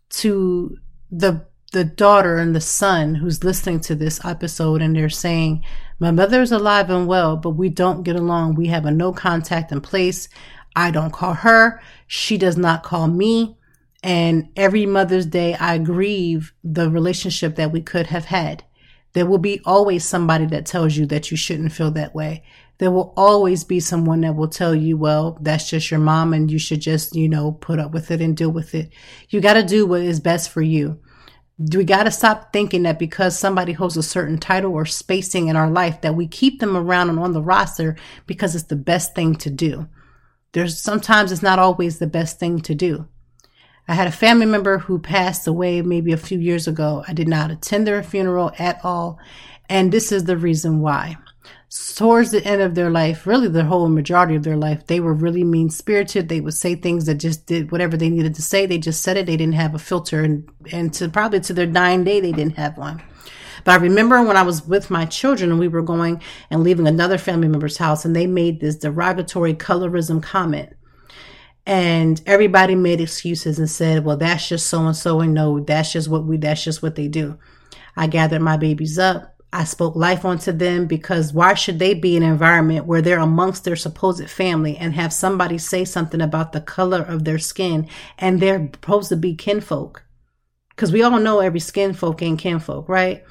To 0.10 0.76
the 1.12 1.46
the 1.72 1.84
daughter 1.84 2.38
and 2.38 2.56
the 2.56 2.62
son 2.62 3.14
who's 3.14 3.44
listening 3.44 3.80
to 3.82 3.94
this 3.94 4.26
episode 4.26 4.82
and 4.82 4.96
they're 4.96 5.08
saying, 5.08 5.64
My 6.00 6.10
mother's 6.10 6.52
alive 6.52 6.90
and 6.90 7.06
well, 7.06 7.38
but 7.38 7.52
we 7.52 7.70
don't 7.70 8.02
get 8.02 8.16
along. 8.16 8.56
We 8.56 8.70
have 8.70 8.88
a 8.88 8.92
no 8.92 9.14
contact 9.14 9.72
in 9.72 9.82
place. 9.82 10.30
I 10.76 10.90
don't 10.90 11.14
call 11.14 11.36
her. 11.36 11.80
She 12.08 12.40
does 12.40 12.58
not 12.58 12.82
call 12.82 13.08
me. 13.08 13.56
And 14.04 14.50
every 14.58 14.86
Mother's 14.86 15.26
Day, 15.26 15.56
I 15.56 15.78
grieve 15.78 16.54
the 16.62 16.90
relationship 16.90 17.56
that 17.56 17.72
we 17.72 17.82
could 17.82 18.08
have 18.08 18.26
had. 18.26 18.66
There 19.14 19.26
will 19.26 19.38
be 19.38 19.62
always 19.64 20.04
somebody 20.04 20.46
that 20.48 20.66
tells 20.66 20.98
you 20.98 21.06
that 21.06 21.32
you 21.32 21.38
shouldn't 21.38 21.72
feel 21.72 21.92
that 21.92 22.14
way. 22.14 22.44
There 22.80 22.92
will 22.92 23.14
always 23.16 23.64
be 23.64 23.80
someone 23.80 24.22
that 24.22 24.36
will 24.36 24.50
tell 24.50 24.76
you, 24.76 24.98
well, 24.98 25.38
that's 25.40 25.70
just 25.70 25.90
your 25.90 26.02
mom 26.02 26.34
and 26.34 26.52
you 26.52 26.60
should 26.60 26.82
just, 26.82 27.16
you 27.16 27.30
know, 27.30 27.54
put 27.54 27.80
up 27.80 27.92
with 27.92 28.12
it 28.12 28.20
and 28.20 28.36
deal 28.36 28.52
with 28.52 28.76
it. 28.76 28.92
You 29.30 29.40
got 29.40 29.54
to 29.54 29.64
do 29.64 29.86
what 29.86 30.02
is 30.02 30.20
best 30.20 30.50
for 30.50 30.62
you. 30.62 31.00
We 31.58 31.86
got 31.86 32.04
to 32.04 32.12
stop 32.12 32.52
thinking 32.52 32.84
that 32.84 33.00
because 33.00 33.38
somebody 33.38 33.72
holds 33.72 33.96
a 33.96 34.04
certain 34.04 34.40
title 34.40 34.74
or 34.74 34.86
spacing 34.86 35.48
in 35.48 35.56
our 35.56 35.70
life 35.70 36.02
that 36.02 36.16
we 36.16 36.28
keep 36.28 36.60
them 36.60 36.76
around 36.76 37.10
and 37.10 37.20
on 37.20 37.32
the 37.32 37.44
roster 37.44 37.96
because 38.26 38.56
it's 38.56 38.66
the 38.66 38.76
best 38.76 39.16
thing 39.16 39.36
to 39.36 39.50
do. 39.52 39.88
There's 40.52 40.82
sometimes 40.82 41.32
it's 41.32 41.44
not 41.44 41.60
always 41.60 42.00
the 42.00 42.08
best 42.08 42.40
thing 42.40 42.60
to 42.62 42.76
do. 42.76 43.08
I 43.88 43.96
had 43.96 44.08
a 44.08 44.12
family 44.12 44.46
member 44.46 44.78
who 44.78 44.98
passed 44.98 45.46
away 45.46 45.82
maybe 45.82 46.14
a 46.14 46.18
few 46.18 46.40
years 46.40 46.68
ago. 46.68 47.04
I 47.08 47.14
did 47.14 47.28
not 47.28 47.52
attend 47.52 47.86
their 47.86 48.02
funeral 48.02 48.52
at 48.58 48.80
all. 48.84 49.20
And 49.68 49.92
this 49.92 50.12
is 50.12 50.24
the 50.24 50.38
reason 50.38 50.80
why. 50.80 51.18
Towards 51.96 52.32
the 52.32 52.46
end 52.46 52.62
of 52.62 52.76
their 52.76 52.90
life, 52.90 53.28
really 53.28 53.48
the 53.48 53.66
whole 53.66 53.90
majority 53.90 54.36
of 54.36 54.44
their 54.44 54.56
life, 54.56 54.86
they 54.88 55.00
were 55.00 55.14
really 55.14 55.44
mean 55.44 55.70
spirited. 55.70 56.30
They 56.30 56.40
would 56.40 56.54
say 56.54 56.76
things 56.76 57.08
that 57.08 57.16
just 57.16 57.46
did 57.46 57.72
whatever 57.72 57.98
they 57.98 58.10
needed 58.10 58.36
to 58.36 58.42
say. 58.42 58.66
They 58.66 58.78
just 58.78 59.04
said 59.04 59.18
it. 59.18 59.26
They 59.26 59.36
didn't 59.36 59.56
have 59.56 59.76
a 59.76 59.80
filter. 59.80 60.22
And, 60.22 60.48
and 60.72 60.94
to 60.94 61.10
probably 61.10 61.42
to 61.42 61.54
their 61.54 61.66
dying 61.66 62.04
day, 62.04 62.22
they 62.22 62.32
didn't 62.32 62.58
have 62.58 62.78
one. 62.78 63.02
But 63.66 63.80
I 63.80 63.84
remember 63.84 64.22
when 64.22 64.38
I 64.38 64.44
was 64.44 64.66
with 64.66 64.90
my 64.90 65.06
children 65.06 65.52
and 65.52 65.60
we 65.60 65.68
were 65.68 65.82
going 65.82 66.22
and 66.50 66.64
leaving 66.64 66.88
another 66.88 67.18
family 67.18 67.48
member's 67.48 67.78
house 67.78 68.06
and 68.06 68.16
they 68.16 68.28
made 68.28 68.60
this 68.60 68.76
derogatory 68.76 69.54
colorism 69.54 70.22
comment 70.22 70.74
and 71.66 72.22
everybody 72.26 72.76
made 72.76 73.00
excuses 73.00 73.58
and 73.58 73.70
said, 73.70 74.04
well, 74.04 74.18
that's 74.18 74.50
just 74.50 74.68
so 74.68 74.86
and 74.86 74.96
so. 74.96 75.22
And 75.22 75.34
no, 75.34 75.60
that's 75.60 75.94
just 75.94 76.10
what 76.10 76.26
we, 76.26 76.38
that's 76.38 76.64
just 76.64 76.84
what 76.84 76.96
they 76.96 77.08
do. 77.08 77.38
I 77.96 78.08
gathered 78.08 78.42
my 78.42 78.58
babies 78.58 79.00
up. 79.00 79.30
I 79.54 79.66
spoke 79.66 79.96
life 79.96 80.26
onto 80.26 80.52
them 80.52 80.88
because 80.88 81.32
why 81.32 81.54
should 81.54 81.78
they 81.78 81.94
be 81.94 82.18
in 82.18 82.24
an 82.24 82.32
environment 82.32 82.88
where 82.88 83.04
they're 83.04 83.20
amongst 83.20 83.64
their 83.64 83.76
supposed 83.76 84.28
family 84.28 84.76
and 84.78 84.94
have 84.96 85.14
somebody 85.14 85.60
say 85.60 85.86
something 85.86 86.22
about 86.22 86.54
the 86.54 86.62
color 86.62 87.04
of 87.04 87.24
their 87.24 87.38
skin 87.38 87.88
and 88.18 88.40
they're 88.40 88.68
supposed 88.74 89.10
to 89.10 89.16
be 89.16 89.36
kinfolk? 89.36 90.04
Because 90.70 90.92
we 90.92 91.04
all 91.04 91.20
know 91.20 91.40
every 91.40 91.60
skin 91.60 91.94
folk 91.94 92.24
ain't 92.24 92.40
kinfolk, 92.40 92.90
right? 92.90 93.24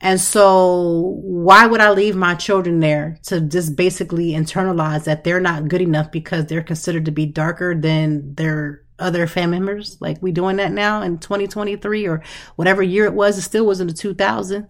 And 0.00 0.20
so 0.20 1.18
why 1.22 1.66
would 1.66 1.80
I 1.80 1.90
leave 1.90 2.14
my 2.14 2.34
children 2.34 2.80
there 2.80 3.18
to 3.24 3.40
just 3.40 3.74
basically 3.74 4.32
internalize 4.32 5.04
that 5.04 5.24
they're 5.24 5.40
not 5.40 5.68
good 5.68 5.80
enough 5.80 6.12
because 6.12 6.46
they're 6.46 6.62
considered 6.62 7.04
to 7.06 7.10
be 7.10 7.26
darker 7.26 7.74
than 7.74 8.34
their 8.34 8.84
other 8.98 9.26
family 9.26 9.58
members? 9.58 9.96
Like 10.00 10.22
we 10.22 10.30
doing 10.30 10.56
that 10.56 10.72
now 10.72 11.02
in 11.02 11.18
2023 11.18 12.06
or 12.06 12.22
whatever 12.56 12.82
year 12.82 13.06
it 13.06 13.14
was, 13.14 13.38
it 13.38 13.42
still 13.42 13.66
was 13.66 13.80
in 13.80 13.88
the 13.88 13.92
2000. 13.92 14.68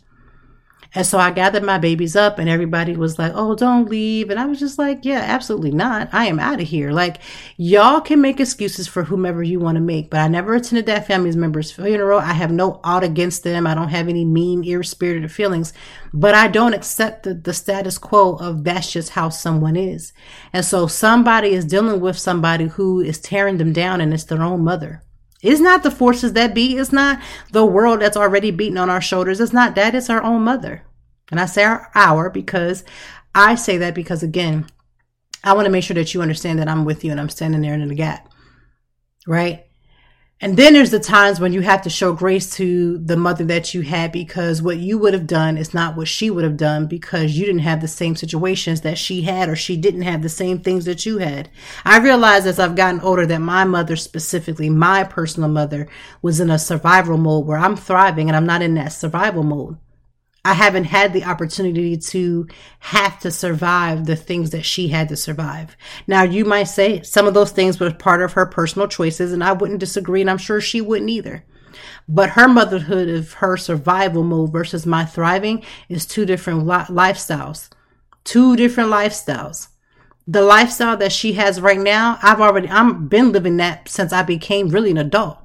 And 0.95 1.07
so 1.07 1.19
I 1.19 1.31
gathered 1.31 1.65
my 1.65 1.77
babies 1.77 2.17
up 2.17 2.39
and 2.39 2.49
everybody 2.49 2.97
was 2.97 3.19
like, 3.19 3.33
oh, 3.35 3.55
don't 3.55 3.91
leave. 3.91 4.31
And 4.31 4.41
I 4.41 4.47
was 4.47 4.59
just 4.59 4.79
like, 4.79 5.05
yeah, 5.05 5.21
absolutely 5.21 5.71
not. 5.71 6.09
I 6.13 6.27
am 6.27 6.41
out 6.41 6.61
of 6.61 6.69
here. 6.69 6.93
Like, 6.93 7.19
y'all 7.59 8.01
can 8.01 8.23
make 8.23 8.41
excuses 8.41 8.89
for 8.89 9.05
whomever 9.05 9.43
you 9.43 9.61
want 9.61 9.77
to 9.77 9.83
make, 9.83 10.09
but 10.11 10.21
I 10.21 10.29
never 10.29 10.55
attended 10.55 10.87
that 10.87 11.07
family 11.07 11.31
member's 11.37 11.71
funeral. 11.71 12.19
I 12.21 12.33
have 12.33 12.51
no 12.51 12.81
ought 12.85 13.05
against 13.05 13.45
them. 13.45 13.67
I 13.67 13.75
don't 13.75 13.91
have 13.91 14.09
any 14.09 14.25
mean, 14.25 14.65
ill 14.65 14.83
spirited 14.83 15.31
feelings, 15.31 15.75
but 16.15 16.35
I 16.35 16.49
don't 16.49 16.75
accept 16.75 17.25
the, 17.25 17.35
the 17.35 17.53
status 17.53 17.99
quo 17.99 18.37
of 18.37 18.65
that's 18.65 18.91
just 18.91 19.11
how 19.11 19.29
someone 19.29 19.77
is. 19.77 20.15
And 20.55 20.65
so 20.65 20.87
somebody 20.87 21.51
is 21.51 21.67
dealing 21.67 22.01
with 22.01 22.19
somebody 22.19 22.67
who 22.67 23.01
is 23.01 23.19
tearing 23.19 23.59
them 23.59 23.75
down 23.75 24.01
and 24.01 24.15
it's 24.15 24.25
their 24.25 24.43
own 24.43 24.65
mother. 24.65 25.03
It's 25.43 25.61
not 25.61 25.83
the 25.83 25.91
forces 25.91 26.33
that 26.33 26.55
be. 26.55 26.77
It's 26.77 26.93
not 26.93 27.21
the 27.53 27.65
world 27.65 28.01
that's 28.01 28.17
already 28.17 28.51
beaten 28.51 28.79
on 28.79 28.91
our 28.91 29.01
shoulders. 29.01 29.41
It's 29.41 29.53
not 29.53 29.75
that. 29.77 29.95
It's 29.95 30.11
our 30.11 30.23
own 30.23 30.43
mother. 30.43 30.83
And 31.31 31.39
I 31.39 31.47
say 31.47 31.65
our, 31.65 31.91
our 31.95 32.31
because 32.31 32.85
I 33.35 33.55
say 33.55 33.77
that 33.79 33.95
because 33.95 34.23
again, 34.23 34.67
I 35.45 35.53
want 35.53 35.67
to 35.67 35.71
make 35.71 35.85
sure 35.85 35.95
that 35.95 36.13
you 36.13 36.23
understand 36.23 36.59
that 36.59 36.69
I'm 36.69 36.85
with 36.85 37.05
you 37.05 37.13
and 37.13 37.21
I'm 37.21 37.29
standing 37.29 37.61
there 37.61 37.75
in 37.75 37.87
the 37.87 37.95
gap. 37.95 38.33
Right? 39.27 39.68
And 40.41 40.57
then 40.57 40.73
there's 40.73 40.93
the 40.93 41.01
times 41.01 41.41
when 41.41 41.53
you 41.53 41.63
have 41.63 41.83
to 41.83 41.91
show 41.91 42.13
grace 42.13 42.49
to 42.55 42.99
the 42.99 43.17
mother 43.17 43.43
that 43.47 43.75
you 43.75 43.83
had 43.83 44.13
because 44.13 44.63
what 44.63 44.77
you 44.77 44.97
would 44.97 45.13
have 45.13 45.27
done 45.27 45.59
is 45.59 45.75
not 45.75 45.97
what 45.97 46.07
she 46.07 46.31
would 46.31 46.45
have 46.45 46.57
done 46.57 46.87
because 46.87 47.37
you 47.37 47.45
didn't 47.45 47.63
have 47.63 47.81
the 47.81 47.89
same 47.89 48.15
situations 48.15 48.83
that 48.83 48.99
she 48.99 49.23
had 49.23 49.49
or 49.49 49.57
she 49.57 49.77
didn't 49.77 50.03
have 50.03 50.23
the 50.23 50.29
same 50.29 50.61
things 50.61 50.85
that 50.85 51.05
you 51.05 51.19
had. 51.19 51.49
I 51.85 51.99
realized 51.99 52.47
as 52.47 52.61
I've 52.61 52.77
gotten 52.77 53.01
older 53.01 53.27
that 53.27 53.41
my 53.41 53.65
mother 53.65 53.97
specifically, 53.97 54.71
my 54.71 55.03
personal 55.03 55.49
mother 55.49 55.89
was 56.23 56.39
in 56.39 56.51
a 56.51 56.59
survival 56.59 57.19
mode 57.19 57.45
where 57.45 57.59
I'm 57.59 57.75
thriving 57.75 58.29
and 58.29 58.37
I'm 58.37 58.47
not 58.47 58.63
in 58.63 58.75
that 58.75 58.93
survival 58.93 59.43
mode. 59.43 59.77
I 60.49 60.55
haven't 60.55 60.85
had 60.85 61.13
the 61.13 61.25
opportunity 61.25 61.99
to 61.99 62.49
have 62.79 63.19
to 63.21 63.31
survive 63.31 64.07
the 64.07 64.17
things 64.17 64.49
that 64.53 64.65
she 64.65 64.89
had 64.89 65.11
to 65.11 65.17
survive. 65.17 65.77
Now, 66.07 66.23
you 66.23 66.47
might 66.47 66.69
say 66.69 67.03
some 67.03 67.27
of 67.27 67.35
those 67.35 67.51
things 67.51 67.79
were 67.79 67.93
part 67.93 68.23
of 68.23 68.33
her 68.33 68.47
personal 68.47 68.89
choices, 68.89 69.35
and 69.35 69.45
I 69.45 69.53
wouldn't 69.53 69.81
disagree, 69.81 70.23
and 70.23 70.31
I'm 70.31 70.39
sure 70.39 70.63
she 70.63 70.81
wouldn't 70.81 71.11
either. 71.11 71.45
But 72.09 72.31
her 72.31 72.49
motherhood 72.49 73.11
of 73.11 73.35
her 73.35 73.59
survival 73.59 74.25
mode 74.25 74.51
versus 74.51 74.87
my 74.87 75.05
thriving 75.05 75.65
is 75.91 76.07
two 76.07 76.25
different 76.25 76.67
li- 76.67 76.89
lifestyles. 76.89 77.69
Two 78.25 78.57
different 78.57 78.89
lifestyles. 78.89 79.69
The 80.27 80.41
lifestyle 80.41 80.97
that 80.97 81.13
she 81.13 81.35
has 81.35 81.61
right 81.61 81.79
now, 81.79 82.19
I've 82.23 82.41
already, 82.41 82.71
I've 82.71 83.11
been 83.11 83.33
living 83.33 83.59
that 83.59 83.91
since 83.91 84.15
I 84.15 84.23
became 84.23 84.71
really 84.71 84.93
an 84.93 84.97
adult 84.97 85.41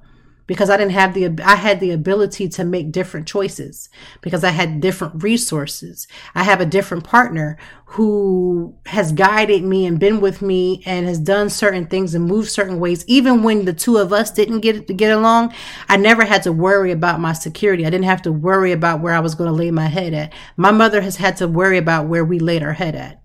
because 0.46 0.70
I 0.70 0.78
didn't 0.78 0.92
have 0.92 1.14
the 1.14 1.30
I 1.44 1.56
had 1.56 1.80
the 1.80 1.92
ability 1.92 2.50
to 2.50 2.64
make 2.64 2.92
different 2.92 3.28
choices 3.28 3.90
because 4.22 4.44
I 4.44 4.50
had 4.50 4.82
different 4.82 5.24
resources. 5.24 6.08
I 6.36 6.44
have 6.44 6.60
a 6.60 6.66
different 6.66 7.04
partner 7.04 7.58
who 7.86 8.76
has 8.88 9.12
guided 9.12 9.64
me 9.64 9.86
and 9.86 10.00
been 10.00 10.20
with 10.20 10.42
me 10.42 10.82
and 10.86 11.06
has 11.06 11.20
done 11.20 11.50
certain 11.50 11.86
things 11.86 12.16
and 12.16 12.26
moved 12.26 12.50
certain 12.50 12.80
ways 12.80 13.06
even 13.08 13.44
when 13.44 13.66
the 13.66 13.74
two 13.74 13.98
of 13.98 14.12
us 14.12 14.32
didn't 14.32 14.62
get 14.62 14.88
to 14.88 14.94
get 14.94 15.16
along. 15.16 15.54
I 15.88 15.98
never 15.98 16.26
had 16.26 16.44
to 16.44 16.52
worry 16.52 16.92
about 16.92 17.20
my 17.20 17.34
security. 17.34 17.86
I 17.86 17.90
didn't 17.90 18.06
have 18.06 18.24
to 18.24 18.32
worry 18.32 18.72
about 18.72 19.02
where 19.02 19.14
I 19.14 19.20
was 19.20 19.36
going 19.36 19.50
to 19.50 19.56
lay 19.56 19.72
my 19.72 19.88
head 19.88 20.14
at. 20.14 20.34
My 20.58 20.72
mother 20.72 21.02
has 21.02 21.18
had 21.18 21.38
to 21.38 21.48
worry 21.48 21.78
about 21.78 22.08
where 22.08 22.26
we 22.26 22.40
laid 22.40 22.64
our 22.64 22.74
head 22.74 22.96
at. 22.96 23.22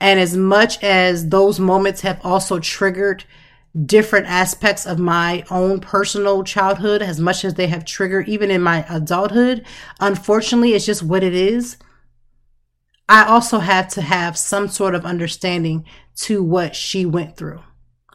And 0.00 0.20
as 0.20 0.36
much 0.36 0.82
as 0.82 1.30
those 1.30 1.58
moments 1.58 2.02
have 2.02 2.20
also 2.22 2.58
triggered 2.58 3.24
different 3.82 4.26
aspects 4.26 4.86
of 4.86 4.98
my 4.98 5.44
own 5.50 5.80
personal 5.80 6.44
childhood 6.44 7.02
as 7.02 7.18
much 7.18 7.44
as 7.44 7.54
they 7.54 7.66
have 7.66 7.84
triggered 7.84 8.28
even 8.28 8.50
in 8.50 8.62
my 8.62 8.84
adulthood. 8.88 9.64
Unfortunately, 10.00 10.74
it's 10.74 10.86
just 10.86 11.02
what 11.02 11.24
it 11.24 11.34
is. 11.34 11.76
I 13.08 13.24
also 13.24 13.58
had 13.58 13.90
to 13.90 14.02
have 14.02 14.38
some 14.38 14.68
sort 14.68 14.94
of 14.94 15.04
understanding 15.04 15.84
to 16.16 16.42
what 16.42 16.76
she 16.76 17.04
went 17.04 17.36
through. 17.36 17.60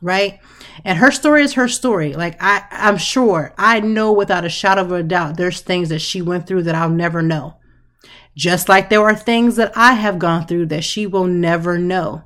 Right. 0.01 0.39
And 0.85 0.97
her 0.97 1.11
story 1.11 1.43
is 1.43 1.53
her 1.53 1.67
story. 1.67 2.13
Like 2.13 2.41
I, 2.41 2.63
I'm 2.71 2.97
sure 2.97 3.53
I 3.57 3.81
know 3.81 4.13
without 4.13 4.45
a 4.45 4.49
shadow 4.49 4.81
of 4.81 4.91
a 4.93 5.03
doubt, 5.03 5.35
there's 5.35 5.59
things 5.59 5.89
that 5.89 5.99
she 5.99 6.21
went 6.21 6.47
through 6.47 6.63
that 6.63 6.75
I'll 6.75 6.89
never 6.89 7.21
know. 7.21 7.55
Just 8.35 8.69
like 8.69 8.89
there 8.89 9.03
are 9.03 9.15
things 9.15 9.57
that 9.57 9.73
I 9.75 9.93
have 9.95 10.17
gone 10.17 10.47
through 10.47 10.67
that 10.67 10.85
she 10.85 11.05
will 11.05 11.25
never 11.25 11.77
know. 11.77 12.23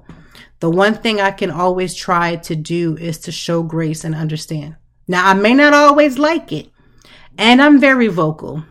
The 0.64 0.70
one 0.70 0.94
thing 0.94 1.20
I 1.20 1.32
can 1.32 1.52
always 1.52 1.94
try 1.94 2.38
to 2.38 2.56
do 2.56 2.96
is 2.96 3.18
to 3.18 3.34
show 3.34 3.64
grace 3.64 4.06
and 4.06 4.16
understand. 4.16 4.78
Now, 5.10 5.28
I 5.28 5.34
may 5.34 5.54
not 5.54 5.74
always 5.74 6.18
like 6.18 6.54
it, 6.54 6.70
and 7.38 7.62
I'm 7.62 7.82
very 7.82 8.08
vocal. 8.08 8.64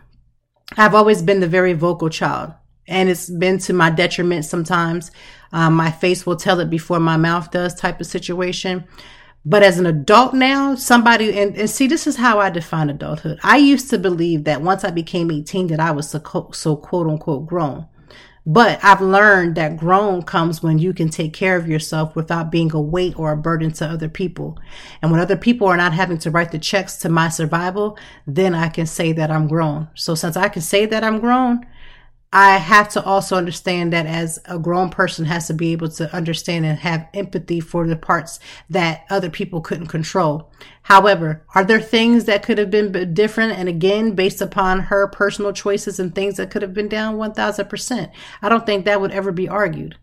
I've 0.75 0.95
always 0.95 1.21
been 1.21 1.39
the 1.39 1.47
very 1.47 1.73
vocal 1.73 2.09
child, 2.09 2.53
and 2.87 3.09
it's 3.09 3.29
been 3.29 3.59
to 3.59 3.73
my 3.73 3.91
detriment 3.91 4.45
sometimes. 4.45 5.11
Um, 5.51 5.75
my 5.75 5.91
face 5.91 6.25
will 6.25 6.35
tell 6.35 6.59
it 6.61 6.71
before 6.71 6.99
my 6.99 7.15
mouth 7.15 7.51
does, 7.51 7.75
type 7.75 8.01
of 8.01 8.07
situation. 8.07 8.85
But 9.45 9.61
as 9.61 9.77
an 9.77 9.85
adult 9.85 10.33
now, 10.33 10.73
somebody, 10.73 11.39
and, 11.39 11.55
and 11.55 11.69
see, 11.69 11.85
this 11.85 12.07
is 12.07 12.15
how 12.15 12.39
I 12.39 12.49
define 12.49 12.89
adulthood. 12.89 13.37
I 13.43 13.57
used 13.57 13.91
to 13.91 13.99
believe 13.99 14.45
that 14.45 14.63
once 14.63 14.83
I 14.83 14.89
became 14.89 15.29
18, 15.29 15.67
that 15.67 15.79
I 15.79 15.91
was 15.91 16.09
so, 16.09 16.49
so 16.53 16.75
quote 16.75 17.05
unquote 17.05 17.45
grown. 17.45 17.85
But 18.45 18.83
I've 18.83 18.99
learned 18.99 19.55
that 19.55 19.77
grown 19.77 20.21
comes 20.23 20.61
when 20.61 20.77
you 20.77 20.93
can 20.93 21.09
take 21.09 21.33
care 21.33 21.55
of 21.55 21.67
yourself 21.67 22.13
without 22.13 22.51
being 22.51 22.73
a 22.73 22.81
weight 22.81 23.17
or 23.17 23.31
a 23.31 23.37
burden 23.37 23.71
to 23.73 23.87
other 23.87 24.09
people. 24.09 24.59
And 25.01 25.11
when 25.11 25.21
other 25.21 25.37
people 25.37 25.67
are 25.67 25.77
not 25.77 25.93
having 25.93 26.17
to 26.19 26.31
write 26.31 26.51
the 26.51 26.59
checks 26.59 26.97
to 26.97 27.09
my 27.09 27.29
survival, 27.29 27.97
then 28.27 28.53
I 28.53 28.67
can 28.67 28.85
say 28.85 29.13
that 29.13 29.31
I'm 29.31 29.47
grown. 29.47 29.87
So 29.93 30.13
since 30.13 30.35
I 30.35 30.49
can 30.49 30.61
say 30.61 30.85
that 30.85 31.05
I'm 31.05 31.19
grown, 31.21 31.65
I 32.35 32.57
have 32.57 32.89
to 32.89 33.03
also 33.03 33.35
understand 33.35 33.93
that 33.93 34.07
as 34.07 34.39
a 34.45 34.57
grown 34.57 34.89
person 34.89 35.25
has 35.25 35.45
to 35.47 35.53
be 35.53 35.71
able 35.71 35.89
to 35.89 36.11
understand 36.15 36.65
and 36.65 36.79
have 36.79 37.07
empathy 37.13 37.59
for 37.59 37.85
the 37.85 37.95
parts 37.95 38.39
that 38.71 39.05
other 39.11 39.29
people 39.29 39.61
couldn't 39.61 39.85
control. 39.85 40.51
However, 40.81 41.45
are 41.53 41.63
there 41.63 41.79
things 41.79 42.25
that 42.25 42.41
could 42.41 42.57
have 42.57 42.71
been 42.71 43.13
different? 43.13 43.53
And 43.53 43.69
again, 43.69 44.15
based 44.15 44.41
upon 44.41 44.79
her 44.79 45.07
personal 45.07 45.53
choices 45.53 45.99
and 45.99 46.15
things 46.15 46.37
that 46.37 46.49
could 46.49 46.63
have 46.63 46.73
been 46.73 46.89
down 46.89 47.17
1000%. 47.17 48.11
I 48.41 48.49
don't 48.49 48.65
think 48.65 48.85
that 48.85 48.99
would 48.99 49.11
ever 49.11 49.31
be 49.31 49.47
argued 49.47 49.95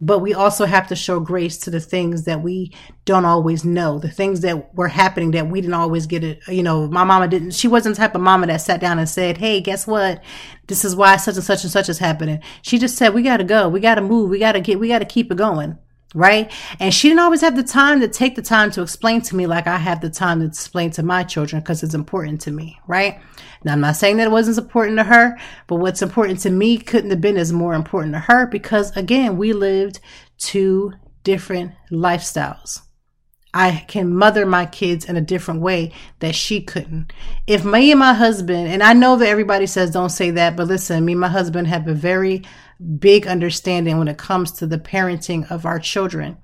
but 0.00 0.20
we 0.20 0.32
also 0.32 0.64
have 0.64 0.86
to 0.88 0.96
show 0.96 1.20
grace 1.20 1.58
to 1.58 1.70
the 1.70 1.80
things 1.80 2.24
that 2.24 2.42
we 2.42 2.72
don't 3.04 3.24
always 3.24 3.64
know 3.64 3.98
the 3.98 4.10
things 4.10 4.40
that 4.40 4.74
were 4.74 4.88
happening 4.88 5.32
that 5.32 5.48
we 5.48 5.60
didn't 5.60 5.74
always 5.74 6.06
get 6.06 6.22
it 6.22 6.40
you 6.48 6.62
know 6.62 6.86
my 6.88 7.04
mama 7.04 7.26
didn't 7.26 7.50
she 7.50 7.68
wasn't 7.68 7.94
the 7.94 8.00
type 8.00 8.14
of 8.14 8.20
mama 8.20 8.46
that 8.46 8.60
sat 8.60 8.80
down 8.80 8.98
and 8.98 9.08
said 9.08 9.38
hey 9.38 9.60
guess 9.68 9.86
what? 9.86 10.22
This 10.66 10.84
is 10.84 10.96
why 10.96 11.16
such 11.16 11.36
and 11.36 11.44
such 11.44 11.62
and 11.62 11.72
such 11.72 11.88
is 11.88 11.98
happening. 11.98 12.40
She 12.62 12.78
just 12.78 12.96
said 12.96 13.14
we 13.14 13.22
gotta 13.22 13.44
go. 13.44 13.68
We 13.68 13.80
gotta 13.80 14.00
move. 14.00 14.30
We 14.30 14.38
gotta 14.38 14.60
get 14.60 14.80
we 14.80 14.88
gotta 14.88 15.04
keep 15.04 15.30
it 15.30 15.36
going 15.36 15.78
right? 16.14 16.50
And 16.80 16.92
she 16.92 17.08
didn't 17.08 17.20
always 17.20 17.42
have 17.42 17.56
the 17.56 17.62
time 17.62 18.00
to 18.00 18.08
take 18.08 18.34
the 18.34 18.42
time 18.42 18.70
to 18.72 18.82
explain 18.82 19.20
to 19.22 19.36
me 19.36 19.46
like 19.46 19.66
I 19.66 19.76
have 19.76 20.00
the 20.00 20.10
time 20.10 20.40
to 20.40 20.46
explain 20.46 20.90
to 20.92 21.02
my 21.02 21.22
children 21.22 21.60
because 21.60 21.82
it's 21.82 21.94
important 21.94 22.40
to 22.42 22.50
me, 22.50 22.78
right? 22.86 23.20
Now, 23.64 23.72
I'm 23.72 23.80
not 23.80 23.96
saying 23.96 24.16
that 24.16 24.28
it 24.28 24.30
wasn't 24.30 24.58
important 24.58 24.98
to 24.98 25.04
her, 25.04 25.38
but 25.66 25.76
what's 25.76 26.02
important 26.02 26.40
to 26.40 26.50
me 26.50 26.78
couldn't 26.78 27.10
have 27.10 27.20
been 27.20 27.36
as 27.36 27.52
more 27.52 27.74
important 27.74 28.14
to 28.14 28.20
her 28.20 28.46
because, 28.46 28.96
again, 28.96 29.36
we 29.36 29.52
lived 29.52 30.00
two 30.38 30.92
different 31.24 31.72
lifestyles. 31.90 32.80
I 33.52 33.84
can 33.88 34.14
mother 34.14 34.44
my 34.44 34.66
kids 34.66 35.06
in 35.06 35.16
a 35.16 35.22
different 35.22 35.62
way 35.62 35.92
that 36.20 36.34
she 36.34 36.60
couldn't. 36.60 37.12
If 37.46 37.64
me 37.64 37.90
and 37.90 37.98
my 37.98 38.12
husband, 38.12 38.68
and 38.68 38.82
I 38.82 38.92
know 38.92 39.16
that 39.16 39.28
everybody 39.28 39.66
says 39.66 39.90
don't 39.90 40.10
say 40.10 40.30
that, 40.32 40.54
but 40.54 40.68
listen, 40.68 41.04
me 41.04 41.12
and 41.12 41.20
my 41.20 41.28
husband 41.28 41.66
have 41.66 41.88
a 41.88 41.94
very 41.94 42.42
big 42.98 43.26
understanding 43.26 43.98
when 43.98 44.08
it 44.08 44.18
comes 44.18 44.52
to 44.52 44.66
the 44.66 44.78
parenting 44.78 45.50
of 45.50 45.66
our 45.66 45.78
children. 45.78 46.36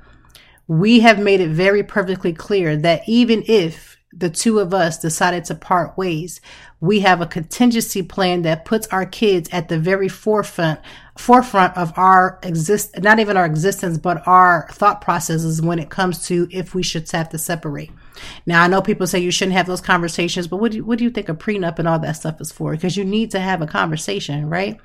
We 0.67 1.01
have 1.01 1.19
made 1.19 1.41
it 1.41 1.51
very 1.51 1.83
perfectly 1.83 2.33
clear 2.33 2.77
that 2.79 3.03
even 3.07 3.45
if 3.47 3.99
the 4.17 4.31
two 4.31 4.61
of 4.61 4.73
us 4.73 4.99
decided 4.99 5.45
to 5.45 5.55
part 5.55 5.99
ways, 5.99 6.41
we 6.81 7.01
have 7.01 7.21
a 7.21 7.27
contingency 7.27 8.03
plan 8.03 8.43
that 8.43 8.65
puts 8.65 8.87
our 8.89 9.07
kids 9.07 9.49
at 9.53 9.69
the 9.69 9.79
very 9.79 10.09
forefront 10.09 10.81
forefront 11.17 11.77
of 11.77 11.97
our 11.97 12.41
exist 12.43 13.01
not 13.01 13.21
even 13.21 13.37
our 13.37 13.47
existence 13.47 13.97
but 13.97 14.27
our 14.27 14.69
thought 14.73 15.01
processes 15.01 15.63
when 15.63 15.79
it 15.79 15.89
comes 15.89 16.27
to 16.27 16.49
if 16.51 16.75
we 16.75 16.83
should 16.83 17.09
have 17.11 17.29
to 17.29 17.39
separate. 17.39 17.91
Now 18.47 18.63
I 18.63 18.69
know 18.69 18.83
people 18.83 19.07
say 19.07 19.21
you 19.21 19.31
shouldn't 19.31 19.57
have 19.57 19.67
those 19.67 19.81
conversations, 19.81 20.47
but 20.47 20.59
what 20.59 20.73
do 20.73 20.79
you, 20.79 20.85
what 20.85 20.99
do 20.99 21.05
you 21.05 21.11
think 21.11 21.29
a 21.29 21.35
prenup 21.35 21.79
and 21.79 21.89
all 21.89 21.99
that 22.01 22.17
stuff 22.17 22.41
is 22.41 22.53
for? 22.53 22.73
Because 22.73 22.97
you 22.97 23.05
need 23.05 23.31
to 23.31 23.41
have 23.41 23.63
a 23.63 23.67
conversation, 23.67 24.51
right? 24.51 24.81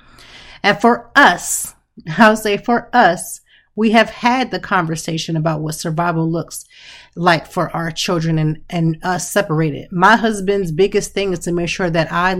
And 0.62 0.80
for 0.80 1.10
us, 1.14 1.74
I'll 2.18 2.36
say 2.36 2.56
for 2.56 2.88
us, 2.94 3.40
we 3.76 3.92
have 3.92 4.10
had 4.10 4.50
the 4.50 4.60
conversation 4.60 5.36
about 5.36 5.60
what 5.60 5.74
survival 5.74 6.30
looks 6.30 6.66
like 7.14 7.46
for 7.46 7.74
our 7.74 7.90
children 7.90 8.38
and, 8.38 8.62
and 8.68 8.98
us 9.02 9.30
separated. 9.30 9.90
My 9.90 10.16
husband's 10.16 10.72
biggest 10.72 11.12
thing 11.12 11.32
is 11.32 11.38
to 11.40 11.52
make 11.52 11.68
sure 11.68 11.88
that 11.88 12.08
I 12.10 12.36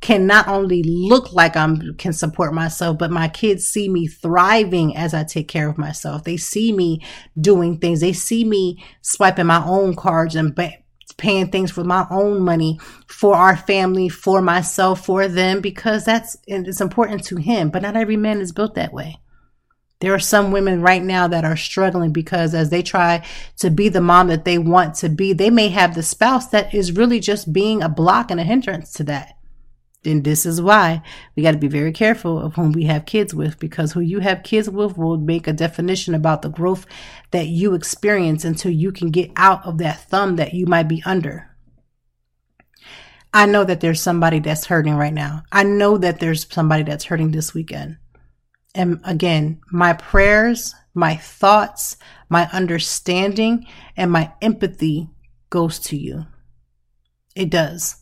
can 0.00 0.26
not 0.26 0.46
only 0.46 0.82
look 0.84 1.32
like 1.32 1.56
I 1.56 1.74
can 1.96 2.12
support 2.12 2.54
myself, 2.54 2.98
but 2.98 3.10
my 3.10 3.28
kids 3.28 3.66
see 3.66 3.88
me 3.88 4.06
thriving 4.06 4.96
as 4.96 5.14
I 5.14 5.24
take 5.24 5.48
care 5.48 5.68
of 5.68 5.78
myself. 5.78 6.22
They 6.22 6.36
see 6.36 6.72
me 6.72 7.02
doing 7.40 7.78
things. 7.78 8.00
They 8.00 8.12
see 8.12 8.44
me 8.44 8.84
swiping 9.02 9.46
my 9.46 9.64
own 9.64 9.96
cards 9.96 10.36
and 10.36 10.54
paying 11.18 11.50
things 11.50 11.76
with 11.76 11.84
my 11.84 12.06
own 12.10 12.42
money 12.42 12.80
for 13.06 13.34
our 13.34 13.56
family, 13.56 14.08
for 14.08 14.40
myself, 14.40 15.04
for 15.04 15.28
them, 15.28 15.60
because 15.60 16.04
that's 16.04 16.38
it's 16.46 16.80
important 16.80 17.24
to 17.24 17.36
him. 17.36 17.68
But 17.68 17.82
not 17.82 17.96
every 17.96 18.16
man 18.16 18.40
is 18.40 18.52
built 18.52 18.74
that 18.76 18.94
way. 18.94 19.18
There 20.00 20.14
are 20.14 20.20
some 20.20 20.52
women 20.52 20.80
right 20.80 21.02
now 21.02 21.26
that 21.26 21.44
are 21.44 21.56
struggling 21.56 22.12
because 22.12 22.54
as 22.54 22.70
they 22.70 22.82
try 22.82 23.26
to 23.58 23.68
be 23.68 23.88
the 23.88 24.00
mom 24.00 24.28
that 24.28 24.44
they 24.44 24.56
want 24.56 24.94
to 24.96 25.08
be, 25.08 25.32
they 25.32 25.50
may 25.50 25.68
have 25.68 25.94
the 25.94 26.04
spouse 26.04 26.46
that 26.48 26.72
is 26.72 26.92
really 26.92 27.18
just 27.18 27.52
being 27.52 27.82
a 27.82 27.88
block 27.88 28.30
and 28.30 28.38
a 28.38 28.44
hindrance 28.44 28.92
to 28.94 29.04
that. 29.04 29.37
And 30.04 30.22
this 30.22 30.46
is 30.46 30.62
why 30.62 31.02
we 31.34 31.42
got 31.42 31.52
to 31.52 31.58
be 31.58 31.68
very 31.68 31.92
careful 31.92 32.38
of 32.38 32.54
whom 32.54 32.72
we 32.72 32.84
have 32.84 33.04
kids 33.04 33.34
with 33.34 33.58
because 33.58 33.92
who 33.92 34.00
you 34.00 34.20
have 34.20 34.44
kids 34.44 34.70
with 34.70 34.96
will 34.96 35.18
make 35.18 35.48
a 35.48 35.52
definition 35.52 36.14
about 36.14 36.42
the 36.42 36.48
growth 36.48 36.86
that 37.32 37.48
you 37.48 37.74
experience 37.74 38.44
until 38.44 38.70
you 38.70 38.92
can 38.92 39.10
get 39.10 39.30
out 39.36 39.66
of 39.66 39.78
that 39.78 40.00
thumb 40.02 40.36
that 40.36 40.54
you 40.54 40.66
might 40.66 40.88
be 40.88 41.02
under. 41.04 41.50
I 43.34 43.46
know 43.46 43.64
that 43.64 43.80
there's 43.80 44.00
somebody 44.00 44.38
that's 44.38 44.66
hurting 44.66 44.94
right 44.94 45.12
now. 45.12 45.42
I 45.52 45.64
know 45.64 45.98
that 45.98 46.20
there's 46.20 46.46
somebody 46.50 46.84
that's 46.84 47.04
hurting 47.04 47.32
this 47.32 47.52
weekend. 47.52 47.98
And 48.74 49.00
again, 49.04 49.60
my 49.70 49.92
prayers, 49.92 50.74
my 50.94 51.16
thoughts, 51.16 51.96
my 52.28 52.48
understanding, 52.52 53.66
and 53.96 54.10
my 54.10 54.32
empathy 54.40 55.08
goes 55.50 55.78
to 55.80 55.96
you. 55.96 56.26
It 57.34 57.50
does. 57.50 57.97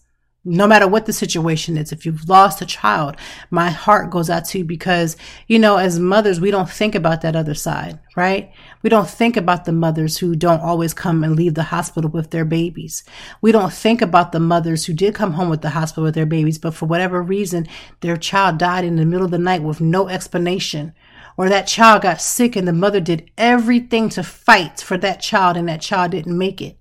No 0.49 0.69
matter 0.69 0.87
what 0.87 1.07
the 1.07 1.13
situation 1.13 1.77
is, 1.77 1.91
if 1.91 2.07
you've 2.07 2.29
lost 2.29 2.63
a 2.63 2.67
child, 2.67 3.17
my 3.51 3.69
heart 3.69 4.13
goes 4.13 4.31
out 4.31 4.45
to 4.45 4.59
you 4.59 4.65
because, 4.65 5.17
you 5.49 5.59
know, 5.59 5.77
as 5.77 5.99
mothers, 5.99 6.41
we 6.41 6.53
don't 6.53 6.71
think 6.71 6.95
about 6.95 7.23
that 7.23 7.35
other 7.35 7.53
side, 7.53 7.99
right? 8.15 8.53
We 8.81 8.89
don't 8.89 9.11
think 9.11 9.37
about 9.37 9.65
the 9.65 9.73
mothers 9.73 10.19
who 10.19 10.37
don't 10.37 10.61
always 10.61 10.95
come 10.95 11.25
and 11.25 11.35
leave 11.35 11.55
the 11.55 11.65
hospital 11.65 12.09
with 12.11 12.31
their 12.31 12.45
babies. 12.45 13.03
We 13.41 13.51
don't 13.51 13.73
think 13.73 14.01
about 14.01 14.31
the 14.31 14.39
mothers 14.39 14.85
who 14.85 14.93
did 14.93 15.17
come 15.17 15.33
home 15.33 15.51
with 15.51 15.63
the 15.63 15.71
hospital 15.71 16.05
with 16.05 16.15
their 16.15 16.27
babies, 16.27 16.59
but 16.59 16.75
for 16.75 16.87
whatever 16.87 17.21
reason, 17.21 17.67
their 17.99 18.17
child 18.17 18.57
died 18.57 18.85
in 18.85 18.95
the 18.95 19.05
middle 19.05 19.25
of 19.25 19.33
the 19.33 19.39
night 19.39 19.65
with 19.65 19.81
no 19.81 20.09
explanation. 20.09 20.95
Or 21.37 21.49
that 21.49 21.67
child 21.67 22.03
got 22.03 22.21
sick 22.21 22.55
and 22.55 22.69
the 22.69 22.73
mother 22.73 23.01
did 23.01 23.29
everything 23.37 24.11
to 24.11 24.23
fight 24.23 24.81
for 24.81 24.97
that 24.99 25.21
child 25.21 25.57
and 25.57 25.69
that 25.69 25.81
child 25.81 26.13
didn't 26.13 26.39
make 26.39 26.63
it 26.63 26.79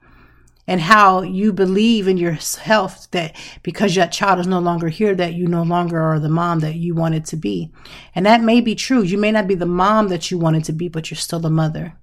and 0.68 0.82
how 0.82 1.22
you 1.22 1.54
believe 1.54 2.08
in 2.08 2.18
yourself 2.18 3.10
that 3.12 3.36
because 3.64 3.96
that 3.96 4.12
child 4.12 4.40
is 4.40 4.48
no 4.48 4.60
longer 4.60 4.90
here 4.90 5.16
that 5.16 5.34
you 5.34 5.48
no 5.48 5.64
longer 5.64 6.00
are 6.00 6.20
the 6.20 6.30
mom 6.30 6.60
that 6.60 6.76
you 6.76 6.96
wanted 6.96 7.26
to 7.26 7.38
be. 7.38 7.72
And 8.16 8.26
that 8.26 8.42
may 8.42 8.62
be 8.62 8.76
true. 8.76 9.04
You 9.04 9.18
may 9.18 9.32
not 9.32 9.48
be 9.48 9.56
the 9.56 9.66
mom 9.66 10.08
that 10.08 10.32
you 10.32 10.38
wanted 10.38 10.64
to 10.66 10.74
be 10.74 10.88
but 10.88 11.10
you're 11.10 11.18
still 11.18 11.46
a 11.46 11.50
mother 11.50 11.98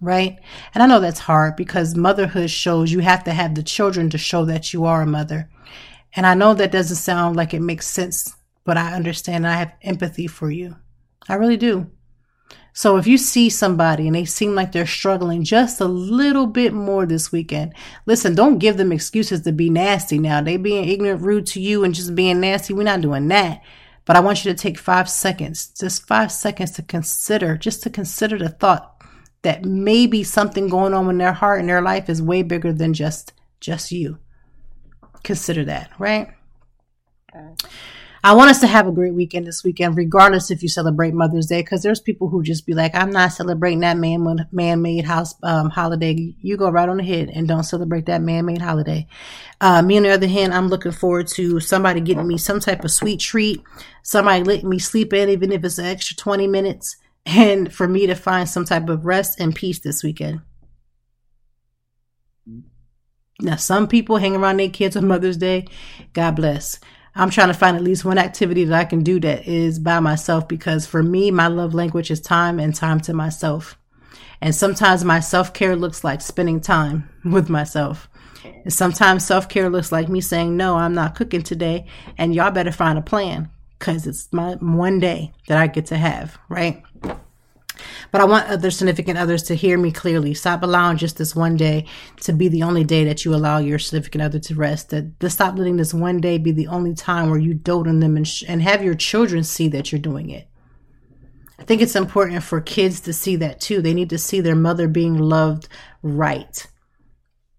right? 0.00 0.38
And 0.74 0.82
i 0.82 0.86
know 0.86 1.00
that's 1.00 1.20
hard 1.20 1.56
because 1.56 1.94
motherhood 1.94 2.50
shows 2.50 2.92
you 2.92 2.98
have 3.00 3.24
to 3.24 3.32
have 3.32 3.54
the 3.54 3.62
children 3.62 4.10
to 4.10 4.18
show 4.18 4.44
that 4.44 4.72
you 4.72 4.84
are 4.84 5.02
a 5.02 5.06
mother. 5.06 5.48
And 6.14 6.26
i 6.26 6.34
know 6.34 6.52
that 6.54 6.72
doesn't 6.72 6.96
sound 6.96 7.36
like 7.36 7.54
it 7.54 7.60
makes 7.60 7.86
sense 7.86 8.36
but 8.64 8.76
i 8.76 8.92
understand 8.92 9.44
and 9.44 9.46
i 9.46 9.56
have 9.56 9.72
empathy 9.82 10.26
for 10.26 10.50
you. 10.50 10.76
I 11.28 11.34
really 11.34 11.56
do 11.56 11.90
so 12.76 12.96
if 12.96 13.06
you 13.06 13.16
see 13.18 13.50
somebody 13.50 14.08
and 14.08 14.16
they 14.16 14.24
seem 14.24 14.56
like 14.56 14.72
they're 14.72 14.84
struggling 14.84 15.44
just 15.44 15.80
a 15.80 15.84
little 15.84 16.48
bit 16.48 16.74
more 16.74 17.06
this 17.06 17.30
weekend, 17.30 17.72
listen, 18.04 18.34
don't 18.34 18.58
give 18.58 18.76
them 18.76 18.90
excuses 18.90 19.42
to 19.42 19.52
be 19.52 19.70
nasty 19.70 20.18
now. 20.18 20.42
They 20.42 20.56
being 20.56 20.88
ignorant, 20.88 21.22
rude 21.22 21.46
to 21.46 21.60
you 21.60 21.84
and 21.84 21.94
just 21.94 22.16
being 22.16 22.40
nasty. 22.40 22.74
We're 22.74 22.82
not 22.82 23.00
doing 23.00 23.28
that. 23.28 23.62
But 24.04 24.16
I 24.16 24.20
want 24.20 24.44
you 24.44 24.52
to 24.52 24.58
take 24.58 24.76
five 24.76 25.08
seconds, 25.08 25.68
just 25.68 26.08
five 26.08 26.32
seconds 26.32 26.72
to 26.72 26.82
consider, 26.82 27.56
just 27.56 27.84
to 27.84 27.90
consider 27.90 28.38
the 28.38 28.48
thought 28.48 29.00
that 29.42 29.64
maybe 29.64 30.24
something 30.24 30.68
going 30.68 30.94
on 30.94 31.08
in 31.08 31.18
their 31.18 31.32
heart 31.32 31.60
and 31.60 31.68
their 31.68 31.80
life 31.80 32.08
is 32.10 32.20
way 32.20 32.42
bigger 32.42 32.72
than 32.72 32.92
just 32.92 33.32
just 33.60 33.92
you. 33.92 34.18
Consider 35.22 35.64
that, 35.66 35.90
right? 35.98 36.34
I 38.24 38.32
want 38.32 38.50
us 38.50 38.60
to 38.60 38.66
have 38.66 38.88
a 38.88 38.92
great 38.92 39.12
weekend 39.12 39.46
this 39.46 39.62
weekend, 39.62 39.98
regardless 39.98 40.50
if 40.50 40.62
you 40.62 40.68
celebrate 40.70 41.12
Mother's 41.12 41.44
Day, 41.44 41.60
because 41.60 41.82
there's 41.82 42.00
people 42.00 42.30
who 42.30 42.42
just 42.42 42.64
be 42.64 42.72
like, 42.72 42.94
I'm 42.94 43.10
not 43.10 43.32
celebrating 43.32 43.80
that 43.80 43.98
man 43.98 44.48
man-made 44.50 45.04
house 45.04 45.34
um, 45.42 45.68
holiday. 45.68 46.34
You 46.40 46.56
go 46.56 46.70
right 46.70 46.88
on 46.88 47.00
ahead 47.00 47.28
and 47.28 47.46
don't 47.46 47.64
celebrate 47.64 48.06
that 48.06 48.22
man-made 48.22 48.62
holiday. 48.62 49.06
Uh, 49.60 49.82
me, 49.82 49.98
on 49.98 50.04
the 50.04 50.08
other 50.08 50.26
hand, 50.26 50.54
I'm 50.54 50.68
looking 50.68 50.90
forward 50.90 51.26
to 51.34 51.60
somebody 51.60 52.00
getting 52.00 52.26
me 52.26 52.38
some 52.38 52.60
type 52.60 52.82
of 52.82 52.90
sweet 52.90 53.20
treat, 53.20 53.62
somebody 54.02 54.42
letting 54.42 54.70
me 54.70 54.78
sleep 54.78 55.12
in, 55.12 55.28
even 55.28 55.52
if 55.52 55.62
it's 55.62 55.76
an 55.76 55.84
extra 55.84 56.16
20 56.16 56.46
minutes, 56.46 56.96
and 57.26 57.70
for 57.70 57.86
me 57.86 58.06
to 58.06 58.14
find 58.14 58.48
some 58.48 58.64
type 58.64 58.88
of 58.88 59.04
rest 59.04 59.38
and 59.38 59.54
peace 59.54 59.80
this 59.80 60.02
weekend. 60.02 60.40
Now, 63.38 63.56
some 63.56 63.86
people 63.86 64.16
hang 64.16 64.34
around 64.34 64.60
their 64.60 64.70
kids 64.70 64.96
on 64.96 65.08
Mother's 65.08 65.36
Day. 65.36 65.66
God 66.14 66.36
bless. 66.36 66.80
I'm 67.16 67.30
trying 67.30 67.48
to 67.48 67.54
find 67.54 67.76
at 67.76 67.82
least 67.82 68.04
one 68.04 68.18
activity 68.18 68.64
that 68.64 68.78
I 68.78 68.84
can 68.84 69.04
do 69.04 69.20
that 69.20 69.46
is 69.46 69.78
by 69.78 70.00
myself 70.00 70.48
because 70.48 70.86
for 70.86 71.02
me, 71.02 71.30
my 71.30 71.46
love 71.46 71.72
language 71.72 72.10
is 72.10 72.20
time 72.20 72.58
and 72.58 72.74
time 72.74 73.00
to 73.02 73.14
myself. 73.14 73.78
And 74.40 74.54
sometimes 74.54 75.04
my 75.04 75.20
self 75.20 75.54
care 75.54 75.76
looks 75.76 76.02
like 76.02 76.20
spending 76.20 76.60
time 76.60 77.08
with 77.24 77.48
myself. 77.48 78.08
And 78.64 78.72
sometimes 78.72 79.24
self 79.24 79.48
care 79.48 79.70
looks 79.70 79.92
like 79.92 80.08
me 80.08 80.20
saying, 80.20 80.56
no, 80.56 80.76
I'm 80.76 80.94
not 80.94 81.14
cooking 81.14 81.42
today. 81.42 81.86
And 82.18 82.34
y'all 82.34 82.50
better 82.50 82.72
find 82.72 82.98
a 82.98 83.02
plan 83.02 83.48
because 83.78 84.06
it's 84.06 84.32
my 84.32 84.54
one 84.54 84.98
day 84.98 85.32
that 85.46 85.58
I 85.58 85.68
get 85.68 85.86
to 85.86 85.96
have, 85.96 86.36
right? 86.48 86.82
But 88.10 88.20
I 88.20 88.24
want 88.24 88.48
other 88.48 88.70
significant 88.70 89.18
others 89.18 89.42
to 89.44 89.54
hear 89.54 89.78
me 89.78 89.90
clearly. 89.90 90.34
Stop 90.34 90.62
allowing 90.62 90.96
just 90.96 91.16
this 91.16 91.34
one 91.34 91.56
day 91.56 91.86
to 92.22 92.32
be 92.32 92.48
the 92.48 92.62
only 92.62 92.84
day 92.84 93.04
that 93.04 93.24
you 93.24 93.34
allow 93.34 93.58
your 93.58 93.78
significant 93.78 94.22
other 94.22 94.38
to 94.38 94.54
rest. 94.54 94.90
That, 94.90 95.18
to 95.20 95.30
stop 95.30 95.56
letting 95.56 95.76
this 95.76 95.94
one 95.94 96.20
day 96.20 96.38
be 96.38 96.52
the 96.52 96.68
only 96.68 96.94
time 96.94 97.30
where 97.30 97.38
you 97.38 97.54
dote 97.54 97.88
on 97.88 98.00
them 98.00 98.16
and, 98.16 98.26
sh- 98.26 98.44
and 98.46 98.62
have 98.62 98.84
your 98.84 98.94
children 98.94 99.44
see 99.44 99.68
that 99.68 99.90
you're 99.90 100.00
doing 100.00 100.30
it. 100.30 100.48
I 101.58 101.64
think 101.64 101.82
it's 101.82 101.96
important 101.96 102.42
for 102.42 102.60
kids 102.60 103.00
to 103.00 103.12
see 103.12 103.36
that 103.36 103.60
too. 103.60 103.80
They 103.80 103.94
need 103.94 104.10
to 104.10 104.18
see 104.18 104.40
their 104.40 104.56
mother 104.56 104.88
being 104.88 105.16
loved 105.16 105.68
right. 106.02 106.66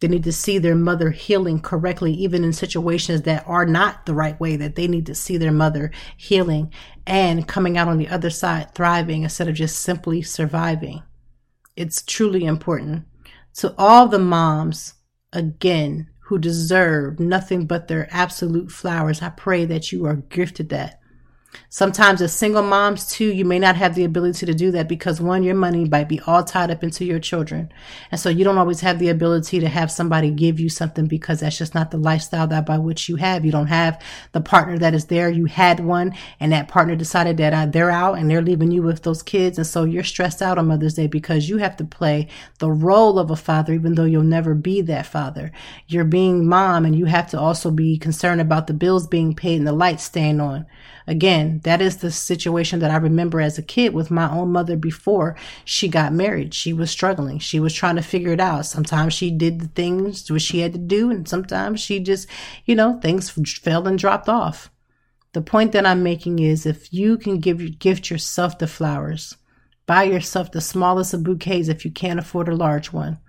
They 0.06 0.12
need 0.12 0.26
to 0.26 0.32
see 0.32 0.60
their 0.60 0.76
mother 0.76 1.10
healing 1.10 1.60
correctly, 1.60 2.14
even 2.14 2.44
in 2.44 2.54
situations 2.54 3.24
that 3.24 3.44
are 3.48 3.66
not 3.66 4.06
the 4.06 4.14
right 4.14 4.40
way, 4.40 4.56
that 4.56 4.76
they 4.76 4.88
need 4.88 5.08
to 5.08 5.16
see 5.16 5.38
their 5.38 5.52
mother 5.52 5.90
healing 6.16 6.72
and 7.08 7.48
coming 7.48 7.76
out 7.76 7.88
on 7.88 7.98
the 7.98 8.10
other 8.10 8.30
side 8.30 8.76
thriving 8.76 9.24
instead 9.24 9.48
of 9.48 9.56
just 9.56 9.82
simply 9.82 10.22
surviving. 10.22 11.02
It's 11.76 12.04
truly 12.04 12.46
important. 12.46 13.06
To 13.56 13.74
all 13.80 14.08
the 14.08 14.20
moms, 14.20 14.94
again, 15.34 16.12
who 16.26 16.38
deserve 16.38 17.20
nothing 17.20 17.66
but 17.66 17.88
their 17.88 18.08
absolute 18.12 18.72
flowers, 18.72 19.24
I 19.24 19.30
pray 19.30 19.66
that 19.66 19.92
you 19.92 20.06
are 20.06 20.18
gifted 20.18 20.70
that. 20.70 21.00
Sometimes 21.70 22.22
as 22.22 22.34
single 22.34 22.64
moms 22.64 23.08
too, 23.08 23.32
you 23.34 23.44
may 23.44 23.60
not 23.60 23.76
have 23.76 23.96
the 23.96 24.04
ability 24.06 24.46
to 24.46 24.54
do 24.54 24.72
that 24.72 24.88
because 24.88 25.20
one, 25.20 25.44
your 25.44 25.56
money 25.56 25.86
might 25.86 26.08
be 26.08 26.22
all 26.22 26.44
tied 26.44 26.72
up 26.72 26.84
into 26.84 27.04
your 27.04 27.20
children. 27.20 27.72
And 28.12 28.20
so 28.20 28.30
you 28.30 28.44
don't 28.44 28.58
always 28.58 28.82
have 28.82 28.98
the 28.98 29.10
ability 29.10 29.60
to 29.60 29.68
have 29.68 29.92
somebody 29.92 30.32
give 30.32 30.60
you 30.60 30.70
something 30.70 31.06
because 31.06 31.42
that's 31.42 31.58
just 31.58 31.76
not 31.76 31.92
the 31.92 31.98
lifestyle 31.98 32.48
that 32.48 32.66
by 32.66 32.78
which 32.78 33.10
you 33.10 33.18
have. 33.18 33.44
You 33.44 33.52
don't 33.52 33.68
have 33.68 34.02
the 34.32 34.42
partner 34.42 34.78
that 34.78 34.94
is 34.94 35.06
there. 35.06 35.30
You 35.30 35.46
had 35.46 35.80
one 35.82 36.14
and 36.40 36.52
that 36.52 36.68
partner 36.68 36.96
decided 36.96 37.38
that 37.38 37.54
uh, 37.54 37.66
they're 37.66 37.92
out 37.92 38.18
and 38.18 38.30
they're 38.30 38.42
leaving 38.42 38.72
you 38.72 38.82
with 38.82 39.04
those 39.04 39.22
kids. 39.22 39.58
And 39.58 39.68
so 39.68 39.84
you're 39.84 40.04
stressed 40.04 40.42
out 40.42 40.58
on 40.58 40.68
Mother's 40.68 40.94
Day 40.94 41.08
because 41.08 41.50
you 41.50 41.58
have 41.58 41.76
to 41.78 41.84
play 41.84 42.30
the 42.60 42.72
role 42.72 43.20
of 43.20 43.32
a 43.32 43.36
father, 43.36 43.74
even 43.74 43.96
though 43.96 44.06
you'll 44.06 44.24
never 44.24 44.56
be 44.56 44.82
that 44.82 45.06
father. 45.06 45.52
You're 45.88 46.06
being 46.06 46.48
mom 46.48 46.86
and 46.86 46.96
you 46.96 47.06
have 47.06 47.30
to 47.32 47.40
also 47.40 47.70
be 47.72 47.98
concerned 47.98 48.42
about 48.42 48.68
the 48.68 48.74
bills 48.74 49.08
being 49.08 49.36
paid 49.36 49.58
and 49.58 49.68
the 49.68 49.74
lights 49.74 50.04
staying 50.04 50.40
on. 50.40 50.66
Again, 51.08 51.62
that 51.64 51.82
is 51.82 51.98
the 51.98 52.12
situation 52.12 52.80
that 52.80 52.90
I 52.90 52.96
remember 52.96 53.40
as 53.40 53.58
a 53.58 53.64
kid 53.64 53.94
with 53.94 54.10
my 54.10 54.30
own 54.30 54.52
mother 54.52 54.76
before 54.76 55.36
she 55.64 55.88
got 55.88 56.14
married. 56.14 56.54
She 56.54 56.74
was 56.74 56.90
struggling. 56.90 57.38
She 57.38 57.60
was 57.60 57.74
trying 57.74 57.98
to 57.98 58.02
figure 58.02 58.34
it 58.34 58.40
out. 58.40 58.66
Sometimes 58.66 59.14
she 59.14 59.30
did 59.30 59.60
the 59.60 59.68
things 59.68 60.30
what 60.32 60.42
she 60.42 60.60
had 60.60 60.74
to 60.74 60.80
do, 60.80 61.12
and 61.12 61.28
sometimes 61.28 61.80
she 61.80 62.00
just, 62.00 62.28
you 62.66 62.76
know, 62.76 63.00
things 63.00 63.30
fell 63.30 63.88
and 63.88 64.00
dropped 64.00 64.28
off. 64.28 64.72
The 65.34 65.42
point 65.42 65.74
that 65.74 65.86
I'm 65.86 66.02
making 66.02 66.40
is 66.40 66.66
if 66.66 66.92
you 66.94 67.18
can 67.18 67.40
give 67.40 67.78
gift 67.78 68.10
yourself 68.10 68.58
the 68.58 68.68
flowers, 68.68 69.36
buy 69.86 70.04
yourself 70.04 70.52
the 70.52 70.62
smallest 70.62 71.14
of 71.14 71.24
bouquets 71.24 71.68
if 71.68 71.86
you 71.86 71.92
can't 71.92 72.20
afford 72.20 72.48
a 72.48 72.56
large 72.56 72.92
one. 72.92 73.20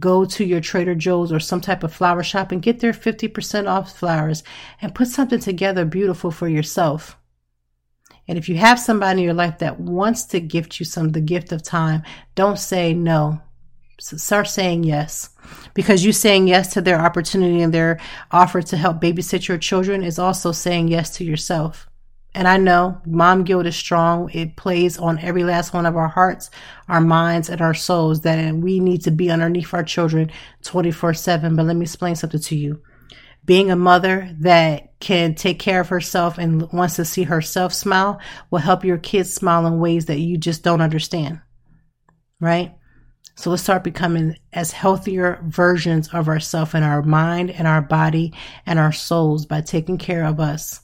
Go 0.00 0.24
to 0.24 0.44
your 0.44 0.60
Trader 0.60 0.94
Joe's 0.94 1.32
or 1.32 1.40
some 1.40 1.60
type 1.60 1.82
of 1.82 1.92
flower 1.92 2.22
shop 2.22 2.52
and 2.52 2.62
get 2.62 2.80
their 2.80 2.92
50% 2.92 3.68
off 3.68 3.96
flowers 3.96 4.42
and 4.80 4.94
put 4.94 5.08
something 5.08 5.40
together 5.40 5.84
beautiful 5.84 6.30
for 6.30 6.48
yourself. 6.48 7.16
And 8.26 8.38
if 8.38 8.48
you 8.48 8.56
have 8.56 8.80
somebody 8.80 9.20
in 9.20 9.24
your 9.24 9.34
life 9.34 9.58
that 9.58 9.78
wants 9.78 10.24
to 10.26 10.40
gift 10.40 10.80
you 10.80 10.86
some 10.86 11.10
the 11.10 11.20
gift 11.20 11.52
of 11.52 11.62
time, 11.62 12.02
don't 12.34 12.58
say 12.58 12.94
no. 12.94 13.40
Start 14.00 14.48
saying 14.48 14.84
yes. 14.84 15.30
Because 15.74 16.04
you 16.04 16.12
saying 16.12 16.48
yes 16.48 16.72
to 16.72 16.80
their 16.80 17.00
opportunity 17.00 17.62
and 17.62 17.72
their 17.72 18.00
offer 18.30 18.62
to 18.62 18.76
help 18.76 19.00
babysit 19.00 19.46
your 19.46 19.58
children 19.58 20.02
is 20.02 20.18
also 20.18 20.52
saying 20.52 20.88
yes 20.88 21.16
to 21.16 21.24
yourself. 21.24 21.88
And 22.34 22.48
I 22.48 22.56
know 22.56 23.00
mom 23.06 23.44
guilt 23.44 23.66
is 23.66 23.76
strong. 23.76 24.28
It 24.32 24.56
plays 24.56 24.98
on 24.98 25.20
every 25.20 25.44
last 25.44 25.72
one 25.72 25.86
of 25.86 25.96
our 25.96 26.08
hearts, 26.08 26.50
our 26.88 27.00
minds, 27.00 27.48
and 27.48 27.60
our 27.60 27.74
souls 27.74 28.22
that 28.22 28.54
we 28.54 28.80
need 28.80 29.02
to 29.02 29.12
be 29.12 29.30
underneath 29.30 29.72
our 29.72 29.84
children 29.84 30.32
24 30.62 31.14
7. 31.14 31.54
But 31.54 31.66
let 31.66 31.76
me 31.76 31.82
explain 31.82 32.16
something 32.16 32.40
to 32.40 32.56
you. 32.56 32.82
Being 33.44 33.70
a 33.70 33.76
mother 33.76 34.34
that 34.40 34.98
can 34.98 35.34
take 35.34 35.60
care 35.60 35.80
of 35.80 35.90
herself 35.90 36.38
and 36.38 36.72
wants 36.72 36.96
to 36.96 37.04
see 37.04 37.24
herself 37.24 37.72
smile 37.72 38.18
will 38.50 38.58
help 38.58 38.84
your 38.84 38.98
kids 38.98 39.32
smile 39.32 39.66
in 39.66 39.78
ways 39.78 40.06
that 40.06 40.18
you 40.18 40.36
just 40.36 40.64
don't 40.64 40.80
understand. 40.80 41.40
Right? 42.40 42.74
So 43.36 43.50
let's 43.50 43.62
start 43.62 43.84
becoming 43.84 44.36
as 44.52 44.72
healthier 44.72 45.40
versions 45.44 46.08
of 46.08 46.28
ourselves 46.28 46.74
in 46.74 46.82
our 46.82 47.02
mind 47.02 47.50
and 47.50 47.66
our 47.66 47.82
body 47.82 48.32
and 48.64 48.78
our 48.78 48.92
souls 48.92 49.44
by 49.46 49.60
taking 49.60 49.98
care 49.98 50.24
of 50.24 50.40
us. 50.40 50.80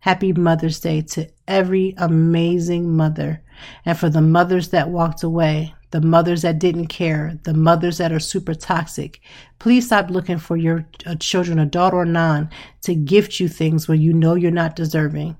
Happy 0.00 0.32
Mother's 0.32 0.80
Day 0.80 1.02
to 1.02 1.28
every 1.46 1.94
amazing 1.98 2.96
mother. 2.96 3.42
And 3.84 3.98
for 3.98 4.08
the 4.08 4.20
mothers 4.20 4.68
that 4.68 4.90
walked 4.90 5.22
away, 5.22 5.74
the 5.90 6.00
mothers 6.00 6.42
that 6.42 6.58
didn't 6.58 6.86
care, 6.88 7.38
the 7.44 7.54
mothers 7.54 7.98
that 7.98 8.12
are 8.12 8.20
super 8.20 8.54
toxic, 8.54 9.20
please 9.58 9.86
stop 9.86 10.10
looking 10.10 10.38
for 10.38 10.56
your 10.56 10.86
uh, 11.06 11.14
children, 11.16 11.58
adult 11.58 11.94
or 11.94 12.04
non, 12.04 12.50
to 12.82 12.94
gift 12.94 13.40
you 13.40 13.48
things 13.48 13.88
when 13.88 14.00
you 14.00 14.12
know 14.12 14.34
you're 14.34 14.50
not 14.50 14.76
deserving. 14.76 15.36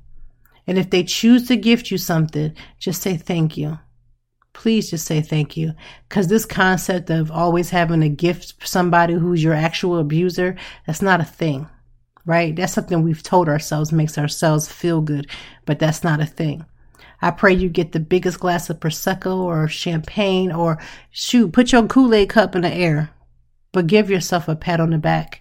And 0.67 0.79
if 0.79 0.91
they 0.91 1.05
choose 1.05 1.49
to 1.49 1.57
gift 1.57 1.91
you 1.91 1.99
something, 1.99 2.55
just 2.79 3.03
say 3.03 3.17
thank 3.17 3.57
you 3.57 3.79
please 4.59 4.91
just 4.91 5.07
say 5.07 5.21
thank 5.21 5.57
you. 5.57 5.73
Because 6.09 6.27
this 6.27 6.45
concept 6.45 7.11
of 7.11 7.31
always 7.31 7.71
having 7.71 8.01
to 8.01 8.09
gift 8.09 8.55
somebody 8.67 9.15
who's 9.15 9.43
your 9.43 9.55
actual 9.55 9.99
abuser, 9.99 10.57
that's 10.85 11.01
not 11.01 11.21
a 11.21 11.25
thing, 11.25 11.69
right? 12.29 12.55
That's 12.55 12.75
something 12.75 13.03
we've 13.03 13.23
told 13.23 13.49
ourselves 13.49 13.91
makes 13.91 14.19
ourselves 14.19 14.69
feel 14.69 15.01
good, 15.01 15.31
but 15.65 15.79
that's 15.79 16.05
not 16.05 16.21
a 16.21 16.27
thing. 16.27 16.67
I 17.23 17.31
pray 17.31 17.55
you 17.55 17.71
get 17.71 17.93
the 17.93 18.01
biggest 18.01 18.39
glass 18.39 18.69
of 18.69 18.81
Prosecco 18.81 19.39
or 19.39 19.67
champagne 19.67 20.53
or 20.53 20.79
shoot, 21.11 21.55
put 21.55 21.73
your 21.73 21.87
Kool 21.87 22.13
Aid 22.13 22.29
cup 22.29 22.55
in 22.55 22.61
the 22.61 22.73
air, 22.73 23.09
but 23.73 23.87
give 23.87 24.11
yourself 24.11 24.47
a 24.47 24.55
pat 24.55 24.79
on 24.79 24.91
the 24.91 24.99
back. 24.99 25.41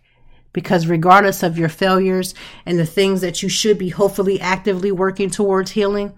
Because 0.54 0.88
regardless 0.88 1.44
of 1.44 1.58
your 1.58 1.68
failures 1.68 2.34
and 2.66 2.80
the 2.80 2.86
things 2.86 3.20
that 3.20 3.44
you 3.44 3.50
should 3.50 3.78
be 3.78 3.90
hopefully 3.90 4.40
actively 4.40 4.94
working 4.94 5.30
towards 5.30 5.72
healing, 5.72 6.18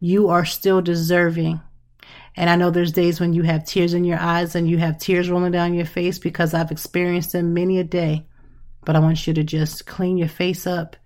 you 0.00 0.28
are 0.28 0.44
still 0.44 0.82
deserving 0.82 1.60
and 2.34 2.48
I 2.48 2.56
know 2.56 2.70
there's 2.70 2.92
days 2.92 3.20
when 3.20 3.34
you 3.34 3.42
have 3.42 3.64
tears 3.64 3.92
in 3.92 4.04
your 4.04 4.18
eyes 4.18 4.54
and 4.54 4.68
you 4.68 4.78
have 4.78 4.98
tears 4.98 5.28
rolling 5.28 5.52
down 5.52 5.74
your 5.74 5.84
face 5.84 6.18
because 6.18 6.54
I've 6.54 6.70
experienced 6.70 7.32
them 7.32 7.52
many 7.52 7.78
a 7.78 7.84
day. 7.84 8.26
But 8.84 8.96
I 8.96 9.00
want 9.00 9.26
you 9.26 9.34
to 9.34 9.44
just 9.44 9.86
clean 9.86 10.18
your 10.18 10.28
face 10.28 10.66
up, 10.66 10.96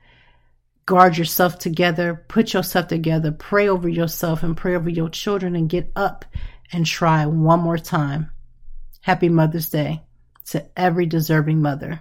guard 0.87 1.19
yourself 1.19 1.59
together, 1.59 2.25
put 2.29 2.55
yourself 2.55 2.89
together, 2.89 3.33
pray 3.33 3.69
over 3.69 3.89
yourself 3.89 4.43
and 4.43 4.57
pray 4.57 4.75
over 4.75 4.89
your 4.89 5.11
children 5.11 5.57
and 5.57 5.69
get 5.69 5.93
up 5.95 6.25
and 6.73 6.87
try 6.87 7.27
one 7.27 7.61
more 7.61 7.79
time. 7.79 8.31
Happy 9.01 9.29
Mother's 9.29 9.69
Day 9.69 10.03
to 10.47 10.67
every 10.77 11.07
deserving 11.07 11.61
mother. 11.61 12.01